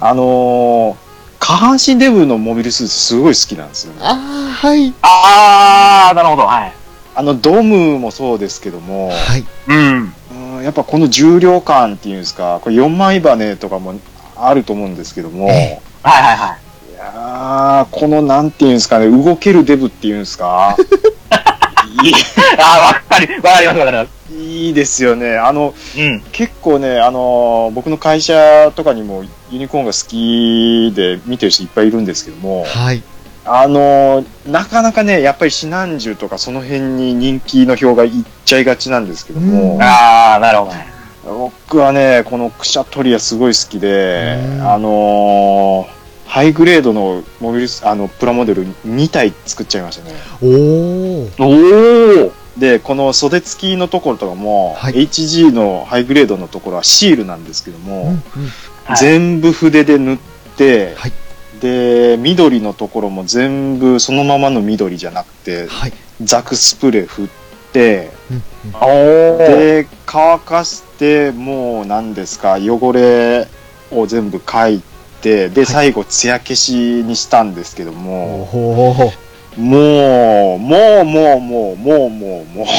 [0.00, 1.05] あのー
[1.38, 4.00] 下半身デブのモビルスーツすごい好きなんですよね。
[4.02, 4.14] ああ、
[4.52, 4.92] はい。
[5.02, 6.72] あー、なるほど、はい。
[7.14, 9.44] あのドムもそうですけども、はい。
[9.68, 10.12] うん。
[10.58, 13.94] うんやっぱこの重量感っていうんですか、これ4枚羽とかも
[14.36, 16.56] あると思うんですけども、えはいはいは
[16.88, 16.92] い。
[16.92, 20.76] いやーこのなんていうんですかね、動けるデブっていうんですか、
[22.04, 22.12] い
[22.58, 24.08] あー、わかり、わかりますわかります。
[24.34, 25.36] いいいですよね。
[25.38, 26.22] あの、うん。
[26.32, 33.02] 結構ね、あのー僕の会社とかにもユニコーンが好きで見てる人いっぱいいるんですけども、はい。
[33.44, 38.10] あのーなかなかね、やっぱりシナンジュとかその辺に人気の票がいっ
[38.44, 40.86] ちゃいがちなんですけども、うんあー、なるほどね。
[41.24, 45.95] 僕はね、このクシャトリアすごい好きで、うんあのー
[46.26, 50.14] ハイグレードのモビルス、あの、プラモデル2体作っちゃいましたね。
[50.42, 51.30] おー。
[51.38, 52.32] おー。
[52.58, 58.16] で、この袖付きのところとかも、はい HG のハイグレードのところはシールなんですけども、うんうん
[58.84, 60.18] はい全部筆で塗っ
[60.56, 61.12] て、はい
[61.60, 65.92] で、緑のところも全部そのままの緑じゃなくて、はい。
[66.22, 67.28] ザクスプレー振っ
[67.72, 69.38] て、うんうん。
[69.38, 73.48] で、乾かして、もう何ですか、汚れ
[73.90, 74.95] を全部書いて、
[75.26, 79.60] で、い最後、艶消しにしたんですけどおも、ほー。
[79.60, 82.66] もう、もう、もう、もう、もう、もう、もう。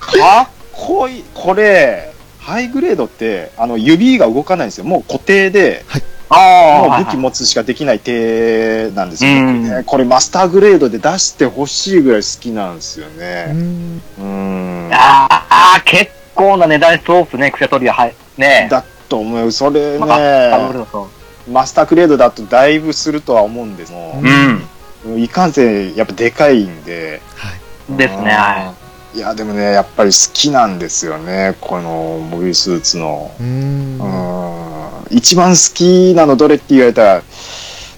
[0.00, 1.24] かっこいい。
[1.34, 4.84] これ、ハイグレードって、あの、指が動かないんですよ。
[4.84, 5.84] もう固定で、
[6.28, 6.88] あー。
[6.88, 13.52] もう武器持つしかできない手なんですよ、うん僕ねこれマスターグレードで出してほしいぐらい好きなんですようね。
[13.52, 14.90] んうん。
[14.92, 17.92] あー、結構な値段しそうっすね、クシャトリア。
[17.92, 18.14] はい。
[18.36, 19.52] ねだと思う。
[19.52, 19.98] それ、ね、
[21.50, 24.20] マスターグレードだとだいぶするとは思うんですも
[25.04, 25.22] うん。
[25.22, 27.20] いかんせん、やっぱでかいんで。
[27.36, 27.50] は
[27.94, 27.96] い。
[27.96, 28.36] ですね、
[29.14, 31.56] いや、でもね、やっぱり好きなんですよね。
[31.60, 33.30] このモビルスーツの。
[33.38, 34.00] うん。
[35.10, 37.22] 一番好きなのどれって言われたら、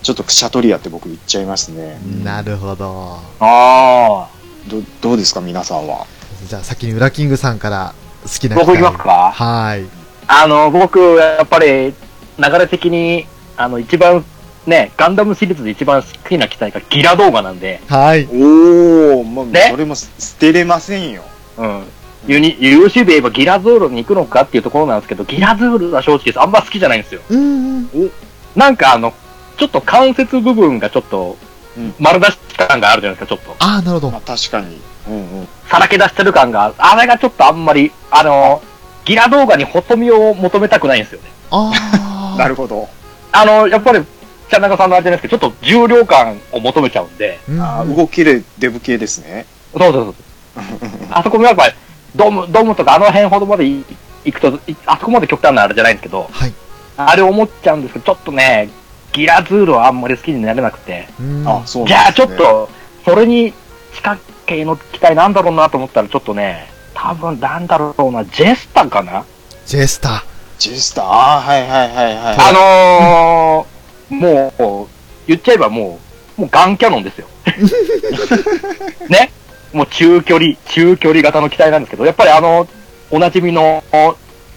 [0.03, 1.99] ちょっとクシャトリアって僕言っちゃいますね。
[2.23, 3.19] なるほど。
[3.41, 3.45] い。
[3.45, 4.29] あ
[4.69, 6.07] どどうですか、皆さんは。
[6.47, 8.49] じゃあ先にウラキングさんから好き。
[8.49, 9.85] な僕いきますかはい。
[10.29, 11.95] あの、僕、やっぱり、
[12.39, 13.27] 流れ的に、
[13.57, 14.25] あの、一番、
[14.67, 18.29] ね、ガンダムシリーズで一番好きな機体がギラ動画なんで、はい。
[18.33, 20.09] おお、もう、ねそれも捨
[20.39, 21.23] てれませんよ。
[21.57, 21.85] うん。
[22.27, 27.21] ユニ、優秀で言えばギラズールに行くのかっていうところなんですけど、ギラズールは正直あんま好きじゃないんですよ。
[27.31, 28.11] うんうん。
[28.57, 29.15] なんかあの、
[29.57, 31.37] ちょっと関節部分がちょっと
[31.77, 33.65] うん、丸出し感があるじゃないですか、ちょっと。
[33.65, 34.21] ああ、なるほどまあ。
[34.23, 34.81] 確かに。
[35.09, 35.49] うんうん。
[35.69, 38.63] さらけ出してる感が、あれがちょっとあんまり、あの、
[39.07, 41.29] ギラ動画に細身を求めたくないんですよね。
[41.51, 42.37] ああ。
[42.39, 42.89] なるほど。
[43.33, 44.05] あの、やっぱり、
[44.51, 49.47] 茶中さんのあれじゃないですけど、ちょっと重量感を求めちゃうんで、あー動きでデブ系ですね。
[49.73, 50.15] そうそうそう。
[51.11, 51.75] あそこもやっぱり、
[52.15, 53.85] ドーム、ドームとかあの辺ほどまでい
[54.25, 56.53] 行くと、いあそこまで極端なあれじゃないんですけど、はい。
[56.97, 58.69] あれ思っちゃうんですけど、ちょっとね、
[59.13, 62.69] ギラズールはあんまり好きになれなくて、うんあ、そうなんじゃあちょっと、
[63.05, 63.53] それに
[63.95, 66.69] 近系の機体なんだろうなと思ったら、ちょっとね、
[67.07, 69.25] 多分なんだろうな、ジェスタかな、
[69.65, 70.25] ジェスタ
[70.59, 72.37] ジェスター、あーはいはいはいはい。
[72.37, 74.89] あのー、もう、
[75.29, 76.01] 言っちゃえばも
[76.37, 77.29] う、もうガンキャノンですよ。
[79.09, 79.31] ね？
[79.73, 82.67] もう中距離、中距離型の機体なんですけど、やっぱりあの、
[83.11, 83.85] おなじみの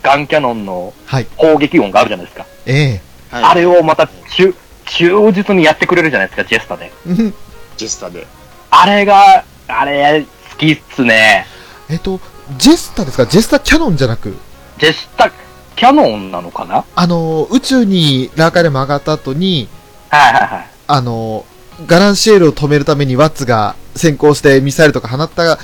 [0.01, 1.27] ガンキャノンのはい。
[1.37, 2.45] 砲撃音があるじゃないですか。
[2.65, 2.99] え
[3.29, 4.55] はいあれをまた中、
[4.85, 6.91] 忠実にやってくれるじゃないですか、ジェスタで。
[7.07, 7.33] えうん
[7.77, 8.25] ジェスターで。
[8.71, 11.45] あれが、あれ、好きっすね。
[11.89, 12.19] えっと、
[12.57, 13.25] ジェスタですか？
[13.25, 14.35] ジェスタキャノンじゃなく、
[14.77, 15.31] ジェスタ、
[15.75, 16.83] キャノンなのかな？
[16.95, 19.67] あの、宇宙にラーカレム上がった後に、
[20.09, 20.69] はいはいはい。
[20.87, 21.45] あの、
[21.85, 25.59] ガランシエルを止めるためにワッツが先行してミサイルとか放った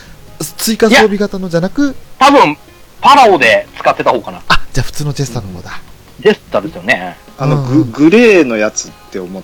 [0.57, 2.57] 追加装備型のじゃなく、多分、
[3.02, 4.41] パラオで使ってた方かな。
[4.48, 5.82] あ、じゃあ普通のジェスタの方だ。
[6.20, 7.18] ジェスタですよね。
[7.38, 9.44] あの、うんググレーのやつって思っ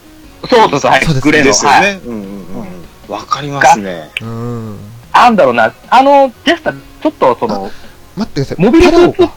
[0.50, 1.06] そうそうそう、はい。
[1.06, 1.48] そうですグレーの。
[1.48, 1.82] ですよはい。
[1.82, 2.02] ね。
[2.06, 3.14] うんうんうんうん。
[3.14, 4.10] わかりますね。
[4.22, 4.78] うん。
[5.14, 7.72] なんだろうな、あの、ジェスタ、ちょっとその、
[8.16, 8.66] 待ってください。
[8.66, 9.30] モビルスーツ？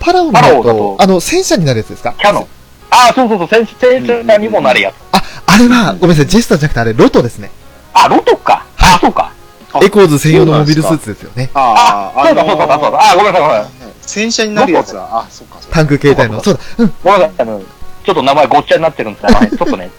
[0.00, 0.40] パラオか。
[0.40, 2.14] パラオになるとあの、戦車になるやつですか？
[2.18, 2.46] キャノン。
[2.90, 4.94] ああ、そうそうそう、戦戦車にもなるやつ。
[5.12, 7.50] あ、あれは、ごめんなさい、ジェスタじゃなくてあれ、ロトですね。
[7.92, 8.64] あ、ロトか。
[8.78, 9.32] あ、そうか。
[9.72, 11.50] あエコーズ専用のモビルスーツですよね。
[11.52, 13.10] ああ、そうだ、そうだ、そうだ。
[13.10, 13.72] あ、ごめんなさい、ごめんなさい。
[14.00, 15.74] 戦車になるやつは、あ、そっか、そっか。
[15.74, 16.42] タンク形態の。
[16.42, 16.60] そうだ。
[16.78, 16.94] うん。
[17.04, 17.60] ごめんなさい、あの、
[18.04, 19.90] ちょっと名前ごっちゃになってるんですけど、あのちょっとね、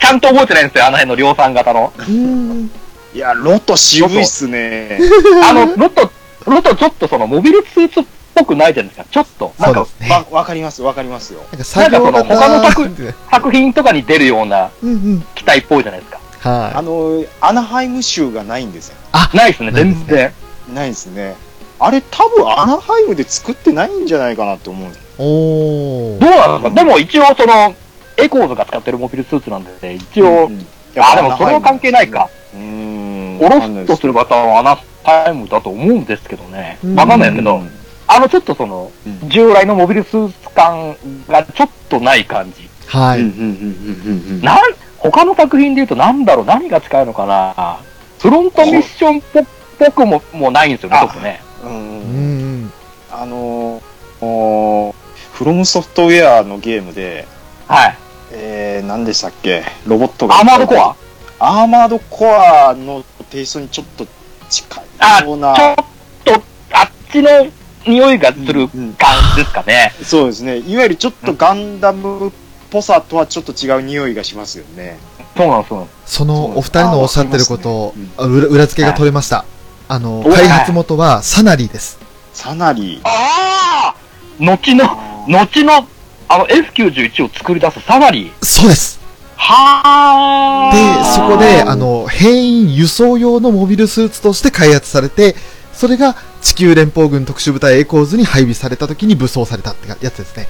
[0.00, 1.92] ちゃんと覚えてないんですよ、あの辺の量産型の。
[1.96, 2.70] うん。
[3.14, 4.98] いや、ロト渋いっすね。
[5.48, 6.10] あの、ロト、
[6.46, 9.06] ロトちょっとその、モビルスーツっぽくないじゃないですか。
[9.10, 10.08] ちょっと、なんかね。
[10.10, 11.40] わ、わかります、わかりますよ。
[11.52, 15.24] なんか作業なんかその他の作うん 作品とかに出るようなうん。
[15.34, 16.12] 機体っぽいじゃないです
[16.42, 16.50] か。
[16.50, 16.72] はい。
[16.74, 18.94] あの、アナハイム州がないんですよ。
[19.34, 20.32] ないですね、ないですね全然。
[20.74, 21.34] ないですね。
[21.78, 26.20] あれ多分アナハイムで作ってないんじゃないかなと思うおー。
[26.20, 26.84] どうなんですか？
[26.84, 27.74] でも一応その、
[28.16, 30.66] エコーズが使ってるモビルスーツなんで、一応、うん
[30.96, 32.28] あ、でもそれは関係ないか。。
[32.54, 33.38] うーん。
[33.40, 36.78] おろすとする方はアナハイムだと思うんですけどね。
[36.84, 37.60] うんわかんないですけど、
[38.06, 40.96] あのちょっとその、うん従来のモビルスーツ感
[41.28, 42.68] がちょっとない感じ。
[42.86, 43.20] はい。
[43.20, 44.40] うんうんうんうんうんうん。
[44.42, 44.58] なん、
[44.98, 47.78] 他の作品で言うとなんだろう、何が近いのかな
[48.18, 49.44] フロントミッションっぽ
[49.78, 51.40] ぽくももうないんですよね、あ特ね。
[51.64, 51.78] うんうんう
[52.66, 52.72] ん。
[53.10, 53.82] あのー
[54.24, 54.94] おー
[55.32, 57.26] フロムソフトウェアのゲームで、
[57.66, 57.96] はい。
[58.30, 59.64] えー、何でしたっけ？
[59.86, 60.36] ロボットが。
[60.36, 60.94] アーマードコア？
[61.44, 64.06] アーマードコアのテイストにちょっと
[64.48, 65.56] 近あ、いような。
[65.56, 65.76] ちょっ
[66.24, 66.42] と、
[66.72, 67.28] あっちの
[67.84, 69.92] 匂いがするうんうん感じですかね。
[70.06, 70.58] そうですね。
[70.58, 72.32] いわゆるちょっとガンダムっ
[72.70, 74.98] ぽさとはちょっと違う匂いがしますよね。
[75.36, 75.88] そうなんですよ。
[76.06, 79.44] そのお二人のおっしゃってることを裏裏付けが取れました。
[79.88, 81.98] あの、お開発元はサナリーです。
[82.32, 83.00] サナリー。
[83.02, 83.94] ああ
[84.38, 84.84] 後の、
[85.26, 85.88] 後の、
[86.28, 88.44] あの F91 を作り出すサナリー。
[88.44, 89.01] そうです。
[89.44, 95.34] はであ。、そこで、あ、の、兵員輸送用のモビルスーツとして開発されて、
[95.72, 100.46] それが地球連邦軍特殊部隊エコーズに配備された時に武装されたってやつですね。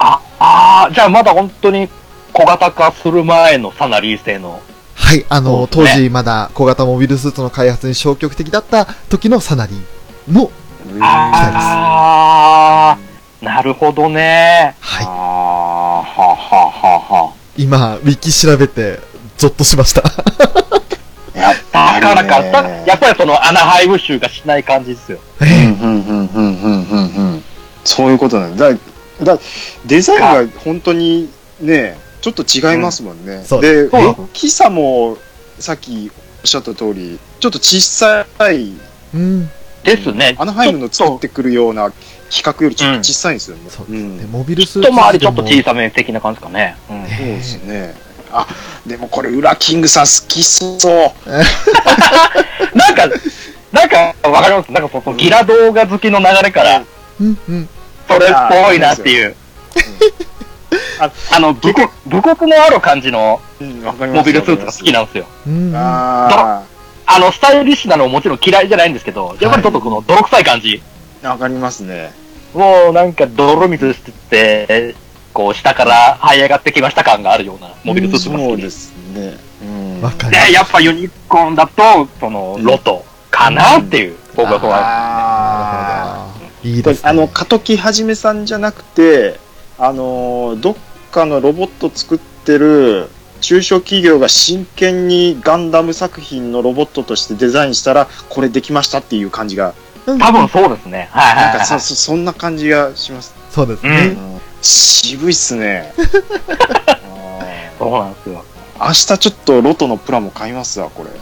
[0.00, 1.88] あ、あーじゃあまだ本当に
[2.32, 4.60] 小型化する前のサナリー製の。
[4.94, 10.50] はい、あの、ね時まだ小型モビルスーツの開発に消極的だった時のサナリーの、
[11.00, 14.74] ああ、なるほどね。
[14.80, 15.06] はい。
[15.06, 19.00] ああ、はははは今、ウィキ調べて、
[19.36, 20.02] ゾッとしました。
[21.34, 25.18] やっだからか、だねやっぱりそのアナハイム州がしない感じですよ。
[25.40, 27.44] うんえうんうんうんうんうんうん
[27.84, 28.70] そういうことなんだ。
[28.70, 28.78] だ
[29.22, 29.38] だ
[29.86, 33.42] デザインが本当にね、ちょっと違いますもんね。
[33.44, 35.18] そうで、そう大きさも
[35.58, 36.10] さっき
[36.42, 38.74] おっしゃった通り、ちょっと小さい、
[39.12, 39.50] えうん。
[39.84, 40.34] ですね。
[40.38, 41.90] アナハイムの作ってくるような
[42.30, 43.62] 企画よりちょっと小さいんですよね。
[43.68, 44.26] そうですんね。
[44.30, 46.76] モビルスと、ーツ一回りちょっと小さめ的な感じですかね。
[46.90, 47.94] うんねそうですね。
[48.32, 48.46] あ、
[48.86, 50.78] でもこれ、ウラキングさん好きそう。
[52.76, 53.08] なんか、
[53.72, 54.70] なんか、わかります？
[54.72, 56.84] なんかそのギラ動画好きの流れから、
[57.20, 57.68] うんうん。
[58.06, 58.30] それっ
[58.66, 59.34] ぽいなっていう。
[61.00, 63.40] ああの、武国、武国のある感じの。
[63.60, 65.26] モビルスーツが好きなんですよ。
[65.46, 65.76] うんうん。
[65.76, 66.62] あ
[67.12, 70.80] あの、スタイリッシュなのももちろん嫌いじゃないんですけど、やっぱりちょっとこの泥臭い感じ。
[71.24, 72.12] あ、わかりますね。
[72.54, 74.94] もうなんか泥水してて、
[75.32, 78.48] こう下から這い上がってきました感があるようなモビルスーツが好きで。
[78.48, 79.38] そうですすね。
[79.62, 80.32] うんわかる。
[80.32, 84.78] で、やっぱユニコーンだと、その、ロトかなっていう、僕はそうは。
[84.78, 86.26] あ
[86.62, 87.10] いいですね。
[87.10, 89.38] あの、加藤木はじめさんじゃなくて、
[89.78, 90.76] あの、どっ
[91.10, 93.10] かのロボット作ってる
[93.40, 99.74] 中小企業が真剣にガンダム作品のロボットとしてデザインしたら、これできましたっていう感じが、
[100.06, 101.08] うん多分そうですね。
[101.12, 101.78] はいはいなんかそ。
[101.78, 103.34] そそんな感じがします。
[103.36, 104.06] うそうですね。
[104.08, 105.92] ん渋いっすね。
[107.78, 108.44] そうなんですよ。
[108.80, 111.10] 明日ちょっとロトのプラも買いますわ、これ。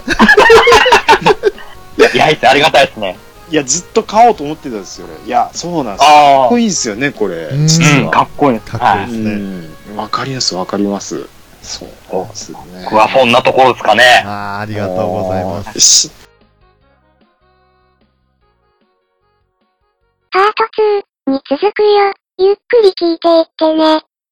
[2.11, 3.17] いや、いいっすありがたいですね。
[3.51, 5.27] いや、ずっと買おうと思ってたんですよ、俺。
[5.27, 6.07] いや、そうなんですよ。
[6.07, 7.35] かあっこいいですよね、これ。
[7.35, 8.11] うんうん、実は。
[8.11, 9.31] かっこいいかっこいいですね
[9.91, 9.95] うん。
[9.97, 11.27] わかります、わかります。
[11.61, 11.89] そう
[12.27, 12.57] ですね。
[12.83, 14.23] 僕はそんなところですかね。
[14.25, 15.79] ああ、ありがとうございます。
[15.79, 16.29] す。
[20.31, 20.63] パート
[21.27, 22.13] 2に続くよ。
[22.37, 24.08] ゆっくり聞いていってね。